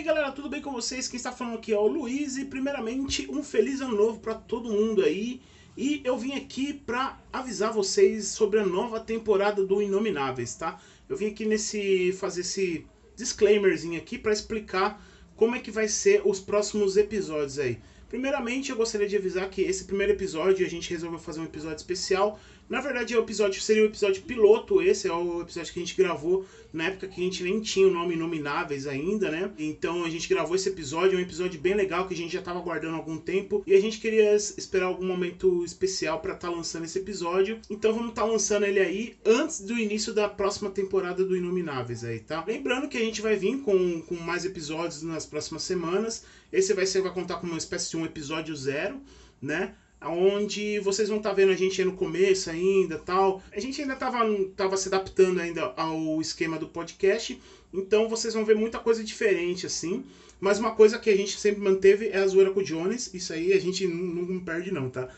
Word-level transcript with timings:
aí 0.00 0.06
galera, 0.06 0.32
tudo 0.32 0.48
bem 0.48 0.62
com 0.62 0.72
vocês? 0.72 1.06
Quem 1.06 1.18
está 1.18 1.30
falando 1.30 1.58
aqui 1.58 1.74
é 1.74 1.78
o 1.78 1.86
Luiz 1.86 2.38
e 2.38 2.46
primeiramente 2.46 3.30
um 3.30 3.42
feliz 3.42 3.82
ano 3.82 3.94
novo 3.94 4.18
para 4.18 4.34
todo 4.34 4.72
mundo 4.72 5.02
aí. 5.04 5.42
E 5.76 6.00
eu 6.04 6.16
vim 6.16 6.32
aqui 6.32 6.72
para 6.72 7.20
avisar 7.30 7.70
vocês 7.70 8.28
sobre 8.28 8.58
a 8.58 8.64
nova 8.64 8.98
temporada 8.98 9.62
do 9.62 9.82
Inomináveis, 9.82 10.54
tá? 10.54 10.80
Eu 11.06 11.18
vim 11.18 11.26
aqui 11.26 11.44
nesse 11.44 12.14
fazer 12.14 12.40
esse 12.40 12.86
disclaimerzinho 13.14 13.98
aqui 13.98 14.16
para 14.16 14.32
explicar 14.32 15.04
como 15.36 15.54
é 15.54 15.60
que 15.60 15.70
vai 15.70 15.86
ser 15.86 16.22
os 16.24 16.40
próximos 16.40 16.96
episódios 16.96 17.58
aí. 17.58 17.78
Primeiramente, 18.08 18.70
eu 18.70 18.76
gostaria 18.76 19.06
de 19.06 19.16
avisar 19.16 19.50
que 19.50 19.60
esse 19.60 19.84
primeiro 19.84 20.14
episódio 20.14 20.64
a 20.66 20.70
gente 20.70 20.88
resolveu 20.88 21.18
fazer 21.18 21.40
um 21.40 21.44
episódio 21.44 21.76
especial 21.76 22.40
na 22.70 22.80
verdade, 22.80 23.16
o 23.16 23.20
episódio 23.20 23.60
seria 23.60 23.82
o 23.82 23.86
episódio 23.86 24.22
piloto, 24.22 24.80
esse 24.80 25.08
é 25.08 25.12
o 25.12 25.40
episódio 25.40 25.72
que 25.72 25.80
a 25.80 25.82
gente 25.82 25.96
gravou 25.96 26.46
na 26.72 26.84
época 26.84 27.08
que 27.08 27.20
a 27.20 27.24
gente 27.24 27.42
nem 27.42 27.60
tinha 27.60 27.88
o 27.88 27.90
nome 27.90 28.14
Nomináveis 28.14 28.86
ainda, 28.86 29.28
né? 29.28 29.50
Então 29.58 30.04
a 30.04 30.08
gente 30.08 30.28
gravou 30.28 30.54
esse 30.54 30.68
episódio, 30.68 31.16
é 31.16 31.18
um 31.18 31.24
episódio 31.24 31.60
bem 31.60 31.74
legal 31.74 32.06
que 32.06 32.14
a 32.14 32.16
gente 32.16 32.32
já 32.32 32.38
estava 32.38 32.60
aguardando 32.60 32.94
há 32.94 32.98
algum 32.98 33.18
tempo 33.18 33.64
e 33.66 33.74
a 33.74 33.80
gente 33.80 33.98
queria 33.98 34.36
esperar 34.36 34.86
algum 34.86 35.04
momento 35.04 35.64
especial 35.64 36.20
para 36.20 36.34
estar 36.34 36.48
tá 36.48 36.54
lançando 36.54 36.84
esse 36.84 36.96
episódio. 36.96 37.58
Então 37.68 37.92
vamos 37.92 38.10
estar 38.10 38.22
tá 38.22 38.28
lançando 38.28 38.64
ele 38.64 38.78
aí 38.78 39.16
antes 39.26 39.62
do 39.62 39.76
início 39.76 40.14
da 40.14 40.28
próxima 40.28 40.70
temporada 40.70 41.24
do 41.24 41.36
Inomináveis 41.36 42.04
aí, 42.04 42.20
tá? 42.20 42.44
Lembrando 42.46 42.88
que 42.88 42.96
a 42.96 43.04
gente 43.04 43.20
vai 43.20 43.34
vir 43.34 43.58
com, 43.62 44.00
com 44.02 44.14
mais 44.14 44.44
episódios 44.44 45.02
nas 45.02 45.26
próximas 45.26 45.64
semanas. 45.64 46.24
Esse 46.52 46.72
vai 46.72 46.86
ser 46.86 47.02
vai 47.02 47.12
contar 47.12 47.38
com 47.38 47.48
uma 47.48 47.58
espécie 47.58 47.90
de 47.90 47.96
um 47.96 48.06
episódio 48.06 48.54
zero, 48.54 49.00
né? 49.42 49.74
Onde 50.02 50.80
vocês 50.80 51.08
vão 51.08 51.18
estar 51.18 51.30
tá 51.30 51.34
vendo 51.34 51.52
a 51.52 51.56
gente 51.56 51.84
no 51.84 51.92
começo 51.92 52.48
ainda 52.50 52.98
tal. 52.98 53.42
A 53.52 53.60
gente 53.60 53.80
ainda 53.80 53.94
estava 53.94 54.18
tava 54.56 54.76
se 54.76 54.88
adaptando 54.88 55.40
ainda 55.40 55.72
ao 55.76 56.20
esquema 56.20 56.58
do 56.58 56.68
podcast, 56.68 57.40
então 57.72 58.08
vocês 58.08 58.34
vão 58.34 58.44
ver 58.44 58.56
muita 58.56 58.78
coisa 58.78 59.04
diferente 59.04 59.66
assim. 59.66 60.04
Mas 60.40 60.58
uma 60.58 60.74
coisa 60.74 60.98
que 60.98 61.10
a 61.10 61.16
gente 61.16 61.38
sempre 61.38 61.60
manteve 61.60 62.08
é 62.08 62.18
a 62.18 62.26
zoeira 62.26 62.50
com 62.50 62.60
o 62.60 62.64
Jones, 62.64 63.12
isso 63.12 63.32
aí 63.32 63.52
a 63.52 63.60
gente 63.60 63.86
não, 63.86 64.22
não 64.22 64.40
perde 64.40 64.72
não, 64.72 64.88
tá? 64.88 65.08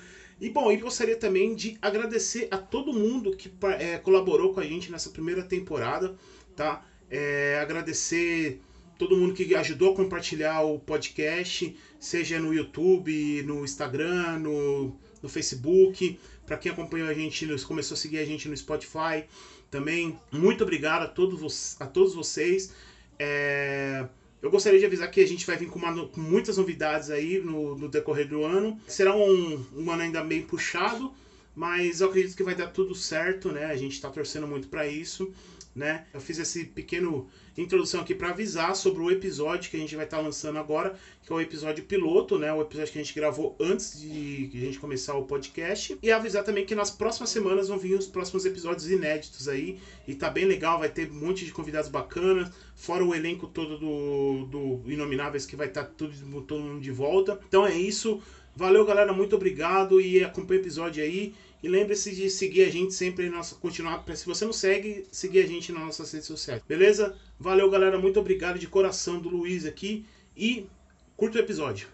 E 0.40 0.50
bom, 0.50 0.72
eu 0.72 0.80
gostaria 0.80 1.14
também 1.14 1.54
de 1.54 1.78
agradecer 1.80 2.48
a 2.50 2.58
todo 2.58 2.92
mundo 2.92 3.36
que 3.36 3.48
é, 3.78 3.98
colaborou 3.98 4.52
com 4.52 4.58
a 4.58 4.64
gente 4.64 4.90
nessa 4.90 5.10
primeira 5.10 5.44
temporada, 5.44 6.16
tá? 6.56 6.84
É, 7.08 7.60
agradecer 7.60 8.60
todo 9.02 9.16
mundo 9.16 9.34
que 9.34 9.52
ajudou 9.56 9.92
a 9.92 9.96
compartilhar 9.96 10.60
o 10.62 10.78
podcast, 10.78 11.76
seja 11.98 12.38
no 12.38 12.54
YouTube, 12.54 13.42
no 13.42 13.64
Instagram, 13.64 14.38
no, 14.38 14.96
no 15.20 15.28
Facebook, 15.28 16.20
para 16.46 16.56
quem 16.56 16.70
acompanhou 16.70 17.08
a 17.08 17.14
gente, 17.14 17.44
começou 17.64 17.96
a 17.96 17.98
seguir 17.98 18.18
a 18.18 18.24
gente 18.24 18.48
no 18.48 18.56
Spotify 18.56 19.24
também. 19.68 20.16
Muito 20.30 20.62
obrigado 20.62 21.02
a 21.02 21.08
todos, 21.08 21.76
a 21.80 21.86
todos 21.86 22.14
vocês. 22.14 22.72
É, 23.18 24.06
eu 24.40 24.52
gostaria 24.52 24.78
de 24.78 24.86
avisar 24.86 25.10
que 25.10 25.20
a 25.20 25.26
gente 25.26 25.44
vai 25.44 25.56
vir 25.56 25.68
com, 25.68 25.80
uma, 25.80 26.06
com 26.06 26.20
muitas 26.20 26.56
novidades 26.56 27.10
aí 27.10 27.40
no, 27.40 27.76
no, 27.76 27.88
decorrer 27.88 28.28
do 28.28 28.44
ano. 28.44 28.80
Será 28.86 29.16
um, 29.16 29.66
um 29.74 29.90
ano 29.90 30.02
ainda 30.02 30.22
bem 30.22 30.42
puxado, 30.42 31.12
mas 31.56 32.00
eu 32.00 32.08
acredito 32.08 32.36
que 32.36 32.44
vai 32.44 32.54
dar 32.54 32.68
tudo 32.68 32.94
certo, 32.94 33.50
né? 33.50 33.64
A 33.64 33.76
gente 33.76 33.94
está 33.94 34.08
torcendo 34.08 34.46
muito 34.46 34.68
para 34.68 34.86
isso 34.86 35.32
né? 35.74 36.06
Eu 36.12 36.20
fiz 36.20 36.38
esse 36.38 36.64
pequeno 36.64 37.28
introdução 37.56 38.00
aqui 38.00 38.14
para 38.14 38.30
avisar 38.30 38.74
sobre 38.74 39.02
o 39.02 39.10
episódio 39.10 39.70
que 39.70 39.76
a 39.76 39.80
gente 39.80 39.94
vai 39.96 40.04
estar 40.04 40.18
tá 40.18 40.22
lançando 40.22 40.58
agora, 40.58 40.94
que 41.22 41.32
é 41.32 41.36
o 41.36 41.40
episódio 41.40 41.84
piloto, 41.84 42.38
né? 42.38 42.52
O 42.52 42.60
episódio 42.62 42.92
que 42.92 42.98
a 42.98 43.02
gente 43.02 43.14
gravou 43.14 43.56
antes 43.60 44.00
de 44.00 44.50
a 44.54 44.58
gente 44.58 44.78
começar 44.78 45.14
o 45.14 45.24
podcast. 45.24 45.98
E 46.02 46.10
avisar 46.10 46.44
também 46.44 46.64
que 46.64 46.74
nas 46.74 46.90
próximas 46.90 47.30
semanas 47.30 47.68
vão 47.68 47.78
vir 47.78 47.94
os 47.94 48.06
próximos 48.06 48.44
episódios 48.44 48.90
inéditos 48.90 49.48
aí. 49.48 49.78
E 50.06 50.14
tá 50.14 50.30
bem 50.30 50.44
legal, 50.44 50.78
vai 50.78 50.88
ter 50.88 51.10
um 51.10 51.14
monte 51.14 51.44
de 51.44 51.52
convidados 51.52 51.90
bacanas, 51.90 52.50
fora 52.74 53.04
o 53.04 53.14
elenco 53.14 53.46
todo 53.46 53.78
do, 53.78 54.46
do 54.46 54.90
Inomináveis 54.90 55.46
que 55.46 55.56
vai 55.56 55.68
estar 55.68 55.84
tá 55.84 55.90
tudo, 55.96 56.42
todo 56.42 56.62
mundo 56.62 56.80
de 56.80 56.90
volta. 56.90 57.38
Então 57.48 57.66
é 57.66 57.74
isso. 57.74 58.22
Valeu, 58.54 58.84
galera. 58.84 59.12
Muito 59.12 59.34
obrigado 59.34 60.00
e 60.00 60.22
acompanha 60.22 60.60
o 60.60 60.62
episódio 60.62 61.02
aí. 61.02 61.34
E 61.62 61.68
lembre-se 61.68 62.12
de 62.14 62.28
seguir 62.28 62.64
a 62.64 62.70
gente 62.70 62.92
sempre, 62.92 63.30
nossa, 63.30 63.54
continuar. 63.54 64.04
Se 64.16 64.26
você 64.26 64.44
não 64.44 64.52
segue, 64.52 65.06
seguir 65.12 65.44
a 65.44 65.46
gente 65.46 65.70
nas 65.70 65.84
nossas 65.84 66.10
redes 66.10 66.26
sociais. 66.26 66.60
Beleza? 66.66 67.16
Valeu, 67.38 67.70
galera. 67.70 67.98
Muito 67.98 68.18
obrigado 68.18 68.58
de 68.58 68.66
coração 68.66 69.20
do 69.20 69.28
Luiz 69.28 69.64
aqui. 69.64 70.04
E 70.36 70.66
curta 71.16 71.38
o 71.38 71.40
episódio. 71.40 71.86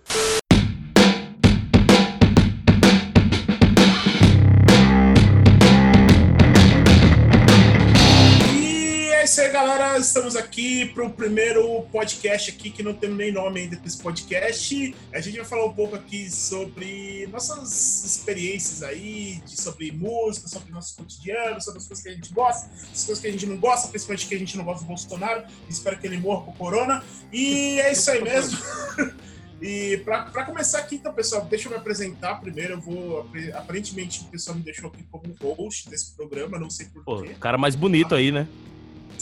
Galera. 9.99 10.01
Estamos 10.01 10.37
aqui 10.37 10.87
para 10.87 11.05
o 11.05 11.11
primeiro 11.11 11.83
podcast 11.93 12.51
aqui, 12.51 12.71
que 12.71 12.83
não 12.83 12.95
tem 12.95 13.11
nem 13.11 13.33
nome 13.33 13.61
ainda 13.61 13.77
desse 13.77 13.99
podcast. 13.99 14.95
A 15.13 15.21
gente 15.21 15.37
vai 15.37 15.45
falar 15.45 15.67
um 15.67 15.73
pouco 15.73 15.97
aqui 15.97 16.31
sobre 16.31 17.27
nossas 17.31 18.05
experiências 18.05 18.83
aí, 18.83 19.43
de, 19.45 19.61
sobre 19.61 19.93
música, 19.93 20.49
sobre 20.49 20.71
nosso 20.73 20.97
cotidiano, 20.97 21.61
sobre 21.61 21.79
as 21.79 21.87
coisas 21.87 22.03
que 22.03 22.11
a 22.11 22.15
gente 22.15 22.33
gosta, 22.33 22.71
as 22.93 23.05
coisas 23.05 23.21
que 23.21 23.27
a 23.27 23.33
gente 23.33 23.47
não 23.47 23.57
gosta, 23.57 23.89
principalmente 23.89 24.27
que 24.27 24.35
a 24.35 24.39
gente 24.39 24.57
não 24.57 24.65
gosta 24.65 24.85
do 24.85 24.89
Bolsonaro. 24.89 25.45
Espero 25.69 25.99
que 25.99 26.07
ele 26.07 26.19
morra 26.19 26.47
com 26.47 26.51
o 26.53 26.55
corona. 26.55 27.05
E 27.33 27.81
é 27.81 27.93
isso 27.93 28.11
aí 28.11 28.23
mesmo. 28.23 28.59
E 29.61 29.97
para 30.05 30.45
começar 30.45 30.79
aqui, 30.79 30.95
então, 30.95 31.13
pessoal, 31.13 31.45
deixa 31.45 31.67
eu 31.67 31.73
me 31.73 31.79
apresentar 31.79 32.37
primeiro. 32.37 32.75
Eu 32.75 32.81
vou. 32.81 33.29
Aparentemente, 33.55 34.21
o 34.21 34.27
pessoal 34.27 34.57
me 34.57 34.63
deixou 34.63 34.89
aqui 34.89 35.03
como 35.11 35.35
host 35.57 35.91
desse 35.91 36.15
programa, 36.15 36.61
não 36.61 36.71
sei 36.71 36.87
porquê. 36.87 37.33
O 37.33 37.39
cara 37.41 37.59
mais 37.59 37.75
bonito 37.75 38.15
aí, 38.15 38.31
né? 38.31 38.47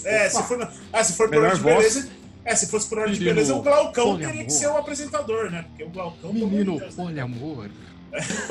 É, 0.04 0.28
se 0.28 0.42
for, 0.42 0.68
ah, 0.92 1.04
se 1.04 1.12
for 1.14 1.28
por 1.28 1.38
ordem 1.38 1.58
de 1.58 1.64
beleza. 1.64 2.08
É, 2.44 2.54
se 2.54 2.68
fosse 2.68 2.88
por 2.88 2.98
ordem 2.98 3.14
de 3.14 3.24
beleza, 3.24 3.54
o 3.54 3.62
Glaucão 3.62 4.18
teria 4.18 4.44
que 4.44 4.52
ser 4.52 4.68
o 4.68 4.76
apresentador, 4.76 5.50
né? 5.50 5.64
Porque 5.68 5.82
o 5.84 5.90
Glaucão. 5.90 6.32
Menino, 6.32 6.80
poliamor. 6.94 7.68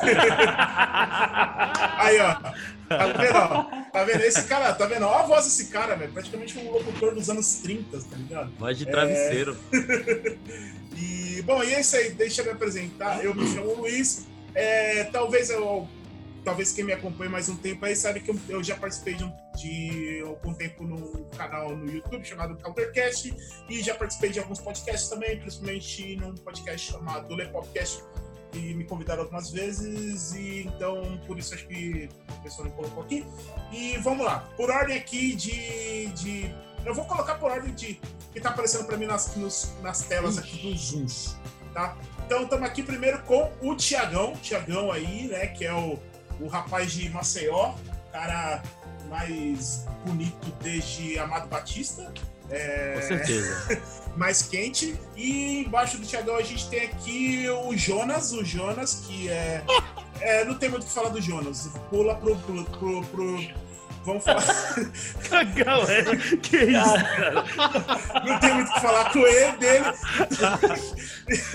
Aí, 1.98 2.20
ó. 2.20 2.36
Tá 2.88 3.08
vendo, 3.08 3.38
ó? 3.38 3.64
Tá 3.92 4.04
vendo? 4.04 4.22
Esse 4.22 4.44
cara, 4.44 4.74
tá 4.74 4.86
vendo? 4.86 5.06
Olha 5.06 5.24
a 5.24 5.26
voz 5.26 5.46
desse 5.46 5.68
cara, 5.68 5.96
velho. 5.96 6.12
Praticamente 6.12 6.58
um 6.60 6.72
locutor 6.72 7.16
dos 7.16 7.30
anos 7.30 7.56
30, 7.56 7.98
tá 7.98 8.18
ligado? 8.18 8.52
Voz 8.60 8.78
de 8.78 8.86
travesseiro. 8.86 9.58
É... 9.74 10.36
e, 11.00 11.42
bom, 11.44 11.64
e 11.64 11.74
é 11.74 11.80
isso 11.80 11.96
aí. 11.96 12.12
Deixa 12.12 12.42
eu 12.42 12.46
me 12.46 12.52
apresentar. 12.52 13.24
Eu 13.24 13.34
me 13.34 13.48
chamo 13.48 13.76
Luiz. 13.76 14.28
É, 14.54 15.06
talvez 15.06 15.50
eu 15.50 15.88
talvez 16.44 16.72
quem 16.72 16.86
me 16.86 16.94
acompanha 16.94 17.32
mais 17.32 17.50
um 17.50 17.56
tempo 17.56 17.84
aí 17.84 17.96
sabe 17.96 18.20
que 18.20 18.30
eu, 18.30 18.40
eu 18.48 18.64
já 18.64 18.76
participei 18.76 19.16
de, 19.16 19.24
um, 19.24 19.34
de, 19.56 20.22
algum 20.26 20.54
tempo 20.54 20.84
no 20.84 21.26
canal 21.38 21.76
no 21.76 21.90
YouTube 21.90 22.24
chamado 22.24 22.56
Countercast 22.58 23.34
e 23.70 23.82
já 23.82 23.96
participei 23.96 24.30
de 24.30 24.40
alguns 24.40 24.60
podcasts 24.60 25.10
também, 25.10 25.40
principalmente 25.40 26.16
num 26.18 26.36
podcast 26.36 26.92
chamado 26.92 27.36
Le 27.36 27.48
Podcast 27.48 28.04
e 28.54 28.74
me 28.74 28.86
convidaram 28.86 29.24
algumas 29.24 29.52
vezes 29.52 30.34
e 30.34 30.68
então 30.68 31.20
por 31.28 31.38
isso 31.38 31.54
acho 31.54 31.68
que 31.68 32.10
o 32.30 32.44
pessoal 32.44 32.68
me 32.68 32.74
colocou 32.74 33.04
aqui. 33.04 33.26
E 33.72 33.98
vamos 33.98 34.26
lá, 34.26 34.50
por 34.56 34.70
ordem 34.70 34.98
aqui 34.98 35.36
de, 35.36 36.08
de 36.08 36.56
eu 36.86 36.94
vou 36.94 37.06
colocar 37.06 37.36
por 37.36 37.52
ordem 37.52 37.74
de 37.74 38.00
que 38.32 38.40
tá 38.40 38.50
aparecendo 38.50 38.86
para 38.86 38.98
mim 38.98 39.06
nas, 39.06 39.36
nos, 39.36 39.74
nas 39.82 40.04
telas 40.04 40.38
aqui 40.38 40.58
dos 40.58 40.90
Zooms, 40.90 41.38
tá? 41.74 41.98
Então 42.26 42.44
estamos 42.44 42.66
aqui 42.68 42.84
primeiro 42.84 43.22
com 43.24 43.52
o 43.62 43.76
Tiagão, 43.76 44.34
Tiagão 44.38 44.92
aí, 44.92 45.28
né, 45.28 45.48
que 45.48 45.66
é 45.66 45.74
o 45.74 46.00
o 46.40 46.48
rapaz 46.48 46.92
de 46.92 47.10
Maceió, 47.10 47.74
cara 48.12 48.62
mais 49.06 49.86
bonito 50.06 50.52
desde 50.62 51.18
Amado 51.20 51.48
Batista. 51.48 52.14
É... 52.50 52.96
Com 52.96 53.08
certeza. 53.08 53.82
mais 54.16 54.42
quente. 54.44 55.00
E 55.16 55.60
embaixo 55.66 55.98
do 55.98 56.06
Thiagão 56.06 56.36
a 56.36 56.44
gente 56.44 56.70
tem 56.70 56.82
aqui 56.82 57.48
o 57.50 57.76
Jonas, 57.76 58.32
o 58.32 58.44
Jonas, 58.44 59.06
que 59.06 59.30
é. 59.30 59.64
é 60.22 60.46
não 60.46 60.56
tem 60.56 60.70
muito 60.70 60.84
o 60.84 60.86
que 60.86 60.92
falar 60.92 61.10
do 61.10 61.22
Jonas. 61.22 61.70
Pula 61.90 62.16
pro, 62.16 62.36
pro, 62.38 62.64
pro, 62.66 63.04
pro 63.06 63.65
Vamos 64.06 64.24
falar. 64.24 64.44
Galera, 65.56 66.16
que 66.16 66.58
isso, 66.58 66.94
cara? 66.94 67.44
Não 68.24 68.40
tem 68.40 68.54
muito 68.54 68.70
o 68.70 68.74
que 68.74 68.82
falar 68.82 69.12
com 69.12 69.20
ele, 69.20 69.58
dele. 69.58 69.86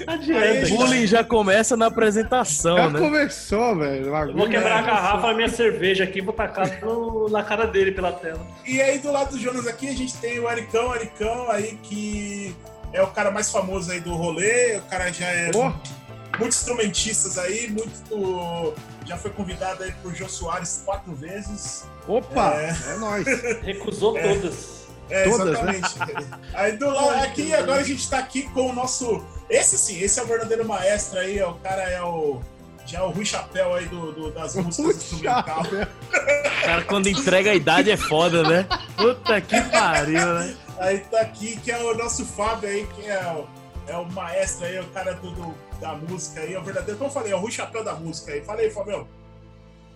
Adianta. 0.07 0.75
O 0.75 0.77
bullying 0.77 1.07
já 1.07 1.23
começa 1.23 1.77
na 1.77 1.87
apresentação, 1.87 2.77
já 2.77 2.89
né? 2.89 2.99
Já 2.99 3.05
começou, 3.05 3.79
velho. 3.79 4.37
vou 4.37 4.49
quebrar 4.49 4.79
a 4.79 4.83
garrafa 4.83 5.29
da 5.29 5.35
minha 5.35 5.49
cerveja 5.49 6.05
aqui 6.05 6.19
e 6.19 6.23
vou 6.23 6.35
tacar 6.35 6.81
no, 6.83 7.29
na 7.29 7.45
cara 7.45 7.67
dele 7.67 7.93
pela 7.93 8.13
tela. 8.13 8.45
E 8.67 8.83
aí, 8.83 8.99
do 8.99 9.13
lado 9.13 9.31
do 9.31 9.39
Jonas 9.39 9.69
aqui, 9.69 9.89
a 9.89 9.95
gente 9.95 10.17
tem 10.17 10.41
o 10.41 10.51
Ericão, 10.51 10.89
o 10.89 10.95
Ericão 10.97 11.51
aí 11.51 11.79
que 11.83 12.55
é 12.93 13.01
o 13.01 13.07
cara 13.07 13.31
mais 13.31 13.51
famoso 13.51 13.93
aí 13.93 14.01
do 14.01 14.15
rolê. 14.15 14.77
O 14.79 14.83
cara 14.83 15.13
já 15.13 15.27
é... 15.27 15.51
Oh 15.55 16.00
muitos 16.39 16.59
instrumentistas 16.59 17.39
aí, 17.39 17.71
muito. 17.71 18.75
Já 19.07 19.17
foi 19.17 19.31
convidado 19.31 19.83
aí 19.83 19.93
por 20.03 20.15
Jô 20.15 20.29
Soares 20.29 20.83
quatro 20.85 21.15
vezes. 21.15 21.85
Opa! 22.07 22.55
É, 22.55 22.77
é 22.93 22.97
nóis. 22.97 23.27
Recusou 23.63 24.17
é. 24.17 24.35
todas. 24.35 24.81
É, 25.11 25.29
todas, 25.29 25.61
né? 25.63 25.77
exatamente. 25.77 25.99
Né? 25.99 26.39
Aí 26.55 26.77
do 26.77 26.89
lado 26.89 27.25
aqui, 27.25 27.53
agora 27.53 27.81
a 27.81 27.85
gente 27.85 28.09
tá 28.09 28.19
aqui 28.19 28.43
com 28.51 28.71
o 28.71 28.73
nosso. 28.73 29.25
Esse 29.49 29.77
sim, 29.77 30.01
esse 30.01 30.21
é 30.21 30.23
o 30.23 30.27
verdadeiro 30.27 30.65
maestro 30.67 31.19
aí, 31.19 31.43
ó, 31.43 31.51
o 31.51 31.55
cara 31.55 31.83
é 31.83 32.03
o. 32.03 32.41
Já 32.87 33.01
é 33.01 33.03
o 33.03 33.11
Rui 33.11 33.25
Chapéu 33.25 33.75
aí 33.75 33.87
do, 33.87 34.13
do 34.13 34.31
das 34.31 34.55
músicas 34.57 34.97
instrumentais. 34.97 35.69
Cara, 36.65 36.83
quando 36.85 37.09
entrega 37.09 37.51
a 37.51 37.55
idade 37.55 37.91
é 37.91 37.97
foda, 37.97 38.43
né? 38.43 38.67
Puta 38.97 39.41
que 39.41 39.61
pariu, 39.63 40.35
né? 40.35 40.57
Aí 40.79 40.99
tá 40.99 41.21
aqui, 41.21 41.57
que 41.61 41.71
é 41.71 41.79
o 41.79 41.95
nosso 41.95 42.25
Fábio 42.25 42.69
aí, 42.69 42.87
que 42.95 43.07
é 43.07 43.21
o, 43.33 43.47
é 43.91 43.97
o 43.97 44.11
maestro 44.13 44.67
aí, 44.67 44.79
o 44.79 44.85
cara 44.87 45.15
do, 45.15 45.31
do- 45.31 45.55
da 45.81 45.95
música 45.95 46.41
aí, 46.41 46.55
é 46.55 46.59
o 46.59 46.63
verdadeiro, 46.63 46.99
como 46.99 47.09
eu 47.11 47.15
falei, 47.15 47.33
é 47.33 47.37
o 47.37 47.41
Rui 47.41 47.51
Chapéu 47.51 47.83
da 47.83 47.95
música 47.95 48.33
aí. 48.33 48.43
Fala 48.43 48.61
aí, 48.61 48.71
Fabião. 48.71 49.09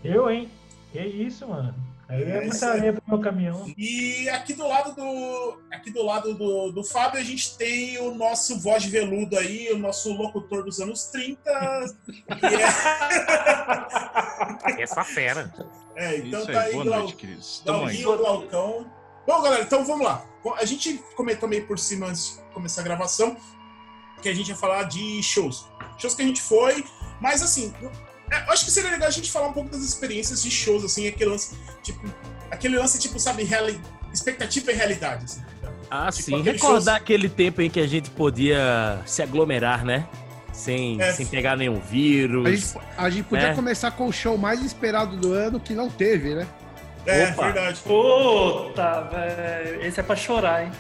Eu, 0.03 0.31
hein? 0.31 0.51
Que 0.93 1.01
isso, 1.01 1.47
mano. 1.47 1.75
Aí 2.09 2.23
É 2.23 2.37
é 2.37 2.41
muita 2.43 2.67
areia 2.69 2.93
pro 2.93 3.03
meu 3.07 3.21
caminhão. 3.21 3.73
E 3.77 4.29
aqui 4.29 4.53
do 4.53 4.67
lado 4.67 4.95
do. 4.95 5.59
Aqui 5.73 5.91
do 5.91 6.05
lado 6.05 6.35
do, 6.35 6.71
do 6.71 6.85
Fábio, 6.85 7.19
a 7.21 7.25
gente 7.25 7.57
tem 7.57 7.99
o 7.99 8.15
nosso 8.15 8.59
voz 8.61 8.83
de 8.83 8.91
veludo 8.91 9.39
aí, 9.39 9.73
o 9.73 9.79
nosso 9.79 10.13
locutor 10.13 10.65
dos 10.65 10.81
anos 10.81 11.05
30. 11.07 11.43
que 14.77 14.81
é, 14.81 14.83
Essa 14.83 15.03
fera. 15.05 15.53
é, 15.97 16.19
então 16.19 16.41
Isso 16.41 16.53
tá 16.53 16.61
aí, 16.61 16.67
aí, 16.67 16.73
boa 16.73 16.85
Glau, 16.85 16.99
noite, 17.01 17.17
queridos. 17.17 17.63
Glauquinho, 17.65 18.17
Glaucão. 18.19 18.87
Bom, 19.27 19.43
galera, 19.43 19.63
então 19.63 19.85
vamos 19.85 20.05
lá. 20.05 20.25
A 20.59 20.65
gente 20.67 21.03
comentou 21.17 21.49
meio 21.49 21.67
por 21.67 21.79
cima 21.79 22.09
antes 22.09 22.37
de 22.37 22.43
começar 22.53 22.83
a 22.83 22.85
gravação 22.85 23.35
que 24.21 24.29
a 24.29 24.35
gente 24.35 24.49
ia 24.49 24.57
falar 24.57 24.85
de 24.85 25.23
shows. 25.23 25.67
Shows 25.99 26.15
que 26.15 26.23
a 26.23 26.27
gente 26.27 26.43
foi, 26.43 26.85
mas 27.21 27.43
assim, 27.43 27.73
eu 27.83 27.91
eu 28.31 28.53
acho 28.53 28.65
que 28.65 28.71
seria 28.71 28.91
legal 28.91 29.07
a 29.07 29.11
gente 29.13 29.31
falar 29.31 29.49
um 29.49 29.53
pouco 29.53 29.69
das 29.71 29.83
experiências 29.83 30.43
de 30.43 30.51
shows, 30.51 30.83
assim, 30.85 31.07
aquele 31.07 31.31
lance, 31.31 31.55
tipo, 31.83 32.01
aquele 32.51 32.77
lance, 32.79 32.99
tipo, 32.99 33.19
sabe, 33.21 33.45
reali... 33.45 33.79
expectativa 34.13 34.73
e 34.73 34.75
realidade, 34.75 35.25
assim. 35.25 35.43
tá? 35.61 35.69
Ah, 35.91 36.11
Tipo, 36.11 36.23
sim. 36.23 36.43
Recordar 36.43 36.59
shows- 36.75 36.89
aquele 36.89 37.29
tempo 37.29 37.61
em 37.63 37.69
que 37.71 37.79
a 37.79 37.87
gente 37.87 38.11
podia 38.11 38.99
se 39.07 39.23
aglomerar, 39.23 39.85
né? 39.85 40.07
Sem, 40.53 41.01
É. 41.01 41.13
sem 41.13 41.27
pegar 41.27 41.57
nenhum 41.57 41.79
vírus. 41.81 42.47
A 42.47 42.51
gente, 42.51 42.87
a 42.97 43.11
gente 43.11 43.25
podia 43.25 43.49
É. 43.49 43.55
começar 43.55 43.91
com 43.91 44.07
o 44.09 44.13
show 44.13 44.39
mais 44.39 44.65
esperado 44.65 45.17
do 45.17 45.33
ano 45.33 45.61
que 45.61 45.75
não 45.75 45.91
teve, 45.91 46.35
né? 46.35 46.47
É, 47.07 47.29
Opa. 47.29 47.45
verdade. 47.53 47.81
Puta, 47.83 49.01
velho. 49.03 49.85
Esse 49.85 50.01
é 50.01 50.03
pra 50.03 50.17
chorar, 50.17 50.65
hein? 50.65 50.73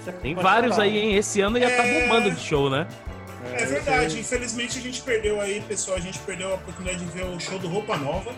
Esse 0.00 0.08
é 0.10 0.12
Tem 0.12 0.34
pra 0.34 0.42
vários 0.42 0.74
chorar. 0.76 0.86
aí, 0.86 0.98
hein? 0.98 1.16
Esse 1.16 1.40
ano 1.40 1.58
já 1.60 1.66
tá 1.68 1.84
É. 1.86 2.00
bombando 2.02 2.30
de 2.30 2.40
show, 2.40 2.70
né? 2.70 2.86
É 3.54 3.64
verdade, 3.64 4.18
infelizmente 4.18 4.78
a 4.78 4.82
gente 4.82 5.00
perdeu 5.02 5.40
aí, 5.40 5.60
pessoal, 5.60 5.96
a 5.96 6.00
gente 6.00 6.18
perdeu 6.20 6.52
a 6.52 6.54
oportunidade 6.54 7.04
de 7.04 7.10
ver 7.10 7.24
o 7.24 7.38
show 7.38 7.58
do 7.58 7.68
Roupa 7.68 7.96
Nova, 7.96 8.32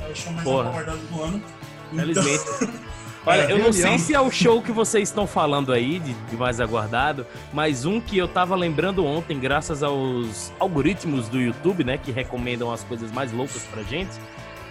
é 0.00 0.10
o 0.10 0.14
show 0.14 0.32
mais 0.32 0.44
Porra. 0.44 0.68
aguardado 0.68 0.98
do 0.98 1.22
ano. 1.22 1.42
Felizmente. 1.94 2.44
Então, 2.62 2.74
Olha, 3.26 3.42
É, 3.42 3.52
eu 3.52 3.58
não 3.58 3.72
sei 3.72 3.98
se 3.98 4.14
é 4.14 4.20
o 4.20 4.30
show 4.30 4.60
que 4.60 4.70
vocês 4.70 5.08
estão 5.08 5.26
falando 5.26 5.72
aí, 5.72 5.98
de, 5.98 6.12
de 6.12 6.36
mais 6.36 6.60
aguardado, 6.60 7.26
mas 7.54 7.86
um 7.86 7.98
que 7.98 8.18
eu 8.18 8.28
tava 8.28 8.54
lembrando 8.54 9.04
ontem, 9.04 9.40
graças 9.40 9.82
aos 9.82 10.52
algoritmos 10.60 11.26
do 11.28 11.40
YouTube, 11.40 11.84
né, 11.84 11.96
que 11.96 12.12
recomendam 12.12 12.70
as 12.70 12.84
coisas 12.84 13.10
mais 13.10 13.32
loucas 13.32 13.62
pra 13.62 13.82
gente. 13.82 14.12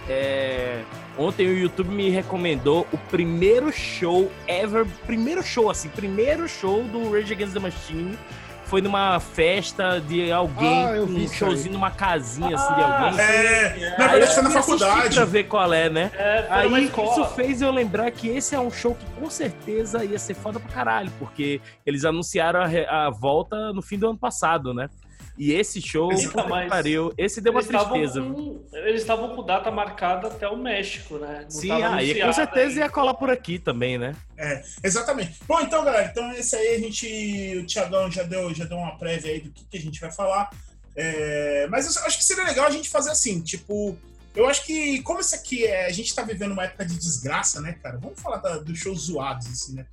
É, 0.08 0.82
Ontem 1.16 1.46
o 1.46 1.56
YouTube 1.56 1.90
me 1.90 2.10
recomendou 2.10 2.86
o 2.92 2.98
primeiro 2.98 3.72
show 3.72 4.30
ever, 4.48 4.84
primeiro 5.06 5.42
show, 5.42 5.70
assim, 5.70 5.88
primeiro 5.88 6.48
show 6.48 6.82
do 6.84 7.12
Rage 7.12 7.32
Against 7.32 7.52
the 7.54 7.60
Machine. 7.60 8.18
Foi 8.66 8.80
numa 8.80 9.20
festa 9.20 10.00
de 10.00 10.32
alguém, 10.32 10.84
Ah, 10.86 10.92
um 11.02 11.28
showzinho 11.28 11.74
numa 11.74 11.90
casinha 11.90 12.56
assim 12.56 12.74
de 12.74 12.80
Ah, 12.80 13.04
alguém. 13.06 13.20
é, 13.20 13.94
na 13.98 14.04
Aí 14.06 14.10
verdade 14.12 14.34
foi 14.34 14.42
na 14.42 14.50
faculdade. 14.50 15.14
Pra 15.16 15.24
ver 15.24 15.44
qual 15.44 15.72
é, 15.72 15.90
né? 15.90 16.10
É, 16.14 16.46
Aí 16.48 16.84
isso 16.86 17.24
fez 17.36 17.60
eu 17.62 17.70
lembrar 17.70 18.10
que 18.10 18.28
esse 18.28 18.54
é 18.54 18.60
um 18.60 18.70
show 18.70 18.94
que 18.94 19.04
com 19.20 19.28
certeza 19.30 20.04
ia 20.04 20.18
ser 20.18 20.34
foda 20.34 20.58
pra 20.58 20.72
caralho, 20.72 21.12
porque 21.18 21.60
eles 21.84 22.04
anunciaram 22.04 22.60
a, 22.60 23.06
a 23.06 23.10
volta 23.10 23.72
no 23.72 23.82
fim 23.82 23.98
do 23.98 24.08
ano 24.08 24.18
passado, 24.18 24.72
né? 24.72 24.88
E 25.36 25.52
esse 25.52 25.82
show, 25.82 26.10
mas 26.48 26.68
pariu, 26.68 27.12
esse 27.18 27.40
deu 27.40 27.52
uma 27.52 27.58
Eles 27.60 27.66
estavam 27.68 27.92
tristeza. 27.98 28.20
com- 28.22 28.64
Eles 28.72 29.00
estavam 29.00 29.34
com 29.34 29.42
data 29.44 29.68
marcada 29.70 30.28
até 30.28 30.46
o 30.48 30.56
México, 30.56 31.18
né? 31.18 31.40
Não 31.42 31.50
Sim, 31.50 31.72
ah, 31.72 32.00
e 32.02 32.20
com 32.20 32.32
certeza 32.32 32.68
ainda. 32.68 32.80
ia 32.82 32.88
colar 32.88 33.14
por 33.14 33.28
aqui 33.28 33.58
também, 33.58 33.98
né? 33.98 34.14
É, 34.38 34.62
exatamente. 34.84 35.34
Bom, 35.48 35.60
então, 35.60 35.84
galera, 35.84 36.08
então 36.08 36.30
esse 36.32 36.54
aí 36.54 36.76
a 36.76 36.78
gente. 36.78 37.58
O 37.58 37.66
Tiagão 37.66 38.08
já 38.12 38.22
deu, 38.22 38.54
já 38.54 38.64
deu 38.64 38.76
uma 38.76 38.96
prévia 38.96 39.32
aí 39.32 39.40
do 39.40 39.50
que, 39.50 39.64
que 39.64 39.76
a 39.76 39.80
gente 39.80 40.00
vai 40.00 40.12
falar. 40.12 40.50
É, 40.96 41.66
mas 41.68 41.94
eu 41.96 42.04
acho 42.04 42.16
que 42.18 42.24
seria 42.24 42.44
legal 42.44 42.66
a 42.66 42.70
gente 42.70 42.88
fazer 42.88 43.10
assim, 43.10 43.40
tipo. 43.40 43.98
Eu 44.36 44.48
acho 44.48 44.64
que, 44.64 45.00
como 45.02 45.20
isso 45.20 45.34
aqui 45.34 45.64
é. 45.64 45.86
A 45.86 45.92
gente 45.92 46.14
tá 46.14 46.22
vivendo 46.22 46.52
uma 46.52 46.64
época 46.64 46.84
de 46.84 46.96
desgraça, 46.96 47.60
né, 47.60 47.72
cara? 47.82 47.98
Vamos 47.98 48.20
falar 48.20 48.38
da- 48.38 48.58
dos 48.58 48.78
shows 48.78 49.02
zoados, 49.06 49.46
assim, 49.48 49.74
né? 49.74 49.86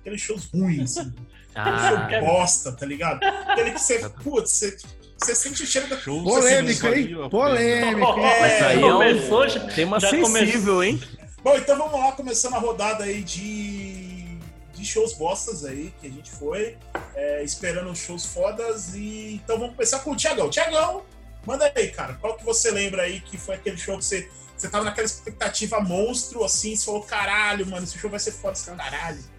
Aqueles 0.00 0.20
shows 0.20 0.44
ruins, 0.52 0.98
assim. 0.98 1.12
Ah, 1.54 2.08
show 2.10 2.20
bosta, 2.20 2.72
tá 2.72 2.86
ligado? 2.86 3.22
Aquele 3.22 3.72
que 3.72 3.80
você. 3.80 4.08
Putz, 4.22 4.52
você, 4.52 4.76
você 5.16 5.34
sente 5.34 5.62
o 5.62 5.66
cheiro 5.66 5.88
da. 5.88 5.96
Polêmico, 5.96 6.86
hein? 6.86 7.28
Polêmico, 7.30 8.18
hein? 8.18 8.26
É, 8.26 8.62
aí 8.62 8.82
é 8.82 8.86
um 8.86 8.92
começou, 8.92 9.46
tema 9.74 9.98
já 9.98 10.10
sensível, 10.10 10.82
hein? 10.82 11.00
Bom, 11.42 11.56
então 11.56 11.78
vamos 11.78 11.98
lá, 11.98 12.12
começando 12.12 12.54
a 12.54 12.58
rodada 12.58 13.04
aí 13.04 13.22
de, 13.22 14.38
de 14.74 14.84
shows 14.84 15.12
bostas 15.14 15.64
aí 15.64 15.92
que 16.00 16.06
a 16.06 16.10
gente 16.10 16.30
foi, 16.30 16.76
é, 17.14 17.42
esperando 17.42 17.90
os 17.90 17.98
shows 17.98 18.26
fodas. 18.26 18.94
E 18.94 19.40
então 19.42 19.58
vamos 19.58 19.74
começar 19.74 20.00
com 20.00 20.12
o 20.12 20.16
Tiagão. 20.16 20.50
Tiagão, 20.50 21.02
manda 21.46 21.72
aí, 21.74 21.88
cara. 21.88 22.14
Qual 22.14 22.36
que 22.36 22.44
você 22.44 22.70
lembra 22.70 23.02
aí 23.02 23.20
que 23.20 23.38
foi 23.38 23.54
aquele 23.54 23.76
show 23.76 23.96
que 23.98 24.04
você, 24.04 24.28
você 24.56 24.68
tava 24.68 24.84
naquela 24.84 25.06
expectativa 25.06 25.80
monstro, 25.80 26.44
assim, 26.44 26.76
você 26.76 26.84
falou, 26.84 27.02
caralho, 27.02 27.66
mano, 27.66 27.84
esse 27.84 27.98
show 27.98 28.10
vai 28.10 28.20
ser 28.20 28.32
foda, 28.32 28.52
esse 28.52 28.70
caralho. 28.70 29.37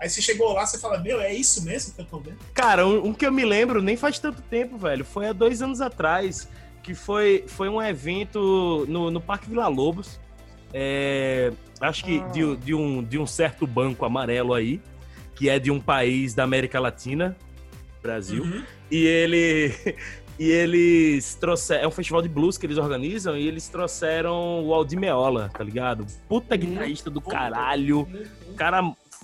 Aí 0.00 0.08
você 0.08 0.22
chegou 0.22 0.52
lá, 0.54 0.64
você 0.64 0.78
fala, 0.78 0.98
meu, 0.98 1.20
é 1.20 1.32
isso 1.32 1.62
mesmo 1.62 1.92
que 1.92 2.00
eu 2.00 2.06
tô 2.06 2.18
vendo? 2.18 2.38
Cara, 2.54 2.86
um, 2.86 3.08
um 3.08 3.12
que 3.12 3.26
eu 3.26 3.32
me 3.32 3.44
lembro 3.44 3.82
nem 3.82 3.96
faz 3.96 4.18
tanto 4.18 4.40
tempo, 4.42 4.78
velho. 4.78 5.04
Foi 5.04 5.26
há 5.26 5.32
dois 5.32 5.60
anos 5.60 5.82
atrás, 5.82 6.48
que 6.82 6.94
foi, 6.94 7.44
foi 7.46 7.68
um 7.68 7.82
evento 7.82 8.86
no, 8.88 9.10
no 9.10 9.20
Parque 9.20 9.50
Vila 9.50 9.68
Lobos. 9.68 10.18
É, 10.72 11.52
acho 11.80 12.04
que 12.04 12.20
de, 12.30 12.56
de 12.56 12.74
um, 12.74 13.04
de 13.04 13.18
um 13.18 13.26
certo 13.26 13.66
banco 13.66 14.06
amarelo 14.06 14.54
aí, 14.54 14.80
que 15.34 15.50
é 15.50 15.58
de 15.58 15.70
um 15.70 15.80
país 15.80 16.32
da 16.32 16.44
América 16.44 16.80
Latina, 16.80 17.36
Brasil. 18.02 18.44
Uhum. 18.44 18.62
E 18.90 19.04
ele. 19.04 19.74
E 20.38 20.50
eles 20.50 21.34
trouxeram. 21.34 21.84
É 21.84 21.86
um 21.86 21.90
festival 21.90 22.22
de 22.22 22.28
blues 22.30 22.56
que 22.56 22.64
eles 22.64 22.78
organizam 22.78 23.36
e 23.36 23.46
eles 23.46 23.68
trouxeram 23.68 24.64
o 24.64 24.72
Aldi 24.72 24.96
Meola, 24.96 25.50
tá 25.52 25.62
ligado? 25.62 26.06
Puta 26.26 26.56
guitarrista 26.56 27.10
do 27.10 27.20
caralho. 27.20 28.08
Cara 28.56 28.80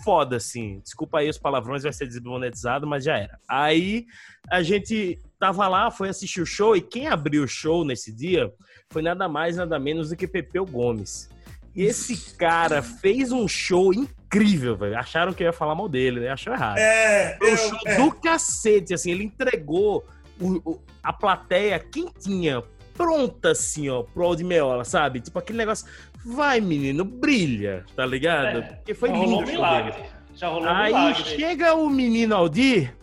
foda, 0.06 0.37
assim. 0.37 0.79
Desculpa 0.85 1.19
aí 1.19 1.29
os 1.29 1.37
palavrões, 1.37 1.82
vai 1.82 1.93
ser 1.93 2.06
desmonetizado, 2.06 2.87
mas 2.87 3.03
já 3.03 3.19
era. 3.19 3.41
Aí 3.49 4.06
a 4.49 4.62
gente 4.62 5.19
tava 5.37 5.67
lá, 5.67 5.91
foi 5.91 6.08
assistir 6.08 6.41
o 6.41 6.47
show, 6.47 6.76
e 6.76 6.81
quem 6.81 7.08
abriu 7.08 7.43
o 7.43 7.49
show 7.49 7.85
nesse 7.85 8.12
dia 8.12 8.53
foi 8.88 9.03
nada 9.03 9.29
mais, 9.29 9.56
nada 9.56 9.79
menos 9.81 10.11
do 10.11 10.17
que 10.17 10.29
Pepeu 10.29 10.64
Gomes. 10.64 11.29
E 11.75 11.82
esse 11.82 12.37
cara 12.37 12.81
fez 12.82 13.32
um 13.32 13.49
show 13.49 13.93
incrível, 13.93 14.76
velho. 14.76 14.97
Acharam 14.97 15.32
que 15.35 15.43
eu 15.43 15.49
ia 15.49 15.53
falar 15.53 15.75
mal 15.75 15.88
dele, 15.88 16.20
né? 16.20 16.29
Achou 16.31 16.52
errado. 16.52 16.79
É, 16.79 17.37
Foi 17.38 17.52
um 17.52 17.56
show 17.56 17.79
é. 17.85 17.97
do 17.97 18.12
cacete, 18.12 18.94
assim, 18.94 19.11
ele 19.11 19.25
entregou 19.25 20.06
o- 20.40 20.71
o- 20.71 20.80
a 21.02 21.12
plateia 21.12 21.78
quentinha, 21.80 22.62
pronta, 22.95 23.50
assim, 23.50 23.90
ó, 23.90 24.02
pro 24.04 24.23
Aldimeola, 24.25 24.85
sabe? 24.85 25.21
Tipo 25.21 25.38
aquele 25.38 25.59
negócio, 25.59 25.87
vai 26.26 26.61
menino, 26.61 27.04
brilha, 27.04 27.85
tá 27.95 28.04
ligado? 28.04 28.59
É, 28.59 28.62
Porque 28.62 28.95
foi 28.95 29.09
Já 29.11 29.14
lindo 29.14 29.26
rolou 29.26 29.42
um 29.42 29.47
milagre. 29.47 29.92
dele. 29.92 30.04
Já 30.35 30.49
rolou 30.49 30.64
um 30.68 30.68
Aí 30.75 30.92
milagre. 30.92 31.25
chega 31.25 31.75
o 31.75 31.88
menino 31.88 32.35
Aldir, 32.35 32.95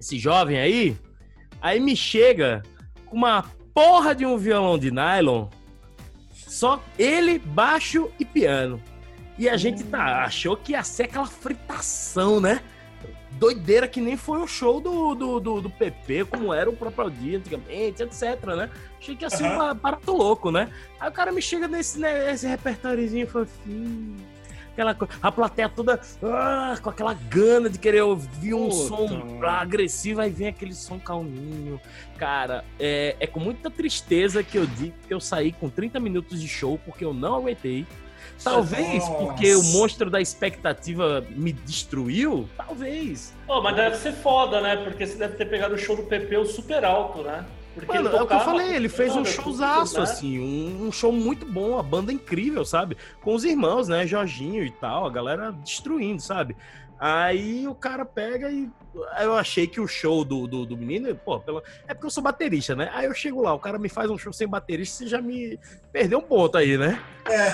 esse 0.00 0.18
jovem 0.18 0.58
aí, 0.58 0.96
aí 1.60 1.80
me 1.80 1.96
chega 1.96 2.62
com 3.06 3.16
uma 3.16 3.42
porra 3.74 4.14
de 4.14 4.24
um 4.24 4.36
violão 4.38 4.78
de 4.78 4.90
nylon, 4.90 5.48
só 6.32 6.82
ele, 6.98 7.38
baixo 7.38 8.10
e 8.18 8.24
piano. 8.24 8.80
E 9.38 9.48
a 9.48 9.56
gente 9.56 9.82
tá, 9.84 10.24
achou 10.24 10.56
que 10.56 10.72
ia 10.72 10.82
ser 10.82 11.04
aquela 11.04 11.26
fritação, 11.26 12.40
né? 12.40 12.60
Doideira 13.40 13.88
que 13.88 14.02
nem 14.02 14.18
foi 14.18 14.38
o 14.38 14.46
show 14.46 14.82
do, 14.82 15.14
do, 15.14 15.40
do, 15.40 15.60
do 15.62 15.70
PP, 15.70 16.26
como 16.26 16.52
era 16.52 16.68
o 16.68 16.76
próprio 16.76 17.10
dia 17.10 17.38
antigamente, 17.38 18.02
etc, 18.02 18.44
né? 18.54 18.70
Achei 19.00 19.16
que 19.16 19.24
ia 19.24 19.30
ser 19.30 19.44
um 19.44 19.74
barato 19.74 20.12
louco, 20.12 20.50
né? 20.50 20.70
Aí 21.00 21.08
o 21.08 21.12
cara 21.12 21.32
me 21.32 21.40
chega 21.40 21.66
nesse, 21.66 21.98
né, 21.98 22.26
nesse 22.26 22.46
repertóriozinho 22.46 23.26
fofinho. 23.26 24.14
Aquela, 24.72 24.94
a 25.22 25.32
plateia 25.32 25.70
toda 25.70 25.98
ah, 26.22 26.76
com 26.82 26.90
aquela 26.90 27.14
gana 27.14 27.70
de 27.70 27.78
querer 27.78 28.02
ouvir 28.02 28.52
um 28.52 28.68
Puta, 28.68 28.88
som 28.88 29.40
agressivo, 29.42 30.20
aí 30.20 30.30
vem 30.30 30.48
aquele 30.48 30.74
som 30.74 30.98
calminho. 30.98 31.80
Cara, 32.18 32.62
é, 32.78 33.16
é 33.18 33.26
com 33.26 33.40
muita 33.40 33.70
tristeza 33.70 34.42
que 34.42 34.58
eu 34.58 34.66
digo 34.66 34.94
que 35.08 35.14
eu 35.14 35.18
saí 35.18 35.50
com 35.50 35.70
30 35.70 35.98
minutos 35.98 36.42
de 36.42 36.46
show 36.46 36.78
porque 36.84 37.06
eu 37.06 37.14
não 37.14 37.36
aguentei. 37.36 37.86
Talvez 38.42 39.06
Nossa. 39.08 39.24
porque 39.24 39.54
o 39.54 39.62
monstro 39.64 40.10
da 40.10 40.20
expectativa 40.20 41.24
me 41.30 41.52
destruiu. 41.52 42.48
Talvez. 42.56 43.34
Pô, 43.46 43.60
mas 43.60 43.76
deve 43.76 43.96
ser 43.96 44.12
foda, 44.12 44.60
né? 44.60 44.76
Porque 44.76 45.06
você 45.06 45.16
deve 45.16 45.36
ter 45.36 45.46
pegado 45.46 45.74
o 45.74 45.78
show 45.78 45.96
do 45.96 46.04
PP 46.04 46.44
super 46.46 46.84
alto, 46.84 47.22
né? 47.22 47.44
Porque 47.74 47.92
Mano, 47.92 48.08
ele 48.08 48.16
é 48.16 48.22
o 48.22 48.26
que 48.26 48.34
eu 48.34 48.38
tocava 48.38 48.44
falei, 48.44 48.74
ele 48.74 48.88
fez 48.88 49.14
um 49.14 49.24
showzaço, 49.24 49.98
né? 49.98 50.02
assim, 50.02 50.40
um, 50.40 50.88
um 50.88 50.92
show 50.92 51.12
muito 51.12 51.46
bom, 51.46 51.78
a 51.78 51.82
banda 51.82 52.12
incrível, 52.12 52.64
sabe? 52.64 52.96
Com 53.22 53.34
os 53.34 53.44
irmãos, 53.44 53.86
né? 53.86 54.06
Jorginho 54.06 54.64
e 54.64 54.70
tal, 54.70 55.06
a 55.06 55.10
galera 55.10 55.52
destruindo, 55.52 56.20
sabe? 56.20 56.56
Aí 56.98 57.66
o 57.66 57.74
cara 57.74 58.04
pega 58.04 58.50
e. 58.50 58.68
Eu 59.22 59.34
achei 59.34 59.66
que 59.66 59.80
o 59.80 59.86
show 59.86 60.24
do, 60.24 60.46
do, 60.46 60.66
do 60.66 60.76
menino, 60.76 61.14
pô, 61.14 61.40
pela... 61.40 61.62
é 61.86 61.94
porque 61.94 62.06
eu 62.06 62.10
sou 62.10 62.22
baterista, 62.22 62.74
né? 62.74 62.90
Aí 62.92 63.06
eu 63.06 63.14
chego 63.14 63.40
lá, 63.40 63.54
o 63.54 63.58
cara 63.58 63.78
me 63.78 63.88
faz 63.88 64.10
um 64.10 64.18
show 64.18 64.32
sem 64.32 64.48
baterista, 64.48 64.98
você 64.98 65.06
já 65.06 65.22
me 65.22 65.58
perdeu 65.92 66.18
um 66.18 66.22
ponto 66.22 66.58
aí, 66.58 66.76
né? 66.76 67.00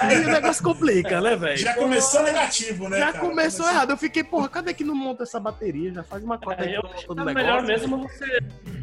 Aí 0.00 0.24
o 0.24 0.28
negócio 0.28 0.62
complica, 0.62 1.20
né, 1.20 1.36
velho? 1.36 1.52
É. 1.52 1.56
Já 1.56 1.74
Pô, 1.74 1.80
começou 1.80 2.22
negativo, 2.22 2.88
né? 2.88 2.98
Já 2.98 3.12
cara? 3.12 3.18
começou 3.26 3.68
errado. 3.68 3.90
Eu 3.90 3.96
fiquei, 3.96 4.22
porra, 4.24 4.48
cadê 4.48 4.72
que 4.74 4.84
não 4.84 4.94
monta 4.94 5.22
essa 5.24 5.38
bateria? 5.40 5.92
Já 5.92 6.02
faz 6.02 6.22
uma 6.22 6.38
coisa 6.38 6.62
É, 6.62 6.66
aí 6.68 6.74
eu 6.74 6.82
que 6.82 6.94
acho 6.94 7.06
que 7.06 7.12
é 7.12 7.14
do 7.14 7.24
melhor 7.24 7.62
mesmo 7.62 7.98
você. 8.08 8.38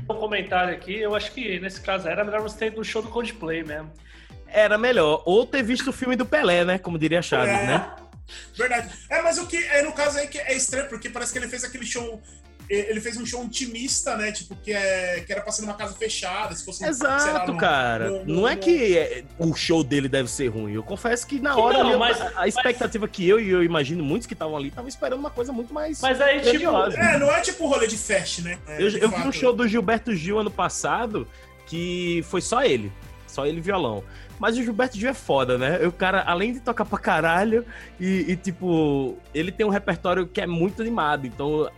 Um 0.09 0.15
comentário 0.15 0.73
aqui, 0.73 0.99
eu 0.99 1.15
acho 1.15 1.31
que 1.31 1.59
nesse 1.59 1.81
caso 1.81 2.07
era 2.07 2.23
melhor 2.23 2.41
você 2.41 2.57
ter 2.57 2.65
ido 2.67 2.77
no 2.77 2.83
show 2.83 3.01
do 3.01 3.09
Coldplay 3.09 3.63
mesmo. 3.63 3.91
Era 4.47 4.77
melhor. 4.77 5.23
Ou 5.25 5.45
ter 5.45 5.63
visto 5.63 5.89
o 5.89 5.93
filme 5.93 6.15
do 6.15 6.25
Pelé, 6.25 6.63
né? 6.63 6.77
Como 6.77 6.99
diria 6.99 7.21
Chaves, 7.21 7.49
É. 7.53 7.65
né? 7.65 7.91
Verdade. 8.55 8.89
É, 9.09 9.21
mas 9.21 9.37
o 9.37 9.47
que 9.47 9.57
é 9.57 9.81
no 9.81 9.91
caso 9.93 10.17
aí 10.17 10.27
que 10.27 10.37
é 10.39 10.55
estranho, 10.55 10.87
porque 10.89 11.09
parece 11.09 11.31
que 11.33 11.39
ele 11.39 11.47
fez 11.47 11.63
aquele 11.63 11.85
show. 11.85 12.21
Ele 12.69 12.99
fez 13.01 13.17
um 13.17 13.25
show 13.25 13.43
intimista, 13.43 14.15
né? 14.15 14.31
Tipo, 14.31 14.55
que, 14.55 14.71
é, 14.71 15.21
que 15.25 15.31
era 15.31 15.41
pra 15.41 15.51
ser 15.51 15.61
numa 15.63 15.73
casa 15.73 15.93
fechada, 15.93 16.55
se 16.55 16.63
fosse. 16.65 16.79
sei 16.79 16.87
lá, 16.87 16.93
Exato, 17.17 17.51
num- 17.51 17.57
cara. 17.57 18.09
num- 18.09 18.25
Não 18.25 18.47
é 18.47 18.55
que 18.55 18.97
é, 18.97 19.23
o 19.37 19.53
show 19.53 19.83
dele 19.83 20.07
deve 20.07 20.29
ser 20.29 20.47
ruim. 20.47 20.73
Eu 20.73 20.83
confesso 20.83 21.27
que 21.27 21.39
na 21.39 21.55
hora 21.55 21.79
Não, 21.79 21.89
ali, 21.89 21.97
mas- 21.97 22.21
a, 22.21 22.31
a 22.41 22.47
expectativa 22.47 23.07
que 23.07 23.27
eu 23.27 23.39
e 23.39 23.49
eu 23.49 23.63
imagino 23.63 24.03
muitos 24.03 24.25
que 24.27 24.33
estavam 24.33 24.55
ali 24.57 24.69
estavam 24.69 24.87
esperando 24.87 25.19
uma 25.19 25.29
coisa 25.29 25.51
muito 25.53 25.73
mais. 25.73 25.99
Mas 26.01 26.19
aí, 26.21 26.39
tipo. 26.41 26.63
É, 26.93 27.17
não 27.19 27.31
é 27.31 27.41
tipo 27.41 27.67
rolê 27.67 27.87
de 27.87 27.97
fest, 27.97 28.39
né? 28.39 28.57
É, 28.67 28.81
eu 28.81 28.89
eu 28.89 29.09
vi 29.09 29.27
um 29.27 29.31
show 29.31 29.53
do 29.53 29.67
Gilberto 29.67 30.15
Gil 30.15 30.39
ano 30.39 30.51
passado 30.51 31.27
que 31.67 32.23
foi 32.29 32.41
só 32.41 32.63
ele. 32.63 32.91
Só 33.27 33.45
ele 33.45 33.57
e 33.57 33.61
violão. 33.61 34.03
Mas 34.39 34.57
o 34.57 34.63
Gilberto 34.63 34.97
Gil 34.97 35.09
é 35.09 35.13
foda, 35.13 35.57
né? 35.57 35.85
O 35.87 35.91
cara, 35.91 36.21
além 36.25 36.53
de 36.53 36.59
tocar 36.59 36.85
pra 36.85 36.99
caralho, 36.99 37.65
e, 37.99 38.25
e, 38.31 38.35
tipo, 38.35 39.17
ele 39.33 39.51
tem 39.51 39.65
um 39.65 39.69
repertório 39.69 40.27
que 40.27 40.41
é 40.41 40.45
muito 40.47 40.81
animado. 40.81 41.25
Então, 41.25 41.69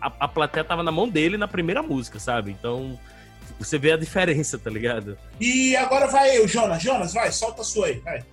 a, 0.00 0.12
a 0.20 0.28
plateia 0.28 0.64
tava 0.64 0.82
na 0.82 0.92
mão 0.92 1.08
dele 1.08 1.36
na 1.36 1.48
primeira 1.48 1.82
música, 1.82 2.18
sabe? 2.18 2.50
Então, 2.50 2.98
você 3.58 3.78
vê 3.78 3.92
a 3.92 3.96
diferença, 3.96 4.58
tá 4.58 4.70
ligado? 4.70 5.16
E 5.40 5.76
agora 5.76 6.06
vai 6.06 6.36
eu, 6.36 6.46
Jonas. 6.46 6.82
Jonas, 6.82 7.12
vai, 7.12 7.30
solta 7.32 7.62
a 7.62 7.64
sua 7.64 7.86
aí. 7.86 7.98
Vai. 8.00 8.24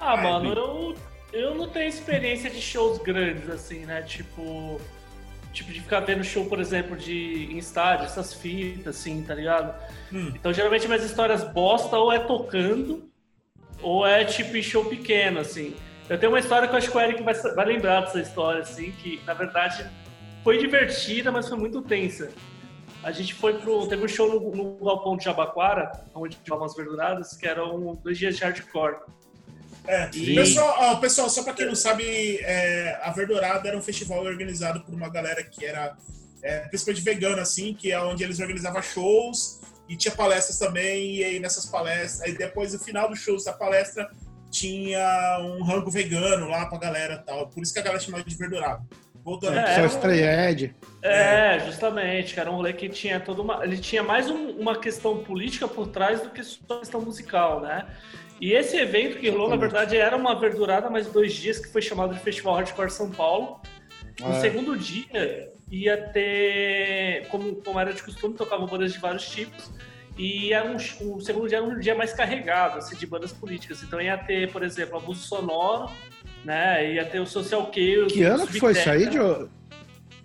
Ah, 0.00 0.16
Vai, 0.16 0.24
mano, 0.24 0.52
eu, 0.52 0.96
eu 1.32 1.54
não 1.54 1.68
tenho 1.68 1.88
experiência 1.88 2.50
de 2.50 2.60
shows 2.60 2.98
grandes, 2.98 3.48
assim, 3.48 3.84
né? 3.86 4.02
Tipo. 4.02 4.80
Tipo, 5.52 5.70
de 5.70 5.82
ficar 5.82 6.00
vendo 6.00 6.24
show, 6.24 6.46
por 6.46 6.58
exemplo, 6.58 6.96
de 6.96 7.46
em 7.52 7.58
estádio, 7.58 8.06
essas 8.06 8.32
fitas, 8.32 8.96
assim, 8.96 9.22
tá 9.22 9.34
ligado? 9.34 9.74
Hum. 10.10 10.32
Então, 10.34 10.50
geralmente, 10.50 10.86
minhas 10.86 11.04
histórias 11.04 11.44
bosta 11.44 11.98
ou 11.98 12.10
é 12.10 12.18
tocando, 12.18 13.06
ou 13.82 14.06
é 14.06 14.24
tipo 14.24 14.56
em 14.56 14.62
show 14.62 14.82
pequeno, 14.86 15.40
assim. 15.40 15.76
Eu 16.08 16.18
tenho 16.18 16.32
uma 16.32 16.38
história 16.38 16.66
que 16.66 16.74
eu 16.74 16.78
acho 16.78 16.90
que 16.90 16.96
o 16.96 17.00
Eric 17.00 17.22
vai, 17.22 17.34
vai 17.34 17.66
lembrar 17.66 18.00
dessa 18.00 18.20
história, 18.20 18.62
assim, 18.62 18.92
que 18.92 19.20
na 19.26 19.34
verdade 19.34 19.86
foi 20.42 20.58
divertida, 20.58 21.30
mas 21.30 21.48
foi 21.48 21.58
muito 21.58 21.82
tensa. 21.82 22.30
A 23.02 23.10
gente 23.10 23.34
foi 23.34 23.58
pro. 23.58 23.86
Teve 23.88 24.04
um 24.04 24.08
show 24.08 24.28
no, 24.28 24.54
no 24.54 24.84
Galpão 24.84 25.16
de 25.16 25.24
Jabaquara, 25.24 25.90
onde 26.14 26.36
tinha 26.36 26.56
umas 26.56 26.74
verduradas, 26.74 27.36
que 27.36 27.46
eram 27.46 27.96
dois 28.02 28.16
dias 28.16 28.36
de 28.36 28.44
hardcore. 28.44 28.96
É. 29.86 30.10
Sim. 30.12 30.34
Pessoal, 30.34 30.76
ó, 30.78 30.96
pessoal, 30.96 31.28
só 31.28 31.42
pra 31.42 31.52
quem 31.52 31.66
não 31.66 31.74
sabe, 31.74 32.38
é, 32.38 33.00
a 33.02 33.10
Verdurada 33.10 33.68
era 33.68 33.76
um 33.76 33.82
festival 33.82 34.22
organizado 34.24 34.80
por 34.84 34.94
uma 34.94 35.08
galera 35.08 35.42
que 35.42 35.64
era 35.64 35.96
é, 36.42 36.60
principalmente 36.68 37.02
vegana, 37.02 37.42
assim, 37.42 37.74
que 37.74 37.90
é 37.90 38.00
onde 38.00 38.22
eles 38.22 38.38
organizavam 38.38 38.80
shows 38.80 39.60
e 39.88 39.96
tinha 39.96 40.14
palestras 40.14 40.58
também, 40.58 41.16
e 41.16 41.24
aí 41.24 41.40
nessas 41.40 41.66
palestras, 41.66 42.20
aí 42.22 42.36
depois 42.36 42.72
no 42.72 42.78
final 42.78 43.08
dos 43.08 43.18
shows 43.18 43.44
da 43.44 43.52
palestra 43.52 44.08
tinha 44.50 45.38
um 45.40 45.64
rango 45.64 45.90
vegano 45.90 46.48
lá 46.48 46.66
pra 46.66 46.78
galera 46.78 47.14
e 47.14 47.26
tal. 47.26 47.48
Por 47.48 47.62
isso 47.62 47.72
que 47.72 47.80
a 47.80 47.82
galera 47.82 48.00
chamava 48.00 48.22
de 48.22 48.36
Verdurada. 48.36 48.82
Voltando 49.24 49.56
É. 49.58 49.74
Só 49.76 49.84
estreia 49.86 50.50
Ed. 50.50 50.74
É, 51.02 51.60
justamente, 51.60 52.34
cara, 52.34 52.50
um 52.50 52.56
rolê 52.56 52.72
que 52.72 52.88
tinha 52.88 53.20
toda 53.20 53.40
uma. 53.42 53.64
Ele 53.64 53.78
tinha 53.78 54.02
mais 54.02 54.28
um- 54.28 54.50
uma 54.58 54.76
questão 54.78 55.22
política 55.22 55.68
por 55.68 55.86
trás 55.88 56.20
do 56.20 56.30
que 56.30 56.42
só 56.42 56.78
questão 56.78 57.00
musical, 57.00 57.60
né? 57.60 57.86
E 58.40 58.52
esse 58.52 58.76
evento 58.76 59.18
que 59.18 59.28
rolou, 59.30 59.48
na 59.48 59.56
verdade, 59.56 59.96
era 59.96 60.16
uma 60.16 60.34
verdurada 60.34 60.90
mais 60.90 61.06
de 61.06 61.12
dois 61.12 61.32
dias, 61.34 61.58
que 61.60 61.68
foi 61.70 61.80
chamado 61.80 62.12
de 62.14 62.20
Festival 62.20 62.54
Hardcore 62.56 62.90
São 62.90 63.10
Paulo. 63.10 63.60
No 64.20 64.32
É. 64.32 64.40
segundo 64.40 64.76
dia 64.76 65.50
ia 65.70 65.96
ter, 65.96 67.28
como, 67.28 67.54
como 67.56 67.78
era 67.78 67.92
de 67.92 68.02
costume, 68.02 68.34
tocavam 68.34 68.66
bandas 68.66 68.92
de 68.92 68.98
vários 68.98 69.26
tipos. 69.28 69.70
E 70.18 70.52
era 70.52 70.66
um, 70.68 70.76
o 70.76 71.20
segundo 71.20 71.48
dia 71.48 71.58
era 71.58 71.66
um 71.66 71.78
dia 71.78 71.94
mais 71.94 72.12
carregado, 72.12 72.78
assim, 72.78 72.94
de 72.96 73.06
bandas 73.06 73.32
políticas. 73.32 73.82
Então 73.82 74.00
ia 74.00 74.18
ter, 74.18 74.50
por 74.52 74.62
exemplo, 74.62 74.98
abuso 74.98 75.22
sonoro, 75.26 75.90
né? 76.44 76.94
Ia 76.94 77.04
ter 77.04 77.20
o 77.20 77.26
Social 77.26 77.70
Chaos. 77.74 78.12
Que 78.12 78.22
ano 78.22 78.46
que 78.46 78.58
foi 78.58 78.72
isso 78.72 78.90
aí. 78.90 79.10
Joe? 79.12 79.48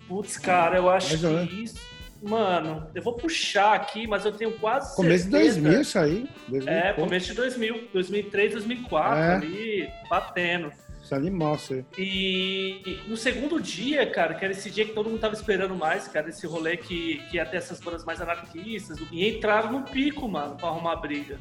Putz, 0.06 0.36
cara, 0.38 0.76
eu 0.76 0.88
acho 0.90 1.18
Mais 1.22 1.48
que 1.48 1.62
isso. 1.62 1.88
Mano, 2.20 2.88
eu 2.94 3.02
vou 3.02 3.12
puxar 3.14 3.74
aqui, 3.74 4.06
mas 4.06 4.24
eu 4.24 4.32
tenho 4.32 4.50
quase. 4.58 4.96
Começo 4.96 5.26
de 5.26 5.30
certeza. 5.30 5.60
2000 5.60 5.80
isso 5.82 5.98
aí. 5.98 6.28
2000 6.48 6.72
É, 6.72 6.92
começo 6.94 7.26
de 7.26 7.34
2000, 7.34 7.88
2003, 7.92 8.52
2004, 8.54 9.18
É. 9.20 9.34
ali, 9.36 9.88
batendo. 10.10 10.72
Isso 11.00 11.14
é 11.14 11.16
animal, 11.16 11.54
isso. 11.54 11.84
E 11.96 12.98
no 13.06 13.16
segundo 13.16 13.60
dia, 13.60 14.04
cara, 14.10 14.34
que 14.34 14.44
era 14.44 14.52
esse 14.52 14.68
dia 14.68 14.84
que 14.84 14.92
todo 14.92 15.08
mundo 15.08 15.20
tava 15.20 15.34
esperando 15.34 15.74
mais, 15.76 16.08
cara, 16.08 16.28
esse 16.28 16.44
rolê 16.46 16.76
que, 16.76 17.18
que 17.30 17.36
ia 17.36 17.46
ter 17.46 17.58
essas 17.58 17.80
bandas 17.80 18.04
mais 18.04 18.20
anarquistas, 18.20 18.98
e 19.12 19.28
entraram 19.28 19.70
no 19.72 19.82
pico, 19.82 20.26
mano, 20.28 20.56
pra 20.56 20.68
arrumar 20.68 20.96
briga. 20.96 21.38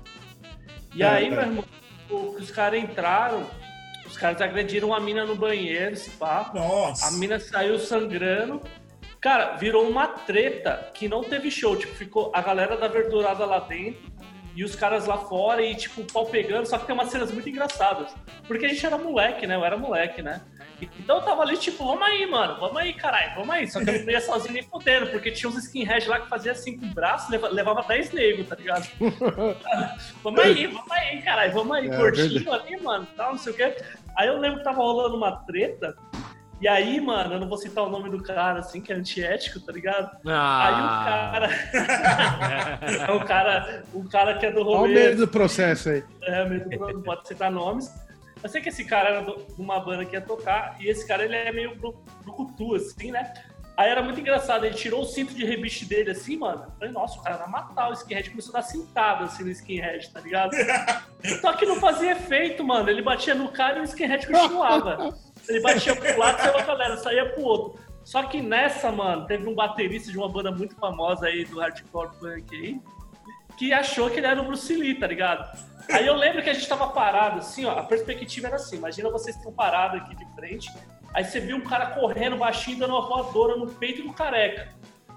E 0.93 1.01
É, 1.01 1.07
aí, 1.07 1.25
é. 1.25 1.29
meu 1.31 1.41
irmão, 1.41 1.65
os 2.39 2.51
caras 2.51 2.81
entraram, 2.81 3.45
os 4.07 4.17
caras 4.17 4.41
agrediram 4.41 4.93
a 4.93 4.99
mina 4.99 5.25
no 5.25 5.35
banheiro, 5.35 5.93
esse 5.93 6.11
papo. 6.11 6.57
Nossa. 6.57 7.07
A 7.07 7.11
mina 7.11 7.39
saiu 7.39 7.77
sangrando. 7.77 8.61
Cara, 9.19 9.55
virou 9.55 9.87
uma 9.87 10.07
treta 10.07 10.89
que 10.93 11.07
não 11.07 11.23
teve 11.23 11.51
show. 11.51 11.75
Tipo, 11.75 11.93
ficou 11.93 12.31
a 12.33 12.41
galera 12.41 12.77
da 12.77 12.87
verdurada 12.87 13.45
lá 13.45 13.59
dentro 13.59 14.11
e 14.55 14.63
os 14.63 14.75
caras 14.75 15.05
lá 15.05 15.17
fora 15.17 15.61
e, 15.61 15.75
tipo, 15.75 16.01
o 16.01 16.05
pau 16.05 16.25
pegando. 16.25 16.65
Só 16.65 16.77
que 16.77 16.85
tem 16.85 16.95
umas 16.95 17.09
cenas 17.09 17.31
muito 17.31 17.49
engraçadas. 17.49 18.15
Porque 18.47 18.65
a 18.65 18.69
gente 18.69 18.85
era 18.85 18.97
moleque, 18.97 19.45
né? 19.45 19.55
Eu 19.55 19.65
era 19.65 19.77
moleque, 19.77 20.21
né? 20.21 20.41
Então 20.79 21.17
eu 21.17 21.21
tava 21.23 21.41
ali, 21.41 21.57
tipo, 21.57 21.85
vamos 21.85 22.03
aí, 22.03 22.25
mano. 22.29 22.59
Vamos 22.59 22.77
aí, 22.77 22.93
caralho. 22.93 23.33
Vamos 23.35 23.49
aí. 23.49 23.67
Só 23.67 23.83
que 23.83 23.89
eu 23.89 24.03
não 24.05 24.11
ia 24.11 24.21
sozinho 24.21 24.53
nem 24.53 24.63
fodendo. 24.63 25.07
Porque 25.07 25.31
tinha 25.31 25.49
uns 25.49 25.57
skinhead 25.57 26.07
lá 26.07 26.19
que 26.19 26.29
fazia 26.29 26.51
assim 26.51 26.77
com 26.77 26.85
o 26.85 26.89
braço, 26.93 27.31
leva- 27.31 27.49
levava 27.49 27.81
10 27.83 28.11
negros, 28.11 28.47
tá 28.47 28.55
ligado? 28.55 28.87
vamos 30.23 30.39
aí, 30.39 30.67
vamos 30.67 30.91
aí, 30.91 31.21
caralho. 31.21 31.53
Vamos 31.53 31.75
aí. 31.77 31.87
É, 31.89 31.95
Curtinho 31.97 32.53
ali, 32.53 32.77
mano. 32.81 33.07
Tal, 33.15 33.31
não 33.31 33.37
sei 33.39 33.53
o 33.53 33.55
quê. 33.55 33.75
Aí 34.15 34.27
eu 34.27 34.37
lembro 34.39 34.59
que 34.59 34.63
tava 34.63 34.77
rolando 34.77 35.15
uma 35.17 35.31
treta. 35.45 35.95
E 36.59 36.67
aí, 36.67 36.99
mano, 36.99 37.35
eu 37.35 37.39
não 37.39 37.47
vou 37.47 37.57
citar 37.57 37.83
o 37.83 37.89
nome 37.89 38.09
do 38.09 38.21
cara, 38.23 38.59
assim, 38.59 38.81
que 38.81 38.91
é 38.91 38.95
antiético, 38.95 39.59
tá 39.59 39.71
ligado? 39.71 40.09
Aí 40.25 40.31
o 40.31 40.35
Ah, 40.35 41.31
cara. 41.31 41.49
é 43.07 43.11
o 43.11 43.19
cara, 43.25 43.83
o 43.93 44.03
cara 44.09 44.37
que 44.39 44.45
é 44.47 44.51
do 44.51 44.61
Olha 44.61 44.69
o 44.69 44.77
rolê. 44.77 44.93
medo 44.93 45.17
do 45.25 45.27
processo 45.27 45.89
aí. 45.89 46.03
É, 46.23 46.45
mesmo, 46.45 46.69
não 46.93 47.01
pode 47.03 47.27
citar 47.27 47.51
nomes. 47.51 47.91
Eu 48.43 48.49
sei 48.49 48.61
que 48.61 48.69
esse 48.69 48.85
cara 48.85 49.09
era 49.09 49.21
de 49.23 49.61
uma 49.61 49.79
banda 49.79 50.05
que 50.05 50.15
ia 50.15 50.21
tocar, 50.21 50.75
e 50.79 50.87
esse 50.87 51.07
cara 51.07 51.23
ele 51.25 51.35
é 51.35 51.51
meio 51.51 51.75
bru- 51.75 51.95
brucutu, 52.23 52.75
assim, 52.75 53.11
né? 53.11 53.33
Aí 53.75 53.91
era 53.91 54.01
muito 54.01 54.19
engraçado, 54.19 54.65
ele 54.65 54.73
tirou 54.73 55.01
o 55.01 55.05
cinto 55.05 55.35
de 55.35 55.45
rebite 55.45 55.85
dele 55.85 56.09
assim, 56.09 56.35
mano. 56.37 56.63
Eu 56.63 56.71
falei, 56.79 56.91
nossa, 56.93 57.19
o 57.19 57.23
cara 57.23 57.37
vai 57.37 57.47
matar 57.47 57.89
o 57.89 57.93
skinhead, 57.93 58.29
começou 58.31 58.51
a 58.55 58.59
dar 58.59 58.63
cintada 58.63 59.25
assim 59.25 59.43
no 59.43 59.51
skinhead, 59.51 60.09
tá 60.09 60.19
ligado? 60.19 60.51
Só 61.41 61.53
que 61.53 61.63
não 61.65 61.75
fazia 61.75 62.13
efeito, 62.13 62.63
mano. 62.63 62.89
Ele 62.89 63.03
batia 63.03 63.35
no 63.35 63.49
cara 63.49 63.77
e 63.77 63.81
o 63.81 63.83
skinhead 63.83 64.25
continuava. 64.25 65.15
Ele 65.47 65.59
batia 65.61 65.95
pro 65.95 66.17
lado, 66.17 66.39
saiu 66.41 66.57
a 66.57 66.61
galera, 66.63 66.97
saía 66.97 67.29
pro 67.29 67.43
outro. 67.43 67.79
Só 68.03 68.23
que 68.23 68.41
nessa, 68.41 68.91
mano, 68.91 69.27
teve 69.27 69.47
um 69.47 69.53
baterista 69.53 70.11
de 70.11 70.17
uma 70.17 70.27
banda 70.27 70.49
muito 70.49 70.73
famosa 70.75 71.27
aí 71.27 71.45
do 71.45 71.59
hardcore 71.59 72.09
punk 72.19 72.55
aí, 72.55 72.81
que 73.59 73.71
achou 73.73 74.09
que 74.09 74.17
ele 74.19 74.25
era 74.27 74.41
o 74.41 74.45
Bruce 74.45 74.73
Lee, 74.75 74.95
tá 74.95 75.05
ligado? 75.05 75.55
Aí 75.91 76.05
eu 76.05 76.15
lembro 76.15 76.41
que 76.43 76.49
a 76.49 76.53
gente 76.53 76.67
tava 76.67 76.87
parado, 76.89 77.39
assim, 77.39 77.65
ó, 77.65 77.71
a 77.79 77.83
perspectiva 77.83 78.47
era 78.47 78.55
assim, 78.57 78.75
imagina 78.77 79.09
vocês 79.09 79.35
estão 79.35 79.51
parados 79.51 80.01
aqui 80.01 80.15
de 80.15 80.25
frente, 80.35 80.69
aí 81.13 81.23
você 81.23 81.39
viu 81.39 81.57
um 81.57 81.61
cara 81.61 81.87
correndo 81.87 82.37
baixinho, 82.37 82.79
dando 82.79 82.91
uma 82.95 83.07
voadora 83.07 83.55
no 83.55 83.67
peito 83.67 84.03
do 84.03 84.13
careca. 84.13 84.69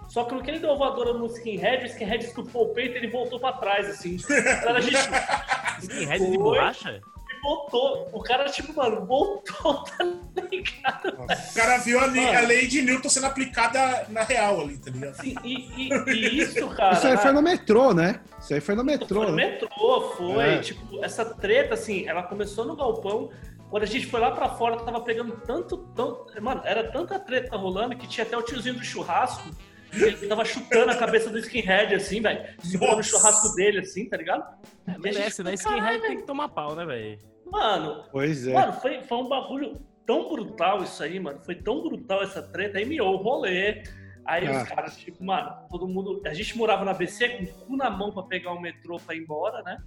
Só 0.09 0.25
que 0.25 0.35
no 0.35 0.43
que 0.43 0.51
ele 0.51 0.59
deu 0.59 0.73
a 0.73 0.77
voadora 0.77 1.13
no 1.13 1.27
skinhead, 1.27 1.85
o 1.85 1.87
skinhead 1.87 2.25
estufou 2.25 2.65
o 2.67 2.69
peito 2.75 2.95
e 2.95 2.99
ele 2.99 3.09
voltou 3.09 3.39
pra 3.39 3.53
trás, 3.53 3.89
assim. 3.89 4.17
Cara, 4.19 4.79
a 4.79 4.81
gente 4.81 4.97
skinhead 5.83 6.19
de 6.19 6.35
Foi. 6.35 6.39
borracha? 6.39 7.01
voltou, 7.43 8.07
o 8.13 8.21
cara, 8.23 8.45
tipo, 8.51 8.77
mano, 8.77 9.07
voltou, 9.07 9.83
tá 10.35 10.43
ligado? 10.51 11.09
O 11.23 11.55
cara 11.55 11.79
viu 11.79 11.99
a, 11.99 12.05
lei- 12.05 12.35
a 12.37 12.41
lei 12.43 12.67
de 12.67 12.83
Newton 12.83 13.09
sendo 13.09 13.25
aplicada 13.29 14.05
na 14.11 14.25
real 14.25 14.61
ali, 14.61 14.77
tá 14.77 14.91
ligado? 14.91 15.13
Assim, 15.13 15.35
e, 15.43 15.89
e- 15.89 16.11
e 16.11 16.39
isso, 16.43 16.69
cara... 16.69 16.93
Isso 16.93 17.07
aí 17.07 17.17
foi 17.17 17.33
no 17.33 17.41
metrô, 17.41 17.95
né? 17.95 18.21
Isso 18.39 18.53
aí 18.53 18.61
foi 18.61 18.75
no 18.75 18.85
Foi 18.85 18.93
metrô, 18.93 19.23
no 19.23 19.37
né? 19.37 19.47
metrô, 19.53 19.90
foi. 20.21 20.45
É. 20.55 20.59
Tipo, 20.61 21.05
essa 21.05 21.25
treta, 21.25 21.75
assim, 21.75 22.07
ela 22.09 22.23
começou 22.23 22.65
no 22.65 22.77
galpão. 22.77 23.31
Quando 23.69 23.85
a 23.85 23.87
gente 23.87 24.07
foi 24.07 24.19
lá 24.21 24.33
pra 24.33 24.49
fora, 24.49 24.77
tava 24.79 25.01
pegando 25.01 25.37
tanto, 25.47 25.79
tanto. 25.95 26.27
Mano, 26.43 26.63
era 26.65 26.91
tanta 26.91 27.19
treta 27.21 27.57
rolando 27.57 27.97
que 27.97 28.07
tinha 28.07 28.27
até 28.27 28.37
o 28.37 28.43
tiozinho 28.43 28.75
do 28.75 28.85
churrasco. 28.85 29.49
Ele 29.93 30.29
tava 30.29 30.45
chutando 30.45 30.91
a 30.91 30.97
cabeça 30.97 31.31
do 31.31 31.39
skinhead, 31.39 31.95
assim, 31.95 32.21
velho. 32.21 32.45
Segurando 32.61 32.95
o 32.95 32.97
Nossa. 32.99 33.09
churrasco 33.11 33.55
dele, 33.57 33.81
assim, 33.81 34.09
tá 34.09 34.17
ligado? 34.17 34.43
A 34.87 34.93
gente 34.93 35.01
Merece, 35.03 35.43
né? 35.43 35.55
Skinhead 35.55 35.81
"Caralho, 35.83 36.03
tem 36.03 36.17
que 36.19 36.23
tomar 36.25 36.49
pau, 36.49 36.75
né, 36.77 36.85
velho? 36.87 37.19
Mano, 37.51 38.05
Pois 38.13 38.47
é. 38.47 38.53
Mano, 38.53 38.73
foi, 38.75 39.03
foi 39.03 39.19
um 39.19 39.29
bagulho 39.29 39.81
tão 40.07 40.29
brutal 40.29 40.83
isso 40.83 41.03
aí, 41.03 41.19
mano. 41.19 41.41
Foi 41.45 41.55
tão 41.57 41.83
brutal 41.83 42.23
essa 42.23 42.41
treta. 42.43 42.79
Aí 42.79 42.85
miou 42.85 43.15
o 43.15 43.17
rolê. 43.17 43.83
Aí 44.25 44.47
Ah. 44.47 44.63
os 44.63 44.69
caras, 44.69 44.97
tipo, 44.97 45.25
mano, 45.25 45.51
todo 45.71 45.89
mundo. 45.89 46.21
A 46.27 46.35
gente 46.35 46.57
morava 46.57 46.85
na 46.85 46.91
ABC 46.93 47.29
com 47.29 47.45
o 47.45 47.47
cu 47.67 47.77
na 47.77 47.91
mão 47.91 48.13
pra 48.13 48.23
pegar 48.25 48.53
o 48.53 48.61
metrô 48.61 48.97
pra 49.05 49.15
ir 49.15 49.21
embora, 49.23 49.63
né? 49.63 49.79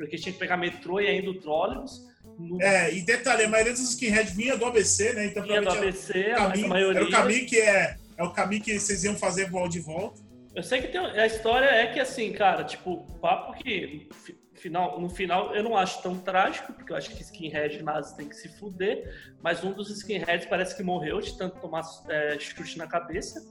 Porque 0.00 0.16
tinha 0.16 0.32
que 0.32 0.38
pegar 0.38 0.56
metrô 0.56 0.98
e 0.98 1.06
ainda 1.06 1.28
o 1.30 1.34
trólebus. 1.34 2.08
No 2.38 2.60
É, 2.62 2.90
e 2.94 3.02
detalhe, 3.02 3.44
a 3.44 3.48
maioria 3.50 3.74
dos 3.74 3.82
skinheads 3.90 4.32
vinha 4.34 4.56
do 4.56 4.64
ABC, 4.64 5.12
né? 5.12 5.26
Então, 5.26 5.42
Tinha 5.44 5.60
do 5.60 5.68
ABC, 5.68 6.18
era, 6.18 6.30
o 6.30 6.46
a 6.46 6.48
caminho, 6.48 6.68
maioria. 6.70 7.00
era 7.00 7.06
o 7.06 7.10
caminho 7.10 7.46
que 7.46 7.60
é, 7.60 7.96
é 8.16 8.24
o 8.24 8.30
caminho 8.32 8.62
que 8.62 8.80
vocês 8.80 9.04
iam 9.04 9.14
fazer 9.14 9.50
vol 9.50 9.68
de 9.68 9.78
volta. 9.78 10.22
Eu 10.54 10.62
sei 10.62 10.80
que 10.80 10.88
tem, 10.88 10.98
a 11.00 11.26
história 11.26 11.66
é 11.66 11.86
que 11.88 12.00
assim, 12.00 12.32
cara, 12.32 12.64
tipo, 12.64 13.06
papo 13.20 13.52
que 13.62 14.08
final, 14.54 14.98
no 14.98 15.10
final 15.10 15.54
eu 15.54 15.62
não 15.62 15.76
acho 15.76 16.02
tão 16.02 16.18
trágico, 16.18 16.72
porque 16.72 16.92
eu 16.92 16.96
acho 16.96 17.10
que 17.10 17.20
skinhead 17.22 17.82
nazi 17.82 18.16
tem 18.16 18.26
que 18.26 18.34
se 18.34 18.48
fuder, 18.48 19.14
mas 19.42 19.62
um 19.62 19.72
dos 19.72 19.90
skinheads 19.90 20.46
parece 20.46 20.74
que 20.74 20.82
morreu 20.82 21.20
de 21.20 21.36
tanto 21.36 21.60
tomar 21.60 21.82
é, 22.08 22.38
chute 22.38 22.78
na 22.78 22.86
cabeça, 22.86 23.42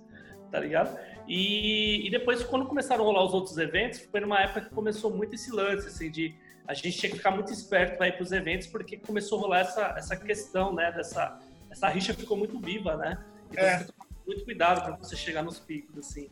tá 0.51 0.59
ligado? 0.59 0.97
E, 1.27 2.07
e 2.07 2.09
depois, 2.09 2.43
quando 2.43 2.65
começaram 2.65 3.03
a 3.03 3.07
rolar 3.07 3.23
os 3.25 3.33
outros 3.33 3.57
eventos, 3.57 3.99
foi 4.11 4.19
numa 4.19 4.39
época 4.41 4.61
que 4.61 4.69
começou 4.69 5.11
muito 5.11 5.35
esse 5.35 5.51
lance, 5.51 5.87
assim, 5.87 6.09
de 6.09 6.33
a 6.67 6.73
gente 6.73 6.97
tinha 6.97 7.09
que 7.09 7.17
ficar 7.17 7.31
muito 7.31 7.51
esperto 7.51 7.97
para 7.97 8.07
ir 8.07 8.13
pros 8.17 8.31
eventos, 8.31 8.67
porque 8.67 8.97
começou 8.97 9.39
a 9.39 9.41
rolar 9.41 9.59
essa, 9.61 9.93
essa 9.97 10.15
questão, 10.15 10.73
né, 10.73 10.91
dessa 10.91 11.39
essa 11.71 11.87
rixa 11.87 12.13
ficou 12.15 12.35
muito 12.35 12.59
viva, 12.59 12.95
né? 12.97 13.23
Então 13.51 13.63
É. 13.63 13.71
você 13.71 13.77
tem 13.77 13.87
que 13.87 13.93
tomar 13.93 14.09
muito 14.25 14.43
cuidado 14.45 14.81
para 14.83 14.95
você 14.97 15.15
chegar 15.15 15.43
nos 15.43 15.59
picos, 15.59 15.97
assim. 15.99 16.29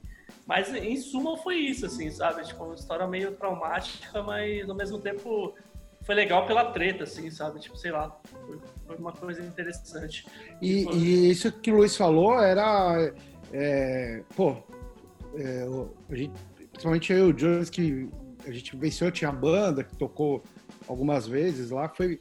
Mas 0.47 0.74
em 0.74 0.97
suma 0.97 1.38
foi 1.38 1.57
isso, 1.57 1.86
assim, 1.86 2.09
sabe? 2.09 2.43
Tipo, 2.43 2.63
uma 2.63 2.74
história 2.74 3.05
meio 3.07 3.31
traumática, 3.33 4.24
mas 4.24 4.67
ao 4.67 4.75
mesmo 4.75 4.97
tempo 5.00 5.53
foi 6.03 6.15
legal 6.15 6.45
pela 6.47 6.71
treta, 6.71 7.03
assim, 7.03 7.29
sabe? 7.29 7.59
Tipo, 7.59 7.77
sei 7.77 7.91
lá, 7.91 8.17
foi, 8.31 8.59
foi 8.88 8.95
uma 8.95 9.12
coisa 9.12 9.43
interessante. 9.43 10.25
E, 10.62 10.86
Foi. 10.86 10.93
e 10.95 11.29
isso 11.29 11.51
que 11.51 11.71
o 11.71 11.75
Luiz 11.77 11.95
falou 11.95 12.39
era. 12.41 13.13
É, 13.53 14.21
pô, 14.35 14.57
é, 15.35 15.65
gente, 16.15 16.33
principalmente 16.71 17.11
eu 17.13 17.27
e 17.27 17.31
o 17.31 17.33
Jones, 17.33 17.69
que 17.69 18.09
a 18.45 18.51
gente 18.51 18.75
venceu, 18.75 19.11
tinha 19.11 19.31
banda 19.31 19.83
que 19.83 19.95
tocou 19.95 20.43
algumas 20.87 21.27
vezes 21.27 21.69
lá, 21.69 21.89
foi, 21.89 22.19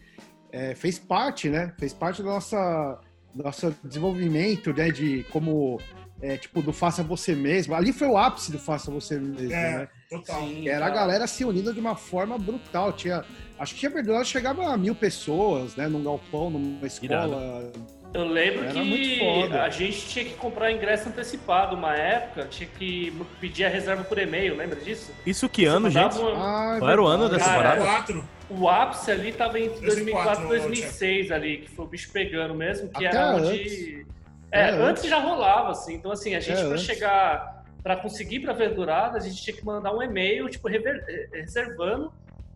é, 0.51 0.75
fez 0.75 0.99
parte, 0.99 1.49
né? 1.49 1.73
Fez 1.79 1.93
parte 1.93 2.23
do 2.23 2.29
nossa, 2.29 2.99
nosso 3.35 3.75
desenvolvimento, 3.85 4.73
né? 4.73 4.91
De 4.91 5.25
como. 5.31 5.79
é, 6.21 6.37
tipo, 6.37 6.63
do 6.63 6.73
faça 6.73 7.03
você 7.03 7.35
mesmo. 7.35 7.75
Ali 7.75 7.93
foi 7.93 8.09
o 8.09 8.17
ápice 8.17 8.51
do 8.51 8.59
faça 8.59 8.91
você 8.91 9.19
mesmo, 9.19 9.53
É, 9.53 9.79
né? 9.79 9.89
total. 10.09 10.41
Sim, 10.41 10.69
Era 10.69 10.87
a 10.87 10.91
galera 10.91 11.27
se 11.27 11.45
unindo 11.45 11.73
de 11.73 11.81
uma 11.81 11.95
forma 11.95 12.39
brutal. 12.39 12.93
Tinha, 12.93 13.25
acho 13.59 13.75
que 13.75 13.81
tinha 13.81 13.91
verdade, 13.91 14.27
chegava 14.27 14.73
a 14.73 14.77
mil 14.77 14.95
pessoas, 14.95 15.77
né? 15.77 15.89
Num 15.89 16.03
galpão, 16.03 16.51
numa 16.51 16.87
escola. 16.87 17.71
Eu 18.15 18.25
lembro 18.25 18.65
Era 18.65 18.73
que 18.73 19.53
a 19.59 19.69
gente 19.69 20.07
tinha 20.09 20.25
que 20.25 20.35
comprar 20.35 20.73
ingresso 20.73 21.09
antecipado 21.09 21.77
uma 21.77 21.95
época, 21.95 22.47
tinha 22.47 22.69
que 22.69 23.13
pedir 23.41 23.65
a 23.65 23.69
reserva 23.69 24.05
por 24.05 24.19
e-mail, 24.19 24.57
lembra 24.57 24.81
disso? 24.81 25.13
Isso 25.27 25.49
que 25.49 25.65
ano, 25.67 25.91
Você 25.91 25.99
mandava 25.99 26.15
gente? 26.19 26.33
uma- 26.35 26.73
Ah, 26.73 26.77
é 26.77 26.79
Qual 26.79 26.91
era 26.91 27.03
o 27.03 27.07
ano 27.07 27.29
dessa 27.29 27.45
Cara, 27.45 27.63
parada? 27.63 27.81
Quatro. 27.85 28.25
O 28.49 28.69
ápice 28.69 29.11
ali 29.11 29.33
tava 29.33 29.59
entre 29.61 29.85
2004 29.85 30.45
e 30.45 30.49
2004, 30.49 30.49
2006 30.49 31.33
ali, 31.33 31.59
que 31.59 31.71
foi 31.71 31.85
o 31.85 31.89
bicho 31.89 32.11
pegando 32.13 32.55
mesmo, 32.55 32.89
que 32.89 33.05
Até 33.05 33.17
era 33.17 33.31
antes. 33.33 33.49
onde... 33.51 34.07
É, 34.53 34.61
É, 34.61 34.71
antes 34.71 35.05
já 35.05 35.19
rolava, 35.19 35.71
assim. 35.73 35.95
Então, 35.95 36.13
assim, 36.13 36.35
a 36.35 36.41
gente 36.41 36.59
É, 36.59 36.63
pra 36.63 36.73
antes. 36.73 36.85
chegar... 36.85 37.57
Pra 37.83 37.97
conseguir 37.97 38.41
pra 38.41 38.53
Verdurada, 38.53 39.17
a 39.17 39.21
gente 39.21 39.41
tinha 39.43 39.57
que 39.57 39.65
mandar 39.65 39.95
um 39.95 40.03
e-mail, 40.03 40.49
tipo, 40.49 40.67
rever- 40.69 41.05
eh, 41.09 41.29
reservando 41.35 42.13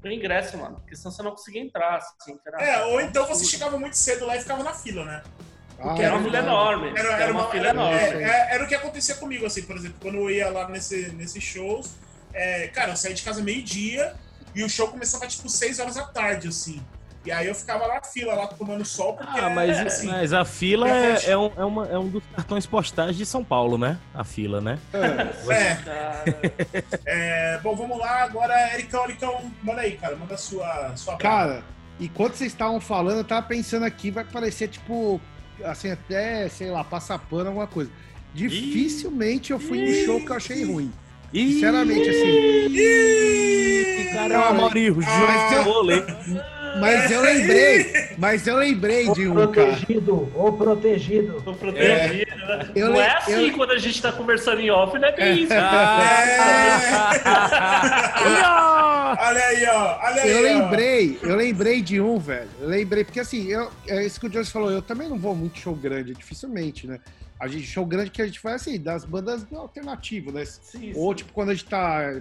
o 0.09 0.13
ingresso, 0.13 0.57
mano. 0.57 0.77
Porque 0.77 0.97
senão 0.97 1.11
você 1.13 1.23
não 1.23 1.31
conseguia 1.33 1.61
entrar, 1.63 1.97
assim. 1.97 2.39
era- 2.47 2.63
É, 2.63 2.85
ou 2.87 3.01
então 3.01 3.27
você 3.27 3.45
chegava 3.45 3.79
muito 3.79 3.95
cedo 3.97 4.25
lá 4.27 4.37
e 4.37 4.41
ficava 4.41 4.63
na 4.63 4.73
fila, 4.73 5.05
né? 5.05 5.23
Porque 5.77 6.03
Ah, 6.03 6.05
era 6.07 6.07
é 6.07 6.11
uma 6.11 6.19
fila 6.19 6.33
verdade. 6.33 6.47
enorme. 6.47 6.89
Era, 6.99 7.09
Era, 7.23 7.33
uma 7.33 7.51
fila 7.51 7.67
era, 7.69 7.79
enorme. 7.79 7.99
é, 7.99 8.23
é, 8.23 8.55
era 8.55 8.65
o 8.65 8.67
que 8.69 8.75
acontecia 8.75 9.15
comigo, 9.17 9.47
assim, 9.47 9.63
por 9.63 9.77
exemplo, 9.77 9.97
quando 10.01 10.17
eu 10.19 10.31
ia 10.31 10.51
lá 10.51 10.69
nesse, 10.69 11.11
nesses 11.13 11.43
shows, 11.43 11.91
é, 12.33 12.69
cara, 12.69 12.93
eu 12.93 12.97
saía 12.97 13.15
de 13.15 13.23
casa 13.23 13.43
meio-dia 13.43 14.15
e 14.55 14.63
o 14.63 14.69
show 14.69 14.89
começava 14.89 15.27
tipo 15.27 15.49
6 15.49 15.79
horas 15.79 15.95
da 15.95 16.05
tarde, 16.05 16.49
assim. 16.49 16.83
E 17.25 17.31
aí 17.31 17.47
eu 17.49 17.55
ficava 17.55 17.87
lá 17.87 17.97
na 17.97 18.03
fila, 18.03 18.35
lá 18.35 18.47
tomando 18.47 18.83
sol, 18.85 19.13
porque 19.13 19.39
Ah, 19.39 19.51
mas, 19.51 19.79
assim, 19.79 20.07
mas 20.07 20.33
a 20.33 20.43
fila 20.43 20.87
Repete. 20.87 21.27
é, 21.27 21.33
é 21.33 21.37
um, 21.37 21.51
é, 21.55 21.65
uma- 21.67 21.87
é 21.89 21.99
um 21.99 22.09
dos 22.09 22.23
cartões 22.35 22.65
postais 22.65 23.15
de 23.15 23.27
São 23.27 23.45
Paulo, 23.45 23.77
né? 23.77 23.99
A 24.15 24.25
fila, 24.25 24.59
né? 24.61 24.79
É. 24.95 25.53
é, 25.55 26.85
é, 27.05 27.59
bom, 27.63 27.77
vamos 27.77 27.99
lá, 27.99 28.23
agora, 28.23 28.55
Ericão, 28.75 29.05
Ericão, 29.05 29.51
manda 29.63 29.83
aí, 29.83 29.93
cara, 29.99 30.17
manda 30.17 30.35
a 30.35 30.39
sua, 30.39 30.93
sua 30.97 31.17
Cara, 31.19 31.63
enquanto 32.01 32.35
vocês 32.37 32.53
estavam 32.53 32.81
falando, 32.81 33.19
eu 33.19 33.25
tava 33.25 33.43
pensando 33.47 33.85
aqui, 33.85 34.11
vai 34.11 34.25
parecer 34.25 34.69
tipo, 34.69 35.21
assim, 35.63 35.91
até, 35.91 36.49
sei 36.49 36.71
lá, 36.71 36.83
passar 36.83 37.19
pano, 37.19 37.49
alguma 37.49 37.67
coisa. 37.67 37.91
Dificilmente 38.33 39.53
eu 39.53 39.59
fui 39.61 39.79
no 39.87 40.07
show 40.07 40.21
que 40.25 40.31
eu 40.31 40.37
achei 40.37 40.65
ruim. 40.65 40.91
Ih, 41.35 41.53
Sinceramente, 41.53 42.09
assim. 42.09 42.71
que 42.73 44.11
cara 44.15 44.35
é 44.35 44.39
um 44.39 44.55
mas 44.57 44.73
juro 44.73 45.05
eu- 45.55 45.63
rolê. 45.63 46.03
Mas 46.79 47.11
eu 47.11 47.21
lembrei, 47.23 47.93
mas 48.19 48.47
eu 48.47 48.57
lembrei 48.57 49.11
de 49.13 49.27
Ou 49.27 49.33
um, 49.33 49.53
cara. 49.53 49.73
protegido, 49.77 50.33
ou 50.35 50.53
protegido. 50.53 51.43
tô 51.45 51.55
protegido, 51.55 52.37
né? 52.37 52.69
Eu 52.75 52.87
Não 52.89 52.93
le- 52.97 53.01
é 53.01 53.17
assim 53.17 53.49
eu- 53.49 53.55
quando 53.57 53.73
a 53.73 53.79
gente 53.79 54.01
tá 54.01 54.13
conversando 54.13 54.61
em 54.61 54.71
off, 54.71 54.99
né? 54.99 55.11
Bem 55.13 55.43
isso. 55.43 55.53
Olha 59.23 59.45
aí, 59.45 59.65
ó, 59.67 59.99
olha 60.03 60.23
aí, 60.23 60.31
Eu 60.31 60.39
ó. 60.39 60.43
lembrei, 60.43 61.19
eu 61.23 61.37
lembrei 61.37 61.83
de 61.83 62.01
um, 62.01 62.19
velho. 62.19 62.49
Eu 62.61 62.69
lembrei, 62.69 63.05
porque 63.05 63.21
assim, 63.21 63.47
eu, 63.49 63.71
é 63.89 64.05
isso 64.07 64.21
que 64.21 64.27
o 64.27 64.31
Jones 64.31 64.51
falou, 64.51 64.71
eu 64.71 64.81
também 64.83 65.09
não 65.09 65.19
vou 65.19 65.35
muito 65.35 65.59
show 65.59 65.75
grande, 65.75 66.15
dificilmente, 66.15 66.87
né? 66.87 66.99
A 67.39 67.49
gente, 67.49 67.67
show 67.67 67.85
grande 67.87 68.11
que 68.11 68.23
a 68.23 68.27
gente 68.27 68.39
faz 68.39 68.63
assim, 68.63 68.79
das 68.81 69.05
bandas 69.05 69.43
do 69.45 69.57
alternativo, 69.57 70.31
né? 70.31 70.45
Sim, 70.45 70.93
Ou 70.95 71.11
sim. 71.11 71.17
tipo, 71.19 71.33
quando 71.33 71.51
a 71.51 71.55
gente 71.55 71.67
tá, 71.67 72.21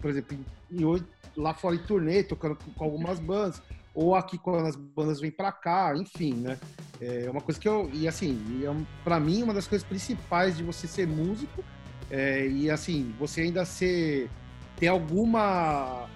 por 0.00 0.10
exemplo, 0.10 0.36
em, 0.70 0.82
em- 0.82 1.04
lá 1.36 1.54
fora 1.54 1.76
em 1.76 1.78
turnê, 1.78 2.22
tocando 2.22 2.56
com, 2.56 2.70
com 2.72 2.84
algumas 2.84 3.18
bandas, 3.20 3.60
ou 3.94 4.14
aqui 4.14 4.36
quando 4.36 4.66
as 4.66 4.74
bandas 4.74 5.20
vêm 5.20 5.30
pra 5.30 5.52
cá, 5.52 5.94
enfim, 5.96 6.34
né? 6.34 6.58
É 7.00 7.30
uma 7.30 7.40
coisa 7.40 7.60
que 7.60 7.68
eu. 7.68 7.88
E 7.92 8.08
assim, 8.08 8.62
é, 8.64 8.84
pra 9.04 9.20
mim, 9.20 9.42
uma 9.42 9.54
das 9.54 9.66
coisas 9.66 9.86
principais 9.86 10.56
de 10.56 10.62
você 10.62 10.86
ser 10.86 11.06
músico, 11.06 11.64
é, 12.10 12.46
e 12.46 12.70
assim, 12.70 13.14
você 13.18 13.42
ainda 13.42 13.64
ser. 13.64 14.28
ter 14.76 14.88
alguma. 14.88 16.08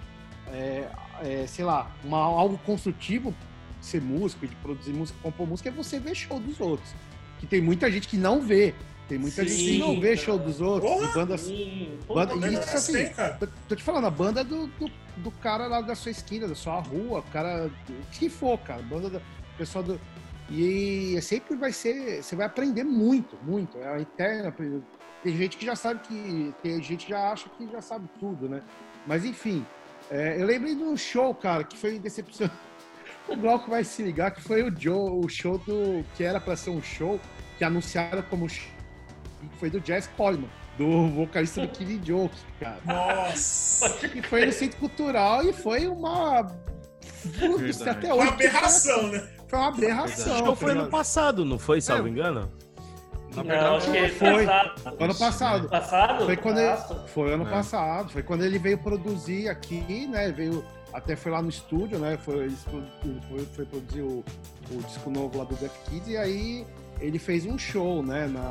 é, 0.47 0.89
é, 1.21 1.47
sei 1.47 1.63
lá, 1.63 1.91
uma, 2.03 2.17
algo 2.17 2.57
construtivo 2.59 3.33
de 3.79 3.85
ser 3.85 4.01
músico, 4.01 4.45
de 4.45 4.55
produzir 4.57 4.93
música, 4.93 5.17
compor 5.21 5.47
música, 5.47 5.69
é 5.69 5.71
você 5.71 5.99
ver 5.99 6.15
show 6.15 6.39
dos 6.39 6.59
outros. 6.59 6.93
Que 7.39 7.47
tem 7.47 7.61
muita 7.61 7.89
gente 7.89 8.07
que 8.07 8.17
não 8.17 8.41
vê. 8.41 8.73
Tem 9.09 9.17
muita 9.17 9.43
gente 9.43 9.63
que 9.63 9.77
não 9.79 9.99
vê 9.99 10.15
Sim, 10.15 10.23
show 10.23 10.37
dos 10.37 10.61
outros, 10.61 10.89
Porra! 10.91 11.07
de 11.07 11.13
bandas 11.15 11.41
Sim. 11.41 11.97
Banda- 12.07 12.35
isso, 12.35 12.59
Isso 12.59 12.77
assim, 12.77 13.01
assim, 13.03 13.13
cara. 13.13 13.33
Tô, 13.39 13.47
tô 13.67 13.75
te 13.75 13.83
falando, 13.83 14.05
a 14.05 14.11
banda 14.11 14.43
do, 14.43 14.67
do, 14.67 14.91
do 15.17 15.31
cara 15.31 15.65
lá 15.65 15.81
da 15.81 15.95
sua 15.95 16.11
esquina, 16.11 16.47
da 16.47 16.53
sua 16.55 16.79
rua, 16.79 17.19
o 17.19 17.23
cara. 17.23 17.71
O 17.89 18.11
que 18.11 18.29
for, 18.29 18.57
cara. 18.59 18.81
Banda 18.83 19.09
do 19.09 19.21
pessoal 19.57 19.83
do. 19.83 19.99
E 20.51 21.19
sempre 21.23 21.55
vai 21.55 21.71
ser. 21.73 22.21
Você 22.23 22.35
vai 22.35 22.45
aprender 22.45 22.83
muito, 22.83 23.35
muito. 23.43 23.77
É 23.79 23.95
a 23.95 23.99
interna. 23.99 24.55
Tem 25.23 25.35
gente 25.35 25.57
que 25.57 25.65
já 25.65 25.75
sabe 25.75 26.01
que. 26.07 26.53
Tem 26.61 26.81
gente 26.81 27.05
que 27.05 27.11
já 27.11 27.31
acha 27.31 27.49
que 27.49 27.67
já 27.71 27.81
sabe 27.81 28.07
tudo, 28.19 28.47
né? 28.47 28.61
Mas 29.07 29.25
enfim. 29.25 29.65
é, 30.11 30.39
eu 30.39 30.45
lembrei 30.45 30.75
de 30.75 30.83
um 30.83 30.95
show, 30.95 31.33
cara, 31.33 31.63
que 31.63 31.75
foi 31.77 31.97
decepcionante. 31.99 32.55
O 33.27 33.35
Glauco 33.35 33.69
vai 33.69 33.83
se 33.83 34.01
ligar 34.01 34.31
que 34.31 34.41
foi 34.41 34.63
o 34.63 34.73
Joe, 34.75 35.11
o 35.23 35.29
show 35.29 35.59
do. 35.59 36.03
que 36.15 36.23
era 36.23 36.39
pra 36.39 36.55
ser 36.55 36.71
um 36.71 36.81
show, 36.81 37.19
que 37.59 37.63
anunciaram 37.63 38.23
como 38.23 38.47
foi 39.59 39.69
do 39.69 39.79
Jazz 39.79 40.07
Coleman, 40.17 40.49
do 40.77 41.07
vocalista 41.09 41.61
do 41.61 41.67
Killing 41.73 42.01
Joke, 42.03 42.35
cara. 42.59 42.79
Nossa. 42.85 43.89
Que 44.07 44.21
foi 44.21 44.45
no 44.45 44.51
Centro 44.51 44.77
Cultural 44.79 45.43
e 45.43 45.53
foi 45.53 45.87
uma. 45.87 46.45
Putz, 47.39 47.81
até 47.81 48.13
Uma 48.13 48.23
hoje. 48.23 48.33
aberração, 48.33 49.07
né? 49.07 49.27
Foi 49.47 49.59
uma 49.59 49.67
aberração. 49.69 50.33
Acho 50.33 50.43
que 50.53 50.55
foi 50.59 50.71
ano 50.71 50.89
passado, 50.89 51.43
não 51.45 51.59
foi, 51.59 51.81
salvo 51.81 52.07
engano? 52.07 52.49
Não, 53.35 53.43
Na 53.43 53.43
verdade, 53.43 53.75
acho 53.75 53.91
que 53.91 53.97
é 53.97 54.09
foi. 54.09 54.45
passado. 54.45 55.03
Ano 55.03 55.15
passado. 55.15 55.69
Passado? 55.69 56.25
Foi 56.25 56.37
quando 56.37 56.57
ele, 56.59 56.77
foi 57.07 57.33
ano 57.33 57.47
É. 57.47 57.49
passado, 57.51 58.09
foi 58.11 58.23
quando 58.23 58.43
ele 58.45 58.57
veio 58.57 58.77
produzir 58.77 59.49
aqui, 59.49 60.07
né? 60.07 60.31
Veio 60.31 60.63
até 60.93 61.15
foi 61.15 61.31
lá 61.31 61.41
no 61.41 61.49
estúdio, 61.49 61.99
né? 61.99 62.17
Foi, 62.17 62.49
foi, 62.49 63.45
foi 63.55 63.65
produzir 63.65 64.01
o, 64.01 64.23
o 64.71 64.81
disco 64.83 65.09
novo 65.09 65.37
lá 65.39 65.43
do 65.43 65.55
Def 65.55 65.71
Kids 65.89 66.07
e 66.07 66.17
aí 66.17 66.65
ele 66.99 67.19
fez 67.19 67.45
um 67.45 67.57
show, 67.57 68.01
né? 68.01 68.27
Na, 68.27 68.41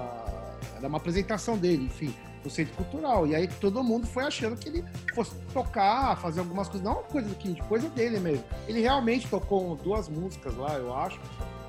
era 0.78 0.88
uma 0.88 0.98
apresentação 0.98 1.56
dele, 1.56 1.84
enfim, 1.84 2.14
no 2.42 2.50
Centro 2.50 2.74
Cultural. 2.74 3.26
E 3.26 3.34
aí 3.34 3.46
todo 3.46 3.82
mundo 3.82 4.06
foi 4.06 4.24
achando 4.24 4.56
que 4.56 4.68
ele 4.68 4.84
fosse 5.14 5.34
tocar, 5.52 6.16
fazer 6.16 6.40
algumas 6.40 6.68
coisas, 6.68 6.86
não 6.86 7.02
coisa 7.04 7.28
do 7.28 7.34
Kid, 7.34 7.60
coisa 7.64 7.88
dele 7.90 8.18
mesmo. 8.18 8.44
Ele 8.66 8.80
realmente 8.80 9.28
tocou 9.28 9.76
duas 9.76 10.08
músicas 10.08 10.56
lá, 10.56 10.74
eu 10.74 10.94
acho. 10.94 11.20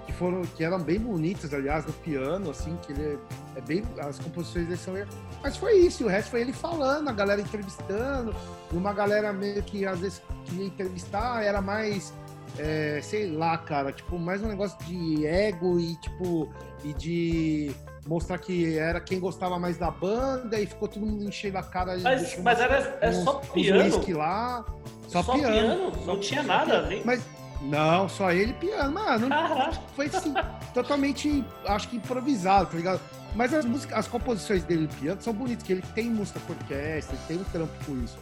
Que, 0.05 0.13
foram, 0.13 0.41
que 0.41 0.63
eram 0.63 0.79
bem 0.79 0.99
bonitas, 0.99 1.53
aliás, 1.53 1.85
no 1.85 1.93
piano, 1.93 2.49
assim, 2.49 2.75
que 2.81 2.91
ele 2.93 3.03
é, 3.03 3.59
é 3.59 3.61
bem. 3.61 3.83
As 3.99 4.17
composições 4.17 4.65
dele 4.65 4.77
são 4.77 4.93
mas 5.41 5.55
foi 5.55 5.77
isso, 5.77 6.03
o 6.03 6.07
resto 6.07 6.31
foi 6.31 6.41
ele 6.41 6.51
falando, 6.51 7.07
a 7.07 7.13
galera 7.13 7.39
entrevistando, 7.39 8.35
e 8.71 8.75
uma 8.75 8.91
galera 8.91 9.31
meio 9.31 9.63
que 9.63 9.85
às 9.85 9.99
vezes 9.99 10.21
queria 10.45 10.65
entrevistar, 10.65 11.43
era 11.43 11.61
mais 11.61 12.11
é, 12.57 12.99
sei 13.01 13.31
lá, 13.31 13.57
cara, 13.57 13.91
tipo, 13.91 14.17
mais 14.17 14.41
um 14.41 14.47
negócio 14.47 14.77
de 14.85 15.25
ego 15.25 15.79
e, 15.79 15.95
tipo, 15.97 16.49
e 16.83 16.93
de 16.93 17.71
mostrar 18.09 18.39
que 18.39 18.75
era 18.77 18.99
quem 18.99 19.19
gostava 19.19 19.59
mais 19.59 19.77
da 19.77 19.91
banda 19.91 20.59
e 20.59 20.65
ficou 20.65 20.87
todo 20.87 21.05
mundo 21.05 21.23
enchendo 21.23 21.59
a 21.59 21.63
cara. 21.63 21.95
Mas, 22.41 22.59
era 22.59 22.97
é 23.01 23.09
uns- 23.09 23.23
só 23.23 23.33
piano. 23.35 24.17
lá. 24.17 24.65
Só, 25.07 25.21
Só 25.23 25.33
piano. 25.33 25.53
piano, 25.53 26.05
não 26.07 26.19
tinha 26.19 26.41
nada, 26.43 26.81
nem- 26.87 27.03
Mas 27.05 27.21
não, 27.61 28.09
só 28.09 28.31
ele 28.31 28.53
piano. 28.53 28.91
Mano, 28.93 29.29
Caraca. 29.29 29.79
foi 29.95 30.07
assim, 30.07 30.33
totalmente, 30.73 31.45
acho 31.67 31.87
que 31.87 31.97
improvisado, 31.97 32.71
tá 32.71 32.77
ligado? 32.77 32.99
Mas 33.35 33.53
as 33.53 33.63
músicas, 33.63 33.99
as 33.99 34.07
composições 34.07 34.63
dele 34.63 34.81
no 34.81 34.87
piano 34.87 35.21
são 35.21 35.31
bonitas, 35.33 35.63
que 35.63 35.73
ele 35.73 35.83
tem 35.93 36.09
música 36.09 36.39
por 36.47 36.55
orquestra, 36.55 37.15
ele 37.15 37.23
tem 37.27 37.37
um 37.37 37.43
trampo 37.43 37.85
com 37.85 38.03
isso. 38.03 38.17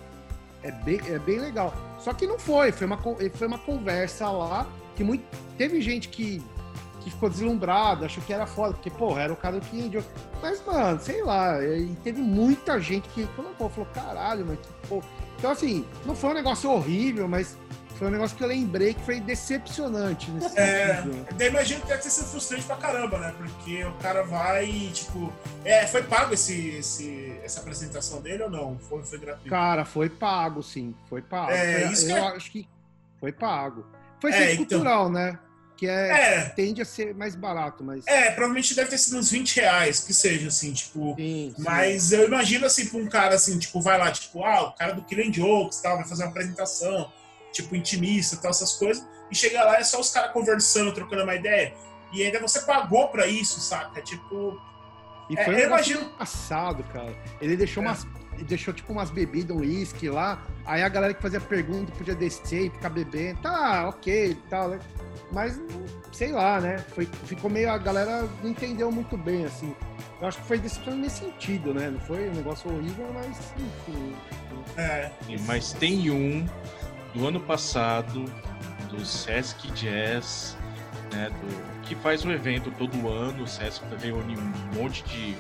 É 0.64 0.72
bem, 0.72 1.00
é 1.08 1.18
bem 1.20 1.40
legal. 1.40 1.74
Só 2.00 2.12
que 2.14 2.28
não 2.28 2.38
foi, 2.38 2.74
foi 2.74 2.88
uma, 2.88 2.98
foi 2.98 3.48
uma 3.48 3.58
conversa 3.60 4.30
lá 4.30 4.68
que 4.98 5.04
muito, 5.04 5.24
teve 5.58 5.80
gente 5.82 6.10
que, 6.10 6.44
que 7.10 7.14
ficou 7.14 7.30
deslumbrada, 7.30 8.06
achou 8.06 8.24
que 8.24 8.34
era 8.34 8.46
foda, 8.46 8.74
porque, 8.74 8.90
porra, 8.90 9.22
era 9.24 9.34
o 9.34 9.36
cara 9.36 9.60
do 9.60 9.66
King 9.68 10.04
Mas, 10.42 10.64
mano, 10.66 11.00
sei 11.00 11.24
lá, 11.24 11.64
e 11.64 11.96
teve 12.04 12.22
muita 12.22 12.80
gente 12.80 13.08
que 13.10 13.26
colocou, 13.36 13.70
falou, 13.70 13.90
caralho, 13.94 14.46
mas 14.46 14.60
que 14.60 14.88
porra. 14.88 15.06
Então, 15.38 15.52
assim, 15.52 15.86
não 16.06 16.16
foi 16.16 16.32
um 16.32 16.34
negócio 16.34 16.70
horrível, 16.72 17.28
mas 17.28 17.56
foi 17.96 18.08
um 18.08 18.12
negócio 18.12 18.36
que 18.38 18.44
eu 18.44 18.48
lembrei 18.48 18.94
que 18.94 19.02
foi 19.02 19.20
decepcionante 19.20 20.30
nesse 20.32 20.60
É, 20.60 20.98
sentido. 21.04 21.28
daí 21.36 21.48
imagino 21.48 21.82
que 21.82 21.88
deve 21.88 22.02
ter 22.02 22.10
sido 22.10 22.28
frustrante 22.28 22.64
pra 22.66 22.76
caramba, 22.76 23.18
né? 23.20 23.34
Porque 23.38 23.84
o 23.86 23.94
cara 23.94 24.24
vai, 24.24 24.68
tipo. 24.94 25.32
É, 25.66 25.86
foi 25.88 26.04
pago 26.04 26.34
esse, 26.34 26.70
esse, 26.70 27.40
essa 27.44 27.60
apresentação 27.62 28.22
dele 28.22 28.44
ou 28.44 28.50
não? 28.50 28.78
Foi, 28.80 29.02
foi 29.04 29.18
gratuito? 29.18 29.50
Cara, 29.50 29.84
foi 29.86 30.10
pago, 30.10 30.62
sim. 30.62 30.94
Foi 31.10 31.22
pago. 31.22 31.52
É, 31.52 31.82
Foi- 31.84 31.94
isso 31.94 32.06
que 32.06 32.12
eu 32.12 32.18
é- 32.18 32.36
acho 32.36 32.52
que 32.52 32.68
foi 33.20 33.32
pago. 33.32 33.86
Foi 34.22 34.32
É, 34.32 34.54
então. 34.54 34.66
cultural, 34.68 35.10
né? 35.12 35.40
Que 35.78 35.88
é, 35.88 36.10
É, 36.38 36.42
tende 36.50 36.82
a 36.82 36.86
ser 36.86 37.14
mais 37.14 37.36
barato, 37.36 37.84
mas. 37.84 38.06
é, 38.08 38.32
provavelmente 38.32 38.74
deve 38.76 38.90
ter 38.90 38.98
sido 38.98 39.18
uns 39.18 39.30
20 39.30 39.56
reais, 39.58 40.00
que 40.00 40.14
seja, 40.14 40.48
assim, 40.48 40.74
tipo. 40.74 41.14
Sim, 41.16 41.54
sim. 41.56 41.64
Mas 41.64 42.12
eu 42.12 42.26
imagino 42.26 42.66
assim, 42.66 42.88
pra 42.88 42.98
um 43.00 43.08
cara 43.08 43.36
assim, 43.36 43.60
tipo, 43.60 43.80
vai 43.80 43.98
lá, 43.98 44.12
tipo, 44.12 44.44
ah, 44.44 44.64
o 44.70 44.72
cara 44.74 44.94
do 44.94 45.04
Killing 45.04 45.32
Jokes 45.32 45.80
tal, 45.80 45.98
vai 45.98 46.06
fazer 46.08 46.24
uma 46.24 46.32
apresentação, 46.32 47.12
tipo, 47.54 47.76
intimista 47.76 48.38
tal, 48.38 48.50
essas 48.52 48.74
coisas, 48.74 49.06
e 49.32 49.36
chega 49.36 49.64
lá 49.64 49.78
é 49.78 49.84
só 49.84 50.00
os 50.00 50.10
caras 50.10 50.32
conversando, 50.32 50.92
trocando 50.94 51.22
uma 51.24 51.36
ideia. 51.36 51.74
E 52.12 52.24
ainda 52.24 52.40
você 52.40 52.62
pagou 52.62 53.10
pra 53.10 53.28
isso, 53.28 53.60
saca? 53.60 54.02
Tipo, 54.02 54.60
E 55.30 55.38
é, 55.38 55.44
foi 55.46 55.56
um 55.56 55.58
eu 55.60 55.68
imagino- 55.68 56.10
passado, 56.18 56.84
cara. 56.86 57.14
Ele 57.40 57.56
deixou 57.56 57.84
É. 57.84 57.88
umas. 57.88 58.04
Ele 58.38 58.46
Deixou 58.46 58.74
tipo 58.74 58.94
umas 58.94 59.10
bebidas, 59.10 59.56
um 59.56 59.60
uísque 59.62 60.10
lá. 60.10 60.46
Aí 60.66 60.84
a 60.84 60.90
galera 60.90 61.14
que 61.14 61.22
fazia 61.22 61.42
pergunta 61.42 61.92
podia 61.94 62.16
descer 62.16 62.68
e 62.68 62.70
ficar 62.70 62.90
bebendo. 62.90 63.42
Tá, 63.42 63.90
ok 63.90 64.32
e 64.32 64.36
tal, 64.50 64.70
né? 64.70 64.80
Mas, 65.32 65.60
sei 66.12 66.32
lá, 66.32 66.62
né? 66.62 66.78
Foi, 66.78 67.06
ficou 67.26 67.50
meio. 67.50 67.70
A 67.72 67.78
galera 67.78 68.28
não 68.42 68.52
entendeu 68.52 68.92
muito 68.92 69.18
bem, 69.18 69.46
assim. 69.46 69.76
Eu 70.22 70.28
acho 70.28 70.40
que 70.40 70.46
foi 70.46 70.58
decepcionante 70.58 71.04
nesse 71.04 71.20
sentido, 71.20 71.74
né? 71.74 71.90
Não 71.90 72.00
foi 72.00 72.30
um 72.30 72.34
negócio 72.34 72.74
horrível, 72.74 73.10
mas 73.14 73.38
enfim. 73.58 74.16
é, 74.78 75.12
Mas 75.46 75.74
tem 75.74 76.10
um 76.10 76.48
do 77.14 77.28
ano 77.28 77.40
passado, 77.40 78.26
do 78.90 79.06
Sesc 79.06 79.70
Jazz, 79.72 80.58
né, 81.12 81.30
do, 81.30 81.82
que 81.82 81.96
faz 81.96 82.24
um 82.26 82.32
evento 82.32 82.72
todo 82.72 83.10
ano. 83.10 83.44
O 83.44 83.48
Sesc 83.48 83.84
reúne 84.02 84.38
um 84.38 84.76
monte 84.76 85.04
de. 85.04 85.36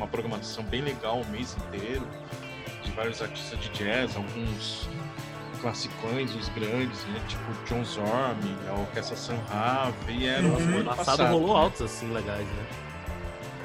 Uma 0.00 0.08
programação 0.08 0.64
bem 0.64 0.80
legal 0.80 1.20
o 1.20 1.26
mês 1.28 1.54
inteiro, 1.56 2.06
de 2.82 2.90
vários 2.92 3.20
artistas 3.20 3.58
de 3.60 3.68
jazz, 3.70 4.16
alguns 4.16 4.88
classicões, 5.60 6.34
os 6.34 6.48
grandes, 6.48 7.04
né, 7.04 7.20
tipo 7.28 7.44
John 7.66 7.84
Zorn, 7.84 8.56
a 8.68 8.72
Orquestra 8.80 9.14
San 9.14 9.36
Rave, 9.50 9.92
e 10.12 10.26
era 10.26 10.42
Uhum. 10.46 10.54
o 10.54 10.76
ano 10.78 10.84
passado 10.86 11.06
passado. 11.18 11.32
rolou 11.32 11.54
altos 11.54 11.82
assim 11.82 12.10
legais, 12.12 12.46
né? 12.46 12.66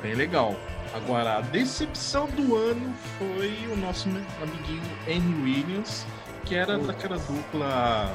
Bem 0.02 0.13
legal. 0.13 0.54
Agora, 0.93 1.38
a 1.38 1.41
decepção 1.41 2.28
do 2.28 2.56
ano 2.58 2.93
foi 3.17 3.67
o 3.71 3.78
nosso 3.78 4.10
amiguinho 4.41 4.84
Annie 5.08 5.41
Williams, 5.41 6.06
que 6.43 6.54
era 6.56 6.78
daquela 6.78 7.17
dupla 7.17 8.13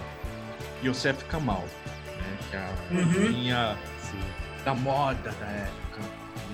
Yosef 0.85 1.25
Kamal, 1.25 1.65
né? 2.07 2.39
Que 2.51 2.57
é 2.57 2.59
a 2.59 2.73
Uhum. 2.91 3.13
rainha 3.13 3.79
da 4.65 4.75
moda 4.75 5.31
da 5.41 5.47
época. 5.47 6.01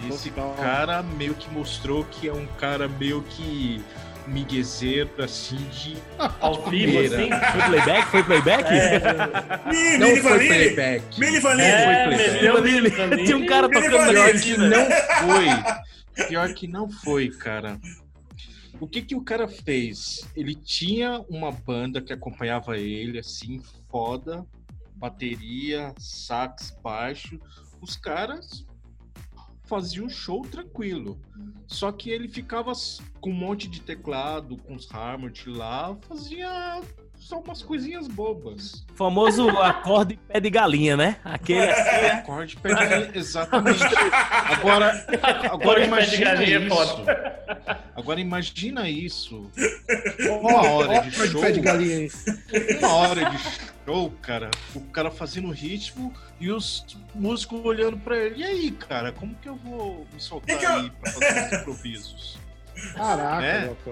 E 0.03 0.09
esse 0.09 0.31
cara 0.31 1.03
meio 1.03 1.35
que 1.35 1.51
mostrou 1.51 2.05
que 2.05 2.29
é 2.29 2.33
um 2.33 2.47
cara 2.59 2.87
meio 2.89 3.23
que 3.23 3.83
miguezeiro, 4.27 5.11
assim, 5.23 5.57
de 5.71 5.97
Ao 6.41 6.69
vivo, 6.69 6.99
assim. 6.99 7.31
Foi 7.31 7.63
playback? 7.69 8.07
Foi 8.09 8.23
playback? 8.25 8.69
É, 8.69 9.71
Mili, 9.71 9.99
Não 9.99 10.09
Mili 10.09 10.21
foi 10.21 10.33
Vanilli! 10.33 10.49
playback. 10.49 11.21
Mili 11.21 11.39
Vanilli! 11.41 11.69
é, 11.69 12.05
foi 12.05 12.63
playback. 12.63 13.11
Mili. 13.11 13.25
Tinha 13.25 13.37
um 13.37 13.47
cara 13.47 13.67
Ele 13.67 13.91
tocando 13.91 14.13
Pior 14.13 14.41
que 14.41 14.57
não 14.57 14.87
foi. 15.21 16.27
Pior 16.27 16.55
que 16.55 16.67
não 16.67 16.91
foi, 16.91 17.29
cara. 17.31 17.79
O 18.81 18.87
que 18.87 19.01
que 19.01 19.15
o 19.15 19.23
cara 19.23 19.49
fez? 19.49 20.29
Ele 20.37 20.55
tinha 20.55 21.21
uma 21.31 21.51
banda 21.51 22.01
que 22.01 22.13
acompanhava 22.13 22.77
ele, 22.77 23.19
assim, 23.19 23.63
foda, 23.91 24.45
bateria, 24.95 25.95
sax, 25.99 26.77
baixo. 26.83 27.39
Os 27.87 27.95
caras 27.95 28.67
faziam 29.65 30.07
um 30.07 30.09
show 30.09 30.43
tranquilo. 30.43 31.17
Só 31.69 31.93
que 31.93 32.11
ele 32.11 32.27
ficava 32.27 32.73
com 33.21 33.31
um 33.31 33.35
monte 33.35 33.69
de 33.69 33.81
teclado, 33.81 34.57
com 34.57 34.75
os 34.75 34.93
Harmony 34.93 35.33
lá, 35.47 35.97
fazia 36.09 36.81
só 37.15 37.39
umas 37.39 37.63
coisinhas 37.63 38.09
bobas. 38.09 38.85
Famoso 38.97 39.49
acorde 39.59 40.19
pé 40.29 40.41
de 40.41 40.51
galinha, 40.51 40.97
né? 40.97 41.17
Aquele 41.25 41.71
assim, 41.71 42.07
Acorde 42.07 42.57
pé 42.57 42.75
de 42.75 42.75
galinha, 42.75 43.13
exatamente. 43.15 43.85
Agora, 44.51 45.07
agora 45.51 45.81
de 45.81 45.87
imagina 45.87 46.43
é 46.43 46.51
isso. 46.51 47.05
Agora 47.95 48.21
imagina 48.21 48.91
isso. 48.91 49.49
Ó, 50.29 50.39
Uma 50.39 50.71
hora 50.71 51.01
de 51.03 51.11
show. 51.13 51.41
Uma 52.79 52.93
hora 52.93 53.31
de 53.31 53.39
show, 53.39 53.76
cara. 54.23 54.51
O 54.75 54.81
cara 54.81 55.11
fazendo 55.11 55.51
ritmo 55.51 56.13
e 56.41 56.51
os 56.51 56.85
músicos 57.15 57.65
olhando 57.65 57.97
pra 57.99 58.17
ele. 58.17 58.41
E 58.41 58.45
aí, 58.45 58.71
cara, 58.71 59.13
como 59.13 59.35
que 59.37 59.49
eu 59.49 59.57
vou 59.57 60.07
me 60.13 60.21
soltar 60.21 60.59
que 60.59 60.65
eu- 60.65 60.71
aí 60.71 60.91
pra 60.91 61.13
fazer 61.13 61.47
os 61.47 61.61
improvisos? 61.61 62.39
Caraca, 62.95 63.45
É. 63.47 63.65
louco. 63.67 63.91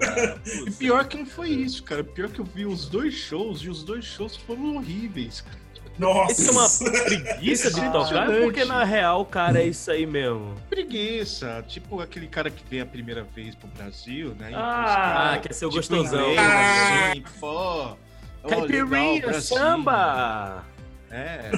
E 0.67 0.71
pior 0.71 1.05
que 1.05 1.17
não 1.17 1.25
foi 1.25 1.49
isso, 1.49 1.83
cara. 1.83 2.03
Pior 2.03 2.29
que 2.29 2.39
eu 2.39 2.45
vi 2.45 2.65
os 2.65 2.87
dois 2.87 3.13
shows 3.15 3.61
e 3.61 3.69
os 3.69 3.83
dois 3.83 4.05
shows 4.05 4.35
foram 4.35 4.75
horríveis. 4.77 5.41
cara. 5.41 5.65
Nossa! 5.97 6.33
Esse 6.33 6.49
é 6.49 6.51
uma 6.51 6.67
preguiça 7.05 7.71
de 7.71 7.89
tocar, 7.89 8.27
porque 8.41 8.65
na 8.65 8.83
real, 8.83 9.25
cara, 9.25 9.61
é 9.61 9.67
isso 9.67 9.89
aí 9.89 10.05
mesmo. 10.05 10.53
Preguiça. 10.69 11.63
Tipo 11.67 12.01
aquele 12.01 12.27
cara 12.27 12.49
que 12.51 12.61
veio 12.69 12.83
a 12.83 12.85
primeira 12.85 13.23
vez 13.23 13.55
pro 13.55 13.67
Brasil, 13.69 14.35
né? 14.37 14.51
E 14.51 14.55
Ah, 14.55 15.31
Ah, 15.35 15.37
quer 15.39 15.53
ser 15.53 15.65
o 15.65 15.69
tipo, 15.69 15.77
gostosão. 15.79 16.19
inglês, 16.31 16.39
Ah. 16.39 17.09
assim, 17.11 17.23
pô. 17.39 17.97
Legal, 18.45 18.67
Caipirinha, 18.67 19.41
samba! 19.41 20.65
É. 21.11 21.51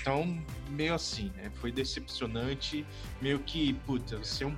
Então, 0.00 0.38
meio 0.70 0.94
assim, 0.94 1.30
né? 1.36 1.50
Foi 1.54 1.72
decepcionante. 1.72 2.84
Meio 3.20 3.38
que, 3.40 3.72
puta, 3.86 4.18
você 4.18 4.44
é 4.44 4.46
um. 4.46 4.56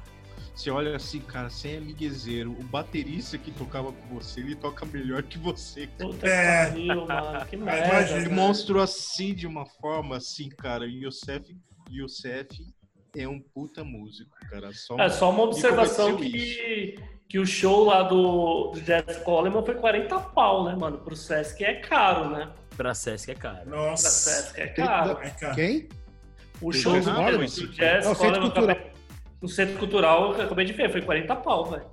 Você 0.55 0.70
olha 0.70 0.96
assim, 0.96 1.20
cara, 1.20 1.50
você 1.50 1.72
é 1.72 1.81
miguezeiro. 1.81 2.50
O 2.52 2.62
baterista 2.64 3.37
que 3.37 3.50
tocava 3.50 3.92
com 3.92 4.14
você, 4.14 4.40
ele 4.40 4.55
toca 4.57 4.87
melhor 4.87 5.22
que 5.22 5.38
você. 5.38 5.87
cara. 5.87 6.11
Puta 6.11 6.26
É. 6.26 6.66
que 6.66 6.87
pariu, 6.87 7.07
mano. 7.07 7.46
Que 7.46 7.57
merda. 7.59 8.16
Ele 8.18 8.29
mostrou 8.31 8.83
assim 8.83 9.35
de 9.35 9.46
uma 9.46 9.66
forma 9.66 10.16
assim, 10.16 10.48
cara. 10.48 10.87
E 10.87 11.05
o 11.05 11.09
Yosef, 11.09 11.55
Yosef 11.90 12.48
é 13.14 13.29
um 13.29 13.38
puta 13.38 13.85
músico, 13.85 14.35
cara. 14.50 14.72
Só, 14.72 14.98
É 14.98 15.09
só 15.11 15.31
uma 15.31 15.42
observação 15.42 16.16
que, 16.16 16.98
que 17.28 17.38
o 17.38 17.46
show 17.46 17.84
lá 17.84 18.02
do, 18.04 18.70
do 18.72 18.80
Jeff 18.80 19.20
Coleman 19.24 19.64
foi 19.64 19.74
40 19.74 20.18
pau, 20.20 20.64
né, 20.64 20.76
mano? 20.76 20.98
Pro 20.98 21.16
Sesc 21.16 21.62
é 21.64 21.74
caro, 21.74 22.30
né? 22.30 22.48
Pra 22.76 22.94
Sesc 22.94 23.30
é 23.30 23.34
caro. 23.34 23.64
Pra 23.68 23.76
Nossa! 23.76 24.08
Sesc 24.08 24.60
é 24.60 24.66
caro. 24.68 25.18
Ai, 25.20 25.30
cara. 25.38 25.54
Quem? 25.54 25.88
O 26.60 26.72
show 26.72 26.92
do, 26.92 26.98
Jeff 27.00 27.10
do 27.10 27.16
Coleman? 27.16 27.46
Jazz 27.46 28.06
É 28.06 28.14
Coleman 28.14 28.40
Cultural. 28.42 28.70
acabei- 28.70 28.92
no 29.42 29.48
Centro 29.48 29.78
Cultural, 29.78 30.34
eu 30.34 30.44
acabei 30.44 30.64
de 30.64 30.72
ver, 30.72 30.90
foi 30.90 31.02
40 31.02 31.36
pau, 31.36 31.66
velho. 31.70 31.84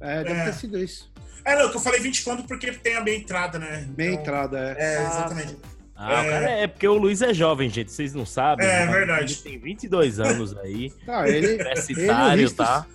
É, 0.00 0.24
deve 0.24 0.40
É. 0.40 0.44
ter 0.46 0.52
sido 0.54 0.78
isso. 0.78 1.12
É, 1.44 1.54
não, 1.62 1.70
que 1.70 1.76
eu 1.76 1.80
falei 1.80 2.00
20 2.00 2.24
conto 2.24 2.42
porque 2.44 2.72
tem 2.72 2.96
a 2.96 3.00
meia 3.02 3.16
entrada, 3.16 3.58
né? 3.58 3.86
Meia 3.96 4.10
Então, 4.12 4.22
entrada, 4.22 4.58
é. 4.58 4.94
É, 4.94 4.96
Ah, 4.98 5.02
exatamente. 5.06 5.56
Ah, 5.94 6.08
o 6.08 6.12
É. 6.24 6.30
cara 6.30 6.50
é 6.50 6.66
porque 6.66 6.88
o 6.88 6.94
Luiz 6.94 7.22
é 7.22 7.32
jovem, 7.32 7.68
gente. 7.70 7.92
Vocês 7.92 8.14
não 8.14 8.26
sabem. 8.26 8.66
É, 8.66 8.84
mas 8.86 8.94
verdade. 8.94 9.32
Ele 9.34 9.42
tem 9.42 9.58
22 9.58 10.18
anos 10.20 10.56
aí. 10.58 10.92
Ah, 11.06 11.26
ele, 11.28 11.36
ele, 11.38 11.46
o 11.46 11.50
Universitário, 11.54 12.40
Ristos, 12.42 12.66
tá? 12.66 12.86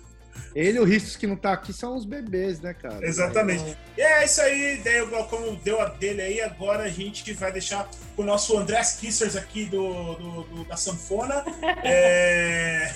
Ele 0.54 0.78
e 0.78 0.80
o 0.80 0.84
Ristos 0.84 1.16
que 1.16 1.26
não 1.26 1.36
tá 1.36 1.52
aqui 1.52 1.72
são 1.72 1.96
os 1.96 2.04
bebês, 2.04 2.60
né, 2.60 2.74
cara? 2.74 3.06
Exatamente. 3.06 3.76
E 3.96 4.00
é 4.00 4.24
isso 4.24 4.40
aí, 4.40 4.80
daí 4.84 5.00
o 5.02 5.08
Glaucão 5.08 5.54
deu 5.64 5.80
a 5.80 5.86
dele 5.86 6.22
aí, 6.22 6.40
agora 6.40 6.84
a 6.84 6.88
gente 6.88 7.32
vai 7.34 7.50
deixar 7.52 7.88
com 8.16 8.22
o 8.22 8.24
nosso 8.24 8.56
Andrés 8.58 8.92
Kissers 9.00 9.36
aqui 9.36 9.64
do, 9.66 10.14
do- 10.14 10.42
do- 10.44 10.64
da 10.64 10.76
Sanfona. 10.76 11.44
É... 11.84 12.92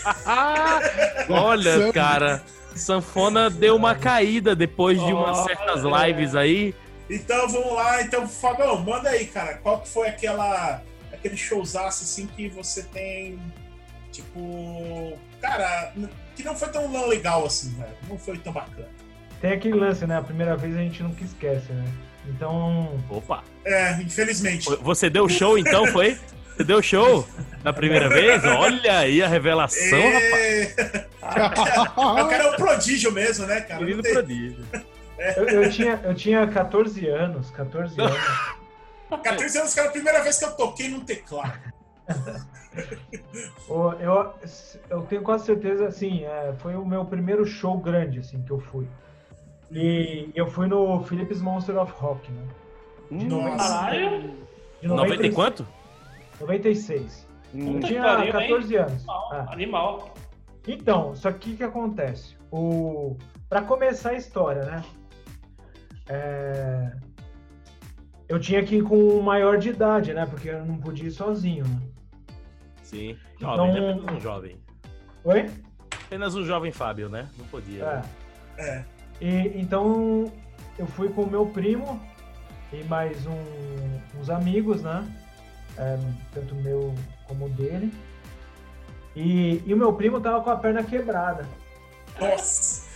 Olha, 1.29 1.93
cara. 1.93 2.43
Sanfona 2.75 3.49
deu 3.49 3.75
uma 3.75 3.95
caída 3.95 4.55
depois 4.55 4.99
de 4.99 5.13
umas 5.13 5.39
certas 5.45 5.83
lives 5.83 6.35
aí. 6.35 6.75
Então 7.09 7.49
vamos 7.49 7.73
lá, 7.73 8.03
então, 8.03 8.29
Fabão, 8.29 8.79
manda 8.83 9.09
aí, 9.11 9.27
cara. 9.27 9.55
Qual 9.55 9.81
que 9.81 9.89
foi 9.89 10.09
aquela. 10.09 10.83
aquele 11.13 11.37
showzaço 11.37 12.05
assim 12.05 12.27
que 12.27 12.49
você 12.49 12.83
tem. 12.83 13.39
Tipo. 14.13 15.19
Cara, 15.47 15.93
que 16.35 16.43
não 16.43 16.57
foi 16.57 16.69
tão 16.69 17.09
legal 17.09 17.47
assim, 17.47 17.75
velho. 17.75 17.93
Não 18.09 18.19
foi 18.19 18.37
tão 18.39 18.53
bacana. 18.53 18.89
Tem 19.41 19.53
aquele 19.53 19.75
lance, 19.79 20.07
né? 20.07 20.19
A 20.19 20.23
primeira 20.23 20.57
vez 20.57 20.75
a 20.77 20.81
gente 20.81 21.03
nunca 21.03 21.23
esquece, 21.23 21.73
né? 21.73 21.85
Então. 22.27 22.99
Opa. 23.09 23.45
É, 23.65 23.93
infelizmente. 24.03 24.69
Você 24.83 25.09
deu 25.09 25.29
show 25.29 25.57
então, 25.57 25.87
foi? 25.87 26.19
Você 26.57 26.65
deu 26.65 26.83
show 26.83 27.29
na 27.63 27.73
primeira 27.73 28.09
vez? 28.09 28.43
Olha 28.45 28.99
aí 29.01 29.23
a 29.23 29.29
revelação, 29.29 30.01
rapaz. 30.01 30.79
É... 30.79 31.07
o 32.23 32.29
cara 32.29 32.45
é 32.45 32.51
um 32.51 32.57
prodígio 32.57 33.13
mesmo, 33.13 33.47
né, 33.47 33.61
cara? 33.61 33.79
Querido 33.79 33.97
Não 33.99 34.03
tem- 34.03 34.13
prodígio. 34.15 34.65
Eu, 35.37 35.49
eu 35.49 35.71
tinha, 35.71 36.01
eu 36.05 36.15
tinha 36.15 36.47
14 36.47 37.07
anos, 37.09 37.51
14 37.51 37.95
anos. 38.01 38.19
14 39.23 39.59
anos, 39.59 39.75
cara, 39.75 39.89
a 39.89 39.93
primeira 39.93 40.23
vez 40.23 40.39
que 40.39 40.45
eu 40.45 40.53
toquei 40.53 40.89
num 40.89 41.01
teclado. 41.01 41.59
O- 43.69 43.93
Eu, 43.93 44.35
eu 44.91 45.03
tenho 45.03 45.23
quase 45.23 45.47
certeza, 45.47 45.87
assim, 45.89 46.25
é, 46.25 46.53
foi 46.59 46.77
o 46.77 46.85
meu 46.85 47.05
primeiro 47.05 47.45
show 47.45 47.79
grande, 47.79 48.21
assim, 48.21 48.43
que 48.43 48.51
eu 48.51 48.59
fui. 48.61 48.87
E 49.73 50.31
eu 50.35 50.47
fui 50.47 50.67
no 50.69 51.03
Philips 51.05 51.41
Monster 51.41 51.77
of 51.79 51.93
Rock, 51.97 52.31
né? 52.31 52.47
De, 53.11 53.25
Nossa. 53.27 53.69
Caralho. 53.81 54.35
de 54.81 54.89
90 54.89 55.27
e 55.27 55.33
quanto? 55.33 55.67
96. 56.41 57.27
Eu 57.55 57.65
Puta 57.65 57.79
que 57.81 57.87
tinha 57.87 58.03
pariu, 58.03 58.25
hein? 58.27 58.33
14 58.33 58.77
anos. 58.77 58.93
Animal. 59.09 59.29
Ah. 59.33 59.53
Animal. 59.53 60.15
Então, 60.69 61.15
só 61.15 61.33
que 61.33 61.53
o 61.53 61.57
que 61.57 61.65
acontece? 61.65 62.37
O... 62.51 63.17
Pra 63.49 63.63
começar 63.63 64.11
a 64.11 64.15
história, 64.15 64.65
né? 64.65 64.85
É, 66.09 66.93
Eu 68.29 68.39
tinha 68.41 68.63
que 68.65 68.77
ir 68.77 68.83
com 68.83 68.97
um 68.97 69.23
maior 69.23 69.57
de 69.59 69.71
idade, 69.71 70.13
né? 70.13 70.27
Porque 70.27 70.49
eu 70.51 70.65
não 70.65 70.77
podia 70.79 71.07
ir 71.09 71.13
sozinho, 71.13 71.65
né? 71.65 71.81
Sim. 72.87 73.17
Jovem, 73.41 73.73
né? 73.73 73.79
Então- 73.81 73.93
Apenas 74.05 74.17
um 74.17 74.21
jovem. 74.21 74.57
Oi? 75.25 75.51
Apenas 76.07 76.35
um 76.37 76.45
jovem 76.45 76.71
Fábio, 76.73 77.09
né? 77.09 77.29
Não 77.37 77.47
podia. 77.47 77.83
É. 77.83 77.97
né? 77.97 78.05
É. 78.59 78.85
E, 79.21 79.61
então 79.61 80.33
eu 80.79 80.87
fui 80.87 81.09
com 81.09 81.23
o 81.23 81.31
meu 81.31 81.47
primo 81.47 82.01
e 82.73 82.85
mais 82.85 83.27
um- 83.27 84.21
uns 84.21 84.31
amigos, 84.31 84.83
né? 84.83 85.05
É, 85.77 85.99
tanto 86.33 86.55
meu 86.55 86.95
como 87.27 87.49
dele. 87.51 87.93
E, 89.17 89.63
e 89.67 89.75
o 89.75 89.77
meu 89.77 89.93
primo 89.95 90.21
tava 90.21 90.41
com 90.43 90.51
a 90.51 90.57
perna 90.57 90.83
quebrada. 90.85 91.47
Nossa. 92.21 92.87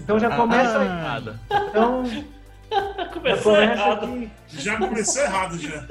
Então 0.00 0.18
já 0.20 0.36
começa 0.36 0.78
aí. 0.78 0.88
Nada. 0.88 1.40
Então, 1.68 2.04
já 2.70 3.06
Começou 3.12 3.54
começa 3.54 3.72
errado. 3.72 4.30
Já 4.48 4.78
começou 4.78 5.22
errado 5.22 5.58
já. 5.58 5.86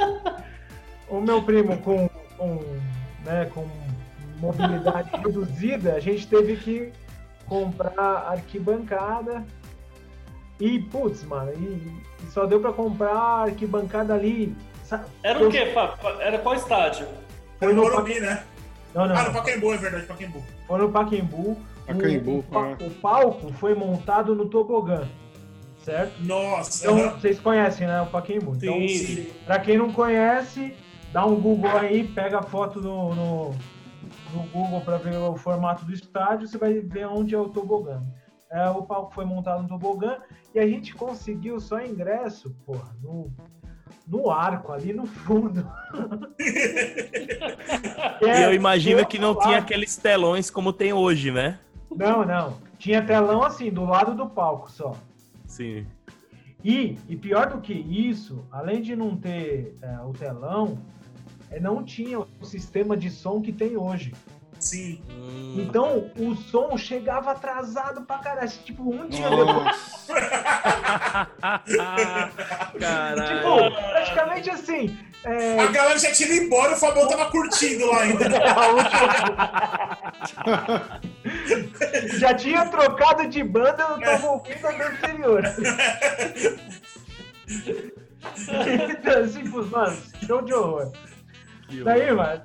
O 1.10 1.20
meu 1.22 1.42
primo 1.44 1.78
com, 1.80 2.10
com, 2.38 2.60
né, 3.24 3.50
com 3.54 3.68
mobilidade 4.40 5.10
reduzida, 5.24 5.94
a 5.96 6.00
gente 6.00 6.28
teve 6.28 6.56
que 6.58 6.92
comprar 7.48 8.28
arquibancada. 8.30 9.44
E, 10.60 10.80
putz, 10.80 11.24
mano, 11.24 11.52
e, 11.54 12.24
e 12.26 12.32
só 12.32 12.46
deu 12.46 12.60
pra 12.62 12.72
comprar 12.72 13.14
arquibancada 13.44 14.14
ali. 14.14 14.56
Era 15.22 15.46
o 15.46 15.50
quê, 15.50 15.68
Fábio? 15.74 16.22
Era 16.22 16.38
qual 16.40 16.56
estádio? 16.56 17.08
Foi 17.60 17.74
no 17.74 17.82
Morumbi, 17.82 18.20
né? 18.20 18.44
Não, 18.94 19.06
não, 19.06 19.16
Ah, 19.18 19.24
no 19.24 19.34
Pacaembu, 19.34 19.74
é 19.74 19.78
verdade, 19.78 20.06
Pacaembu. 20.06 20.42
foi 20.68 20.78
no 20.80 20.90
Pacaembu. 20.92 21.58
Pacaembu, 21.86 22.32
o, 22.32 22.40
o, 22.40 22.44
pa- 22.44 22.78
o 22.80 22.90
palco 23.02 23.52
foi 23.54 23.76
montado 23.76 24.34
no 24.34 24.48
tobogã, 24.48 25.08
certo? 25.84 26.14
Nossa, 26.24 26.86
Então, 26.88 26.98
aham. 27.00 27.20
vocês 27.20 27.40
conhecem, 27.40 27.86
né, 27.88 28.02
o 28.02 28.06
Pacaembu. 28.08 28.56
Então, 28.56 28.76
Sim, 28.76 28.88
sim. 28.88 29.06
sim. 29.18 29.34
Pra 29.46 29.60
quem 29.60 29.78
não 29.78 29.92
conhece, 29.92 30.74
dá 31.16 31.26
um 31.26 31.40
Google 31.40 31.78
aí, 31.78 32.06
pega 32.06 32.40
a 32.40 32.44
foto 32.44 32.82
no, 32.82 33.16
no, 33.16 33.52
no 34.34 34.44
Google 34.52 34.82
para 34.82 34.98
ver 34.98 35.16
o 35.16 35.38
formato 35.38 35.86
do 35.86 35.94
estádio, 35.94 36.46
você 36.46 36.58
vai 36.58 36.74
ver 36.82 37.08
onde 37.08 37.34
é 37.34 37.40
o 37.40 37.48
tobogã. 37.48 38.04
É, 38.52 38.70
o 38.70 38.84
palco 38.84 39.14
foi 39.14 39.24
montado 39.24 39.64
no 39.64 39.70
tobogã 39.70 40.18
e 40.54 40.60
a 40.60 40.68
gente 40.68 40.94
conseguiu 40.94 41.58
só 41.62 41.80
ingresso, 41.80 42.54
porra, 42.66 42.94
no, 43.02 43.32
no 44.06 44.30
arco 44.30 44.74
ali 44.74 44.92
no 44.92 45.06
fundo. 45.06 45.66
E 48.22 48.26
É, 48.26 48.46
eu 48.46 48.54
imagino 48.54 49.02
do 49.02 49.08
que 49.08 49.20
não 49.20 49.38
tinha 49.38 49.60
aqueles 49.60 49.96
telões 49.98 50.50
como 50.50 50.74
tem 50.74 50.94
hoje, 50.94 51.32
né? 51.32 51.60
Não, 51.96 52.26
não. 52.26 52.58
Tinha 52.78 53.06
telão 53.06 53.42
assim, 53.44 53.72
do 53.72 53.86
lado 53.86 54.16
do 54.16 54.28
palco 54.28 54.70
só. 54.70 54.94
Sim. 55.46 55.86
E, 56.64 56.98
e 57.08 57.16
pior 57.16 57.50
do 57.50 57.62
que 57.62 57.74
isso, 57.74 58.46
além 58.52 58.82
de 58.82 58.96
não 58.96 59.16
ter 59.16 59.78
é, 59.82 60.00
o 60.00 60.12
telão, 60.12 60.78
é, 60.78 60.95
não 61.60 61.84
tinha 61.84 62.20
o 62.20 62.28
sistema 62.44 62.96
de 62.98 63.10
som 63.10 63.42
que 63.42 63.52
tem 63.52 63.76
hoje. 63.78 64.14
Sim. 64.60 65.02
Hum. 65.10 65.56
Então 65.60 66.10
o 66.18 66.36
som 66.36 66.78
chegava 66.78 67.32
atrasado 67.32 68.02
pra 68.02 68.18
caralho. 68.20 68.50
Tipo, 68.64 68.84
um 68.90 69.08
dia 69.08 69.30
depois. 69.30 70.08
Caralho. 72.80 73.28
Tipo, 73.28 73.72
praticamente 73.92 74.50
assim. 74.50 74.98
é, 75.24 75.60
A 75.60 75.68
galera 75.68 76.00
já 76.00 76.12
tinha 76.12 76.30
ido 76.30 76.46
embora 76.46 76.72
e 76.72 76.76
o 76.76 76.78
Fabão 76.78 77.08
tava 77.08 77.30
curtindo 77.30 77.86
lá 77.86 78.02
ainda. 78.02 78.26
Já 82.18 82.34
tinha 82.34 82.66
trocado 82.68 83.28
de 83.28 83.44
banda, 83.44 83.84
eu 83.84 84.00
tava 84.00 84.28
ouvindo 84.28 84.68
a 84.68 84.72
do 84.72 84.84
anterior. 84.84 85.44
então, 88.94 89.24
assim, 89.24 89.44
mano, 89.44 89.98
show 90.26 90.42
de 90.42 90.54
horror. 90.54 90.92
Daí, 91.84 92.12
mano. 92.12 92.42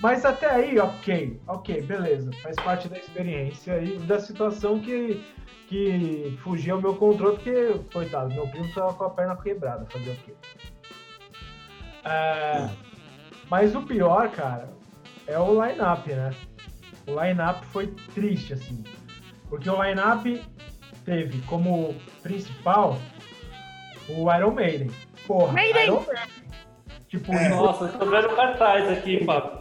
Mas 0.00 0.24
até 0.24 0.48
aí, 0.48 0.78
ok, 0.78 1.40
ok, 1.46 1.82
beleza. 1.82 2.30
Faz 2.42 2.56
parte 2.56 2.88
da 2.88 2.98
experiência 2.98 3.82
e 3.82 3.98
da 3.98 4.20
situação 4.20 4.78
que, 4.78 5.24
que 5.66 6.38
fugia 6.42 6.74
ao 6.74 6.80
meu 6.80 6.94
controle, 6.94 7.36
porque, 7.36 7.80
coitado, 7.92 8.32
meu 8.32 8.46
primo 8.48 8.72
tava 8.72 8.94
com 8.94 9.04
a 9.04 9.10
perna 9.10 9.36
quebrada, 9.36 9.86
fazer 9.86 10.10
o 10.10 10.16
quê? 10.16 10.34
É, 12.04 12.68
mas 13.50 13.74
o 13.74 13.82
pior, 13.82 14.30
cara, 14.30 14.68
é 15.26 15.38
o 15.38 15.64
line-up, 15.64 16.08
né? 16.08 16.30
O 17.06 17.20
line-up 17.20 17.66
foi 17.66 17.88
triste, 18.14 18.52
assim. 18.52 18.84
Porque 19.48 19.68
o 19.68 19.82
line-up 19.82 20.44
teve 21.04 21.40
como 21.42 21.94
principal 22.22 22.98
o 24.08 24.32
Iron 24.32 24.52
Maiden. 24.52 24.90
Porra, 25.26 25.64
Iron 25.64 26.04
Maiden. 26.06 26.28
Tipo, 27.08 27.32
É. 27.32 27.48
Nossa, 27.48 27.84
eu 27.84 27.98
tô 27.98 28.06
vendo 28.06 28.26
o 28.28 28.36
cartaz 28.36 28.90
aqui, 28.90 29.24
Fábio. 29.24 29.60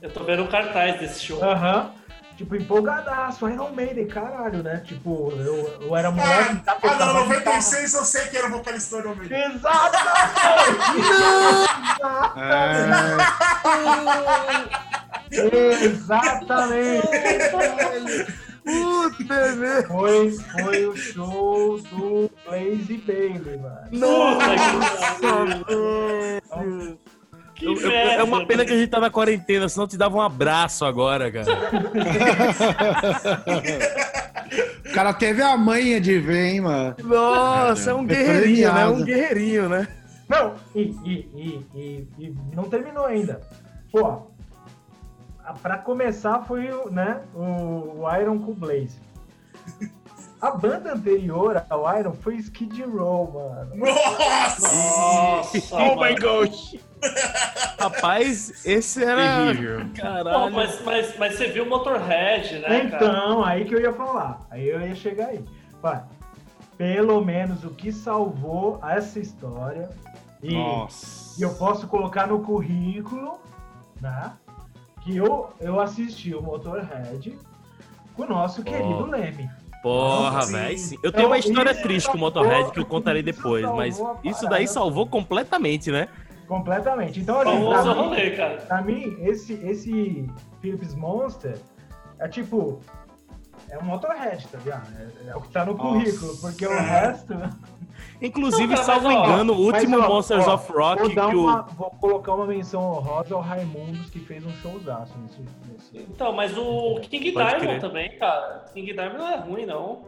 Eu 0.00 0.10
tô 0.10 0.24
vendo 0.24 0.44
o 0.44 0.48
cartaz 0.48 0.98
desse 0.98 1.22
show. 1.24 1.42
Aham. 1.44 1.92
Tipo, 2.36 2.54
empolgadaço, 2.54 3.48
Iron 3.48 3.70
Maiden, 3.70 4.06
caralho, 4.08 4.62
né? 4.62 4.82
Tipo, 4.84 5.32
eu, 5.38 5.78
eu 5.80 5.96
era 5.96 6.10
moleque, 6.10 6.56
tá 6.56 6.72
Ah, 6.72 6.78
ah, 6.82 6.88
não, 6.88 7.28
guitarra. 7.28 7.54
96 7.54 7.94
eu 7.94 8.04
sei 8.04 8.26
que 8.26 8.36
era 8.36 8.48
o 8.48 8.50
vocalista 8.50 9.00
do 9.00 9.10
Homem. 9.10 9.26
Exatamente! 9.32 9.96
Exatamente! 15.82 17.06
Puta, 18.66 19.54
né? 19.54 19.82
Foi, 19.86 20.30
foi 20.32 20.86
o 20.86 20.96
show 20.96 21.78
do 21.82 22.28
Blaze 22.44 22.96
Bailey, 23.06 23.58
mano. 23.58 23.88
Puta 23.90 24.46
que 27.54 27.64
Eu- 27.64 27.76
eu- 27.80 27.90
é 27.90 28.22
uma 28.22 28.44
pena 28.44 28.64
que 28.66 28.72
a 28.72 28.76
gente 28.76 28.90
tá 28.90 29.00
na 29.00 29.08
quarentena, 29.08 29.66
senão 29.68 29.84
eu 29.84 29.88
te 29.88 29.96
dava 29.96 30.14
um 30.16 30.20
abraço 30.20 30.84
agora, 30.84 31.30
cara. 31.32 31.46
O 34.84 34.92
cara 34.92 35.14
teve 35.14 35.40
a 35.42 35.56
manha 35.56 35.98
de 36.00 36.18
ver, 36.18 36.52
hein, 36.54 36.60
mano. 36.60 36.94
Nossa, 37.02 37.90
é 37.90 37.94
um 37.94 38.02
É 38.02 38.06
guerreirinho, 38.06 38.66
né? 38.68 38.74
premiado. 38.74 38.92
Um 38.92 39.04
guerreirinho, 39.04 39.68
né? 39.70 39.88
Não, 40.28 40.54
e, 40.74 40.80
e, 40.82 41.30
e, 41.34 41.66
e, 41.74 42.08
e 42.18 42.34
não 42.54 42.64
terminou 42.64 43.06
ainda. 43.06 43.40
Pô, 43.92 44.22
a- 45.46 45.52
pra 45.54 45.78
começar 45.78 46.40
foi 46.44 46.70
o, 46.70 46.90
né, 46.90 47.22
o, 47.34 48.02
o 48.02 48.16
Iron 48.20 48.38
com 48.38 48.50
o 48.50 48.54
Blaze. 48.54 49.00
A 50.40 50.50
banda 50.50 50.92
anterior 50.92 51.64
ao 51.70 51.98
Iron 51.98 52.12
foi 52.12 52.34
Skid 52.36 52.82
Row, 52.84 53.32
mano. 53.32 53.74
Nossa! 53.76 54.74
Nossa, 54.74 55.74
Oh 55.76 55.96
mano. 55.96 56.00
my 56.02 56.14
gosh! 56.14 56.76
Rapaz, 57.80 58.64
esse 58.66 59.02
era. 59.02 59.46
Terrível. 59.46 59.80
Pô, 59.86 60.02
Caralho. 60.02 60.52
mas, 60.54 60.80
mas, 60.84 61.16
mas 61.18 61.34
você 61.36 61.48
viu 61.48 61.64
o 61.64 61.68
Motorhead, 61.68 62.58
né, 62.58 62.68
cara? 62.68 62.84
Então, 62.84 63.44
aí 63.44 63.64
que 63.64 63.74
eu 63.74 63.80
ia 63.80 63.92
falar. 63.92 64.46
Aí 64.50 64.68
eu 64.68 64.80
ia 64.80 64.94
chegar 64.94 65.28
aí. 65.28 65.44
Vai. 65.80 66.02
Pelo 66.76 67.24
menos 67.24 67.64
o 67.64 67.70
que 67.70 67.90
salvou 67.90 68.78
essa 68.86 69.18
história. 69.18 69.88
E, 70.42 70.54
Nossa. 70.54 71.38
e 71.40 71.42
eu 71.42 71.54
posso 71.54 71.86
colocar 71.86 72.26
no 72.26 72.40
currículo, 72.40 73.40
né? 74.00 74.32
Que 75.06 75.16
eu, 75.18 75.50
eu 75.60 75.78
assisti 75.80 76.34
o 76.34 76.42
Motorhead 76.42 77.38
com 78.16 78.22
o 78.24 78.28
nosso 78.28 78.64
querido 78.64 79.06
Leme. 79.06 79.48
Porra, 79.80 80.44
velho. 80.46 80.76
sim. 80.76 80.98
Eu 81.00 81.12
tenho 81.12 81.28
uma 81.28 81.38
Então, 81.38 81.48
história 81.48 81.70
isso 81.70 81.82
triste 81.82 82.10
com 82.10 82.16
o 82.16 82.20
Motorhead 82.20 82.72
que 82.72 82.80
eu 82.80 82.84
contarei 82.86 83.22
isso 83.22 83.32
depois, 83.36 83.64
mas 83.66 84.02
isso 84.24 84.48
daí 84.48 84.66
salvou 84.66 85.06
completamente, 85.06 85.92
né? 85.92 86.08
Completamente. 86.48 87.20
Então, 87.20 87.38
assim, 87.40 87.50
Famoso 87.52 87.82
pra 87.84 87.94
mim, 87.94 88.00
rolê, 88.00 88.30
cara. 88.30 88.56
pra 88.56 88.82
mim, 88.82 89.16
esse, 89.20 89.52
esse 89.64 90.28
Philips 90.60 90.92
Monster 90.96 91.56
é 92.18 92.26
tipo. 92.26 92.80
É 93.70 93.78
um 93.78 93.82
Motorhead, 93.84 94.46
tá 94.48 94.58
ligado? 94.58 94.88
É, 95.26 95.30
é 95.30 95.36
o 95.36 95.40
que 95.40 95.48
tá 95.48 95.64
no 95.64 95.74
Nossa. 95.74 95.88
currículo, 95.88 96.36
porque 96.38 96.66
o 96.66 96.70
resto. 96.70 97.34
Inclusive, 98.22 98.68
Não, 98.68 98.74
cara, 98.76 98.84
salvo 98.86 99.08
mas, 99.08 99.16
ó, 99.16 99.24
engano, 99.26 99.52
o 99.52 99.66
Mas, 99.70 99.82
último 99.82 99.98
ó, 100.02 100.08
Monsters 100.08 100.46
ó, 100.46 100.54
of 100.54 100.72
Rock 100.72 101.00
vou, 101.00 101.08
que 101.10 101.14
dar 101.16 101.28
o. 101.34 101.40
uma- 101.44 101.62
vou 101.62 101.90
colocar 101.90 102.34
uma 102.34 102.46
menção 102.46 102.80
honrosa 102.82 103.34
ao 103.34 103.40
Raimundos, 103.42 104.08
que 104.08 104.18
fez 104.20 104.44
um 104.46 104.50
showzaço 104.62 105.12
nesse. 105.18 105.38
nesse... 105.70 105.98
Então, 106.10 106.32
mas 106.32 106.56
o 106.56 106.98
King 107.02 107.32
Pode 107.32 107.46
Diamond 107.50 107.66
crer. 107.66 107.80
também, 107.80 108.18
cara. 108.18 108.64
King 108.72 108.92
Diamond 108.92 109.18
não 109.18 109.28
é 109.28 109.36
ruim, 109.36 109.66
não. 109.66 110.02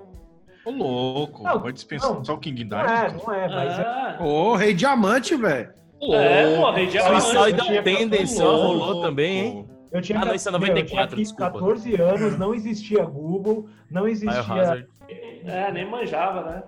Ô, 0.64 0.70
louco. 0.70 1.42
Não, 1.42 1.60
Pode 1.60 1.74
dispensar 1.74 2.14
não. 2.14 2.24
só 2.24 2.34
o 2.34 2.38
King 2.38 2.64
Não 2.64 2.80
é, 2.80 2.86
Diamond? 2.86 3.24
não 3.26 3.34
é, 3.34 3.48
mas 3.48 3.78
é. 3.78 3.82
Ah, 3.82 4.16
Ô, 4.20 4.54
Rei 4.56 4.72
Diamante, 4.74 5.36
velho. 5.36 5.70
é, 6.10 6.56
pô, 6.56 6.70
Rei 6.70 6.86
Diamante. 6.86 7.82
Tendency 7.84 8.42
ó, 8.42 8.56
rolou 8.56 9.02
também, 9.02 9.38
hein? 9.38 9.67
Eu 9.90 10.02
tinha, 10.02 10.20
Ah, 10.20 10.24
não, 10.26 10.34
isso 10.34 10.48
é 10.48 10.52
meu, 10.52 10.60
eu 10.60 10.66
94, 10.68 11.08
tinha 11.16 11.24
desculpa. 11.24 11.52
14 11.52 11.94
anos, 12.00 12.38
não 12.38 12.54
existia 12.54 13.04
Google, 13.04 13.68
não 13.90 14.06
existia. 14.06 14.42
Biohazard. 14.42 14.86
É, 15.44 15.72
nem 15.72 15.88
manjava, 15.90 16.42
né? 16.50 16.62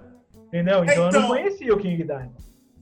Entendeu? 0.48 0.82
Então, 0.84 0.94
eu 1.04 1.08
Então- 1.08 1.20
não 1.22 1.28
conhecia 1.28 1.74
o 1.74 1.78
King 1.78 2.02
Diamond. 2.04 2.32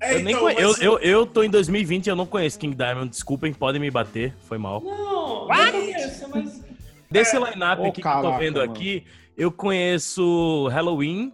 É, 0.01 0.15
Eu, 0.15 0.19
nem 0.23 0.29
então, 0.29 0.41
conhe... 0.41 0.57
eu, 0.61 0.69
mas- 0.69 0.81
eu, 0.83 0.99
eu 1.01 1.27
tô 1.27 1.43
em 1.43 1.51
2020 1.51 2.07
e 2.07 2.11
eu 2.11 2.15
não 2.17 2.25
conheço 2.25 2.57
King 2.59 2.75
Diamond. 2.77 3.09
Desculpem, 3.11 3.53
podem 3.53 3.81
me 3.81 3.91
bater. 3.91 4.33
Foi 4.47 4.57
mal. 4.57 4.81
Não, 4.81 5.49
não 5.49 5.73
conheço, 5.73 6.29
mas. 6.33 6.65
Desse 7.11 7.37
É. 7.37 7.41
line-up 7.41 7.83
Ô, 7.83 7.87
aqui 7.87 8.01
que 8.03 8.07
eu 8.07 8.21
tô 8.23 8.37
vendo 8.39 8.59
mano. 8.61 8.71
aqui, 8.73 9.05
eu 9.37 9.51
conheço 9.51 10.69
Halloween, 10.69 11.33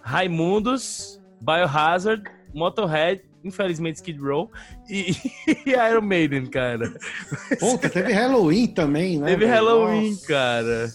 Raimundos, 0.00 1.20
Biohazard, 1.40 2.22
Motorhead, 2.54 3.22
infelizmente 3.44 3.96
Skid 3.96 4.18
Row 4.20 4.50
e, 4.88 5.14
e 5.66 5.70
Iron 5.70 6.02
Maiden, 6.02 6.46
cara. 6.46 6.92
Puta, 7.60 7.88
teve 7.90 8.12
Halloween 8.12 8.66
também, 8.68 9.18
né? 9.18 9.26
Teve 9.30 9.46
velho? 9.46 9.52
Halloween, 9.54 10.10
Nossa. 10.10 10.26
cara. 10.26 10.92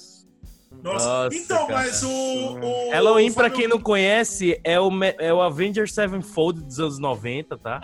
Nossa. 0.82 1.06
Nossa, 1.08 1.36
então, 1.36 1.68
cara. 1.68 1.80
mas 1.80 2.04
o, 2.04 2.10
o- 2.10 2.92
Halloween, 2.92 3.32
Fábio- 3.32 3.52
quem 3.52 3.68
não 3.68 3.80
conhece, 3.80 4.60
é 4.64 4.80
o, 4.80 4.90
é 5.20 5.34
o 5.34 5.42
Avengers 5.42 5.94
Sevenfold 5.94 6.62
dos 6.64 6.80
anos 6.80 7.00
90, 7.00 7.58
tá? 7.58 7.82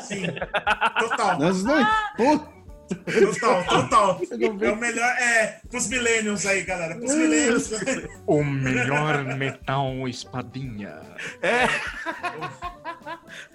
Sim, 0.00 0.24
total. 0.98 1.38
Não... 1.38 1.52
Puta, 2.16 2.54
Total, 2.94 3.64
total. 3.64 4.20
É 4.60 4.70
o 4.70 4.76
melhor, 4.76 5.08
é, 5.18 5.58
pros 5.70 5.88
millennials 5.88 6.44
aí, 6.44 6.62
galera. 6.64 6.94
Pros 6.96 7.14
millennials. 7.14 7.70
O 8.26 8.44
melhor 8.44 9.24
metal 9.36 10.06
espadinha. 10.06 11.00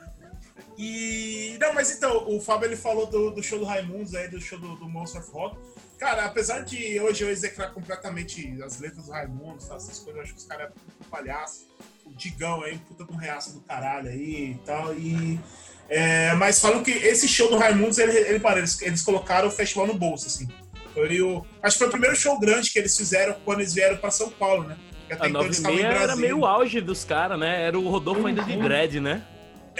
E. 0.80 1.58
Não, 1.60 1.74
mas 1.74 1.92
então, 1.92 2.24
o 2.26 2.40
Fábio 2.40 2.68
ele 2.68 2.78
falou 2.78 3.06
do, 3.06 3.32
do 3.32 3.44
show 3.44 3.60
do 3.60 3.66
Raimundos 3.66 4.16
aí, 4.16 4.30
do 4.30 4.40
show 4.40 4.58
do, 4.58 4.78
do 4.78 4.88
Monster 4.88 5.22
of 5.22 5.30
Rock. 5.34 5.58
Cara, 6.00 6.24
apesar 6.24 6.62
de 6.62 6.98
hoje 7.02 7.26
eu 7.26 7.30
execrar 7.30 7.74
completamente 7.74 8.58
as 8.64 8.80
letras 8.80 9.08
do 9.08 9.12
Raimundos, 9.12 9.68
tá, 9.68 9.76
essas 9.76 10.00
coisas, 10.00 10.16
eu 10.16 10.22
acho 10.22 10.34
que 10.34 10.40
os 10.40 10.46
caras 10.46 10.70
é 10.70 10.72
um 11.06 11.10
palhaço. 11.10 11.68
O 12.06 12.14
Digão 12.14 12.64
aí, 12.64 12.76
um 12.76 12.78
puta 12.78 13.04
de 13.04 13.12
um 13.12 13.18
reaço 13.18 13.54
do 13.54 13.60
caralho 13.60 14.08
aí 14.08 14.52
e 14.52 14.62
tal. 14.66 14.96
E. 14.96 15.38
é, 15.90 16.34
mas 16.36 16.62
falam 16.62 16.82
que 16.82 16.92
esse 16.92 17.28
show 17.28 17.50
do 17.50 17.58
Raimundos, 17.58 17.98
ele, 17.98 18.18
ele, 18.18 18.42
eles, 18.42 18.82
eles 18.82 19.02
colocaram 19.02 19.50
o 19.50 19.52
festival 19.52 19.86
no 19.86 19.96
bolso, 19.96 20.28
assim. 20.28 20.48
Foi 20.94 21.22
o, 21.22 21.46
acho 21.62 21.74
que 21.74 21.80
foi 21.80 21.88
o 21.88 21.92
primeiro 21.92 22.16
show 22.16 22.40
grande 22.40 22.72
que 22.72 22.80
eles 22.80 22.96
fizeram 22.96 23.36
quando 23.44 23.60
eles 23.60 23.74
vieram 23.74 23.98
pra 23.98 24.12
São 24.12 24.30
Paulo, 24.30 24.64
né? 24.64 24.78
Até 25.12 25.26
A 25.26 25.30
então 25.30 25.42
9 25.42 25.46
eles 25.46 25.60
e 25.60 25.62
meia 25.64 25.88
era 25.88 26.16
meio 26.16 26.46
auge 26.46 26.80
dos 26.80 27.04
caras, 27.04 27.38
né? 27.38 27.64
Era 27.64 27.78
o 27.78 27.90
Rodolfo 27.90 28.26
ainda 28.26 28.44
de 28.44 28.56
dread, 28.56 29.02
né? 29.02 29.26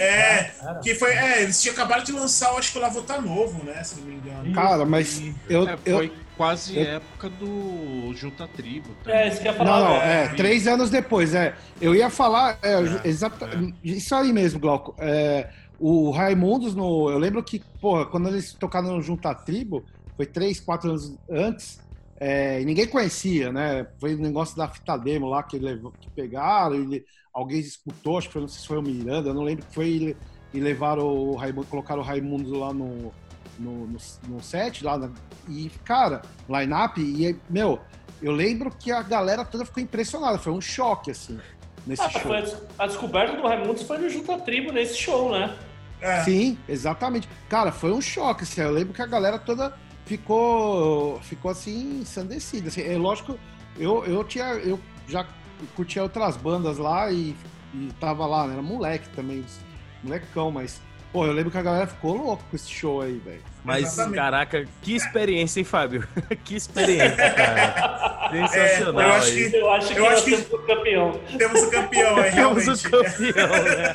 É, 0.02 0.50
Era. 0.62 0.80
que 0.82 0.94
foi, 0.94 1.12
é, 1.12 1.42
eles 1.42 1.60
tinham 1.60 1.74
acabado 1.74 2.04
de 2.04 2.12
lançar, 2.12 2.50
eu 2.52 2.58
acho 2.58 2.72
que 2.72 2.78
o 2.78 2.80
Lavo 2.80 3.02
tá 3.02 3.20
novo, 3.20 3.62
né? 3.64 3.82
Se 3.84 4.00
não 4.00 4.06
me 4.06 4.14
engano. 4.14 4.52
Cara, 4.54 4.84
mas 4.86 5.22
eu, 5.48 5.68
É, 5.68 5.78
eu, 5.84 5.96
foi 5.98 6.12
quase 6.36 6.78
eu- 6.78 6.84
época 6.96 7.28
do 7.28 8.12
Junta 8.16 8.48
Tribo. 8.48 8.88
tá? 9.04 9.12
É, 9.12 9.28
isso 9.28 9.40
que 9.42 9.48
eu 9.48 9.52
ia 9.52 9.58
falar. 9.58 9.70
Não, 9.78 9.84
não, 9.90 9.98
né? 9.98 10.24
é, 10.24 10.28
três 10.28 10.66
anos 10.66 10.88
depois, 10.88 11.34
é. 11.34 11.54
Eu 11.80 11.94
ia 11.94 12.08
falar, 12.08 12.58
é, 12.62 13.06
exata, 13.08 13.48
isso 13.84 14.14
aí 14.14 14.32
mesmo, 14.32 14.58
Glauco. 14.58 14.94
É, 14.98 15.48
o 15.78 16.10
Raimundos, 16.10 16.74
no, 16.74 17.10
eu 17.10 17.18
lembro 17.18 17.42
que, 17.42 17.62
porra, 17.80 18.06
quando 18.06 18.28
eles 18.28 18.54
tocaram 18.54 18.96
no 18.96 19.02
Junta 19.02 19.34
Tribo, 19.34 19.84
foi 20.16 20.24
três, 20.24 20.60
quatro 20.60 20.88
anos 20.90 21.14
antes, 21.30 21.78
é, 22.20 22.60
e 22.60 22.66
ninguém 22.66 22.86
conhecia, 22.88 23.52
né? 23.52 23.86
Foi 24.00 24.14
o 24.14 24.18
negócio 24.20 24.56
da 24.56 24.68
fita 24.68 24.96
demo 24.98 25.28
lá 25.28 25.42
que, 25.42 25.58
levou, 25.58 25.92
que 26.00 26.10
pegaram, 26.10 26.76
e 26.92 27.04
alguém 27.32 27.60
escutou, 27.60 28.18
acho 28.18 28.28
que 28.28 28.34
foi, 28.34 28.42
não 28.42 28.48
sei 28.48 28.60
se 28.62 28.68
foi 28.68 28.78
o 28.78 28.82
Miranda, 28.82 29.30
eu 29.30 29.34
não 29.34 29.42
lembro 29.42 29.66
que 29.66 29.74
foi, 29.74 29.88
e, 29.88 30.16
e 30.58 30.60
levaram 30.60 31.06
o 31.06 31.36
Raimundo, 31.36 31.66
colocaram 31.68 32.02
o 32.02 32.04
Raimundos 32.04 32.52
lá 32.52 32.74
no, 32.74 33.14
no, 33.58 33.86
no, 33.88 33.98
no 34.28 34.42
set, 34.42 34.84
lá, 34.84 34.98
na- 34.98 35.12
e, 35.48 35.70
cara, 35.84 36.22
line-up, 36.48 37.00
e, 37.00 37.40
meu, 37.48 37.80
eu 38.20 38.32
lembro 38.32 38.70
que 38.70 38.92
a 38.92 39.02
galera 39.02 39.44
toda 39.44 39.64
ficou 39.64 39.82
impressionada, 39.82 40.38
foi 40.38 40.52
um 40.52 40.60
choque, 40.60 41.10
assim, 41.12 41.42
nesse 41.86 42.02
Ah, 42.02 42.10
show. 42.10 42.20
foi 42.20 42.38
a 42.38 42.44
a 42.84 42.86
descoberta 42.86 43.36
do 43.36 43.42
Raimundos 43.46 43.82
foi 43.82 43.98
no 43.98 44.08
Junta 44.10 44.38
Tribo 44.40 44.72
nesse 44.72 44.96
show, 44.96 45.32
né? 45.32 45.56
É. 46.00 46.24
Sim, 46.24 46.58
exatamente. 46.68 47.28
Cara, 47.48 47.72
foi 47.72 47.92
um 47.92 48.00
choque, 48.00 48.44
assim, 48.44 48.60
eu 48.60 48.70
lembro 48.70 48.94
que 48.94 49.02
a 49.02 49.06
galera 49.06 49.38
toda 49.38 49.74
ficou, 50.10 51.20
ficou 51.20 51.52
assim, 51.52 52.00
ensandecida. 52.00 52.66
Assim, 52.66 52.82
é 52.82 52.96
lógico, 52.98 53.38
eu, 53.78 54.04
eu 54.04 54.24
tinha, 54.24 54.46
eu 54.54 54.80
já 55.06 55.24
curtia 55.76 56.02
outras 56.02 56.36
bandas 56.36 56.78
lá 56.78 57.12
e, 57.12 57.36
e 57.72 57.92
tava 58.00 58.26
lá, 58.26 58.46
né, 58.46 58.54
era 58.54 58.62
moleque 58.62 59.08
também, 59.10 59.44
molecão, 60.02 60.50
mas, 60.50 60.82
pô, 61.12 61.26
eu 61.26 61.32
lembro 61.32 61.50
que 61.50 61.58
a 61.58 61.62
galera 61.62 61.86
ficou 61.86 62.16
louca 62.16 62.42
com 62.50 62.56
esse 62.56 62.70
show 62.70 63.00
aí, 63.00 63.18
velho. 63.24 63.42
Mas, 63.64 63.84
Exatamente. 63.92 64.16
caraca, 64.16 64.68
que 64.82 64.94
experiência, 64.96 65.60
hein, 65.60 65.64
Fábio? 65.64 66.06
que 66.44 66.54
experiência, 66.56 67.30
cara. 67.32 68.28
Sensacional. 68.30 69.00
É, 69.02 69.06
eu 69.08 69.12
acho 69.14 69.32
que- 69.32 69.56
Eu 69.56 69.70
acho 69.72 69.88
que 69.92 69.98
Eu 69.98 70.08
acho 70.08 70.24
que- 70.24 70.30
temos 70.30 70.52
o 70.52 70.58
campeão. 70.66 71.20
Temos 71.36 71.62
o 71.62 71.70
campeão 71.70 72.16
aí, 72.16 72.30
Temos 72.32 72.66
o 72.84 72.90
campeão, 72.90 73.48
né? 73.64 73.94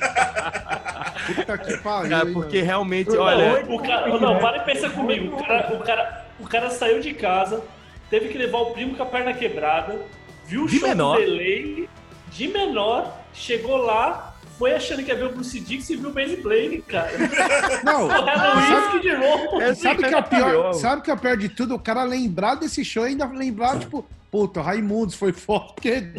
Puta 1.36 1.58
que 1.58 1.78
pariu. 1.78 2.10
Cara, 2.10 2.28
hein, 2.28 2.34
porque 2.34 2.58
mano. 2.58 2.67
realmente, 2.67 3.10
Não, 3.12 3.21
olha. 3.21 3.65
O 3.67 3.80
cara, 3.82 4.08
não, 4.19 4.38
para 4.39 4.58
e 4.58 4.62
pensa 4.62 4.89
comigo. 4.89 5.36
O 5.36 5.43
cara, 5.43 5.73
o, 5.73 5.80
cara, 5.80 6.25
o 6.39 6.47
cara 6.47 6.69
saiu 6.69 6.99
de 6.99 7.13
casa, 7.13 7.63
teve 8.10 8.28
que 8.30 8.38
levar 8.38 8.60
o 8.60 8.71
primo 8.71 8.95
com 8.95 9.04
a 9.04 9.06
perna 9.08 9.34
quebrada, 9.34 9.99
viu 10.45 10.63
o 10.63 10.67
De 10.67 10.78
show 10.80 10.88
menor. 10.89 11.17
do 11.17 11.25
delay, 11.25 11.89
de 12.30 12.47
menor, 12.49 13.17
chegou 13.34 13.78
lá, 13.78 14.35
foi 14.57 14.73
achando 14.73 15.03
que 15.03 15.09
ia 15.11 15.15
ver 15.15 15.25
o 15.25 15.31
Bruce 15.33 15.59
Dix 15.59 15.89
e 15.89 15.95
viu 15.95 16.09
o 16.09 16.13
Benny 16.13 16.37
Blaine, 16.37 16.81
cara. 16.81 17.11
Não, 17.83 18.05
O 18.05 18.07
Halloween 18.07 18.87
Skid 18.97 19.15
Row. 19.15 19.61
É 19.61 19.73
sabe 19.75 20.03
o 20.03 20.07
que 20.07 20.13
é 20.13 20.17
o 20.17 20.23
pior? 20.23 20.73
Sabe 20.73 21.01
o 21.01 21.03
que 21.03 21.11
é 21.11 21.13
o 21.13 21.17
pior 21.17 21.37
de 21.37 21.49
tudo? 21.49 21.75
O 21.75 21.79
cara 21.79 22.03
lembrar 22.03 22.55
desse 22.55 22.83
show 22.85 23.03
e 23.05 23.09
ainda 23.09 23.25
lembrar, 23.25 23.79
tipo, 23.79 24.05
puta, 24.31 24.61
Raimundos 24.61 25.15
foi 25.15 25.31
foda, 25.33 25.65
porque 25.75 26.11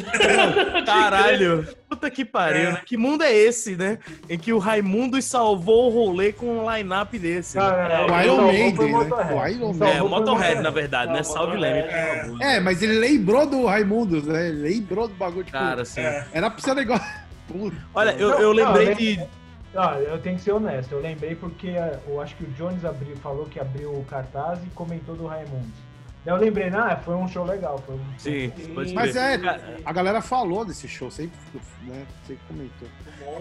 Caralho. 0.85 1.67
Puta 1.89 2.11
que 2.11 2.25
pariu, 2.25 2.69
É. 2.69 2.73
né? 2.73 2.81
Que 2.85 2.97
mundo 2.97 3.23
é 3.23 3.33
esse, 3.33 3.77
né? 3.77 3.99
Em 4.29 4.39
que 4.39 4.53
o 4.53 4.59
Raimundo 4.59 5.21
salvou 5.23 5.87
o 5.87 5.91
rolê 6.07 6.33
com 6.33 6.47
um 6.65 6.71
line-up 6.75 7.17
desse. 7.19 7.57
né? 7.57 7.63
Cara, 7.63 8.05
O 8.05 8.09
quem 8.09 8.25
Iron 8.25 8.47
Maiden, 8.47 8.93
né? 8.93 9.35
O 9.35 9.47
Iron 9.49 9.73
Maiden. 9.73 9.97
É, 9.99 10.03
o 10.03 10.09
Motorhead, 10.09 10.63
na 10.63 10.71
verdade, 10.71 11.13
né? 11.13 11.23
Salve. 11.23 11.57
Leme, 11.57 11.83
por 11.83 11.91
favor. 12.23 12.43
É, 12.43 12.61
mas 12.61 12.83
ele 12.83 12.99
lembrou 12.99 13.47
do 13.47 13.65
Raimundos, 13.67 14.25
né? 14.25 14.49
Ele 14.49 14.63
lembrou 14.75 15.07
do 15.09 15.15
bagulho, 15.15 15.45
tipo, 15.45 15.57
Cara. 15.57 15.83
É. 15.97 16.25
era 16.33 16.51
pra 16.51 16.61
ser 16.61 16.73
um 16.73 16.75
negócio. 16.75 17.07
Puta. 17.49 17.77
Olha, 17.95 18.11
eu, 18.13 18.31
eu 18.41 18.53
lembrei 18.53 18.91
eu 18.91 18.95
de. 18.95 19.27
Ah, 19.75 19.99
eu 20.01 20.19
tenho 20.21 20.37
que 20.37 20.43
ser 20.43 20.53
honesto, 20.53 20.93
eu 20.93 21.01
lembrei 21.01 21.35
porque 21.35 21.69
eh, 21.69 22.01
eu 22.09 22.21
acho 22.21 22.35
que 22.37 22.45
o 22.45 22.47
Jones 22.53 22.83
abriu, 22.85 23.15
falou 23.17 23.45
que 23.45 23.61
abriu 23.61 23.93
o 23.93 24.05
cartaz 24.05 24.59
e 24.65 24.71
comentou 24.71 25.15
do 25.15 25.27
Raimundos. 25.27 25.87
Daí 26.25 26.35
eu 26.35 26.41
lembrei, 26.41 26.69
ah, 26.71 26.97
foi 26.97 27.15
um 27.15 27.29
show 27.29 27.45
legal. 27.45 27.79
Foi 27.87 27.95
um 27.95 28.01
Sim, 28.19 28.51
pode 28.75 28.93
Mas 28.93 29.15
é, 29.15 29.39
a 29.85 29.93
galera 29.93 30.21
falou 30.21 30.65
desse 30.65 30.89
show, 30.89 31.09
sempre, 31.09 31.39
né? 31.83 32.05
Sempre 32.27 32.43
comentou. 32.49 32.89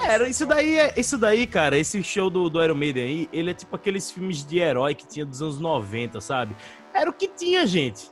Era 0.07 0.29
isso 0.29 0.45
daí, 0.45 0.77
é- 0.77 0.93
isso 0.95 1.17
daí, 1.17 1.47
cara, 1.47 1.77
esse 1.79 2.03
show 2.03 2.29
do, 2.29 2.47
do 2.47 2.63
Iron 2.63 2.75
Maiden 2.75 3.03
aí, 3.03 3.29
ele 3.33 3.49
é 3.49 3.53
tipo 3.55 3.75
aqueles 3.75 4.11
filmes 4.11 4.45
de 4.45 4.59
herói 4.59 4.93
que 4.93 5.07
tinha 5.07 5.25
dos 5.25 5.41
anos 5.41 5.59
90, 5.59 6.21
sabe? 6.21 6.55
Era 6.93 7.09
o 7.09 7.13
que 7.13 7.27
tinha, 7.27 7.65
gente. 7.65 8.11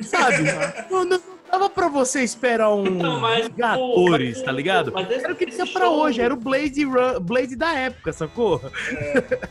Sabe? 0.00 0.38
não, 0.90 1.04
não 1.04 1.33
dava 1.50 1.70
pra 1.70 1.88
você 1.88 2.22
esperar 2.22 2.70
um 2.74 2.84
Não, 2.84 3.20
mas, 3.20 3.46
Vingadores, 3.48 4.38
pô, 4.38 4.44
tá 4.44 4.52
ligado? 4.52 4.92
mas 4.92 5.10
esse- 5.10 5.24
Era 5.24 5.32
o 5.32 5.36
que 5.36 5.46
tinha 5.46 5.66
pra 5.66 5.86
show- 5.86 5.98
hoje, 6.00 6.20
era 6.20 6.34
o 6.34 6.36
Blade, 6.36 6.84
Run- 6.84 7.20
Blade 7.20 7.54
da 7.56 7.72
época, 7.74 8.12
sacou? 8.12 8.60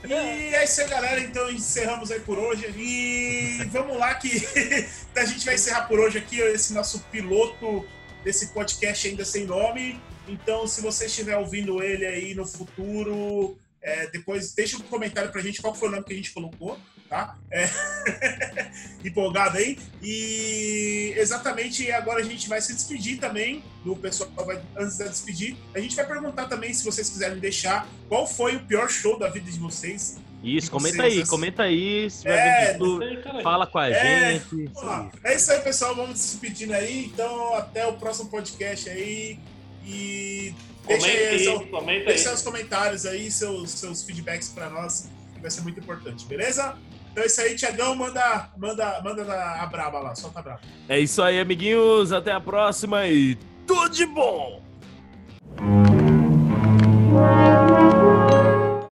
E 0.07 0.13
é 0.13 0.63
isso 0.63 0.81
aí, 0.81 0.87
galera. 0.89 1.19
Então 1.21 1.49
encerramos 1.49 2.11
aí 2.11 2.19
por 2.19 2.37
hoje. 2.37 2.65
E 2.77 3.63
vamos 3.71 3.97
lá 3.97 4.13
que 4.15 4.29
a 5.15 5.25
gente 5.25 5.45
vai 5.45 5.55
encerrar 5.55 5.83
por 5.87 5.99
hoje 5.99 6.17
aqui 6.17 6.39
esse 6.39 6.73
nosso 6.73 6.99
piloto 7.11 7.85
desse 8.23 8.47
podcast 8.53 9.07
ainda 9.07 9.23
sem 9.25 9.45
nome. 9.45 9.99
Então, 10.27 10.65
se 10.67 10.81
você 10.81 11.05
estiver 11.05 11.37
ouvindo 11.37 11.81
ele 11.83 12.05
aí 12.05 12.33
no 12.33 12.45
futuro, 12.45 13.57
é, 13.81 14.07
depois 14.07 14.53
deixa 14.53 14.77
um 14.77 14.81
comentário 14.81 15.31
pra 15.31 15.41
gente 15.41 15.61
qual 15.61 15.75
foi 15.75 15.89
o 15.89 15.91
nome 15.91 16.03
que 16.05 16.13
a 16.13 16.15
gente 16.15 16.31
colocou, 16.31 16.77
tá? 17.13 17.37
É, 17.51 17.69
empolgado 19.05 19.57
aí. 19.57 19.77
E 20.01 21.13
exatamente 21.17 21.91
agora 21.91 22.19
a 22.21 22.23
gente 22.23 22.49
vai 22.49 22.59
se 22.61 22.73
despedir 22.73 23.19
também 23.19 23.63
do 23.85 23.95
pessoal. 23.95 24.29
Vai, 24.45 24.61
antes 24.77 24.97
de 24.97 25.03
despedir, 25.07 25.55
a 25.75 25.79
gente 25.79 25.95
vai 25.95 26.05
perguntar 26.07 26.45
também, 26.47 26.73
se 26.73 26.83
vocês 26.83 27.09
quiserem 27.09 27.37
deixar, 27.39 27.87
qual 28.09 28.25
foi 28.25 28.55
o 28.55 28.59
pior 28.65 28.89
show 28.89 29.17
da 29.19 29.29
vida 29.29 29.49
de 29.51 29.59
vocês. 29.59 30.17
Isso, 30.43 30.69
comenta 30.69 30.97
vocês, 30.97 31.13
aí, 31.13 31.21
assim- 31.21 31.29
comenta 31.29 31.63
aí. 31.63 32.09
Se 32.09 32.23
vai 32.25 32.33
É, 32.37 32.71
aí, 32.77 33.43
fala 33.43 33.65
com 33.67 33.77
a 33.77 33.89
É, 33.89 34.31
gente. 34.33 34.43
isso 34.43 34.73
Vamos 34.73 34.83
lá. 34.83 35.09
aí. 35.23 35.31
É 35.31 35.35
isso 35.37 35.51
aí, 35.51 35.61
pessoal. 35.61 35.95
Vamos 35.95 36.19
se 36.19 36.31
despedindo 36.37 36.73
aí. 36.73 37.05
Então, 37.05 37.53
até 37.55 37.85
o 37.87 37.93
próximo 37.93 38.29
podcast 38.29 38.89
aí. 38.89 39.39
E 39.85 40.53
deixa 40.87 41.01
Comenta 41.07 41.29
aí, 41.29 41.39
seu- 41.43 41.59
aí, 41.59 41.65
comenta 41.67 41.99
aí. 41.99 42.05
deixa 42.07 42.23
seus 42.29 42.41
comentários 42.41 43.05
aí, 43.05 43.31
seus, 43.31 43.69
seus 43.71 44.03
feedbacks 44.03 44.49
pra 44.49 44.69
nós, 44.69 45.09
que 45.33 45.41
vai 45.41 45.49
ser 45.51 45.61
muito 45.61 45.79
importante, 45.79 46.25
beleza? 46.25 46.75
Então 47.13 47.23
é 47.23 47.27
isso 47.27 47.41
aí, 47.41 47.55
Tiagão. 47.55 47.95
Manda, 47.95 48.49
manda, 48.57 49.01
manda 49.03 49.21
a 49.61 49.65
braba 49.67 49.99
lá, 49.99 50.15
solta 50.15 50.39
a 50.39 50.41
braba. 50.41 50.61
É 50.89 50.99
isso 50.99 51.21
aí, 51.21 51.39
amiguinhos. 51.39 52.11
Até 52.11 52.31
a 52.31 52.39
próxima 52.39 53.07
e 53.07 53.37
tudo 53.67 53.89
de 53.89 54.05
bom! 54.07 54.62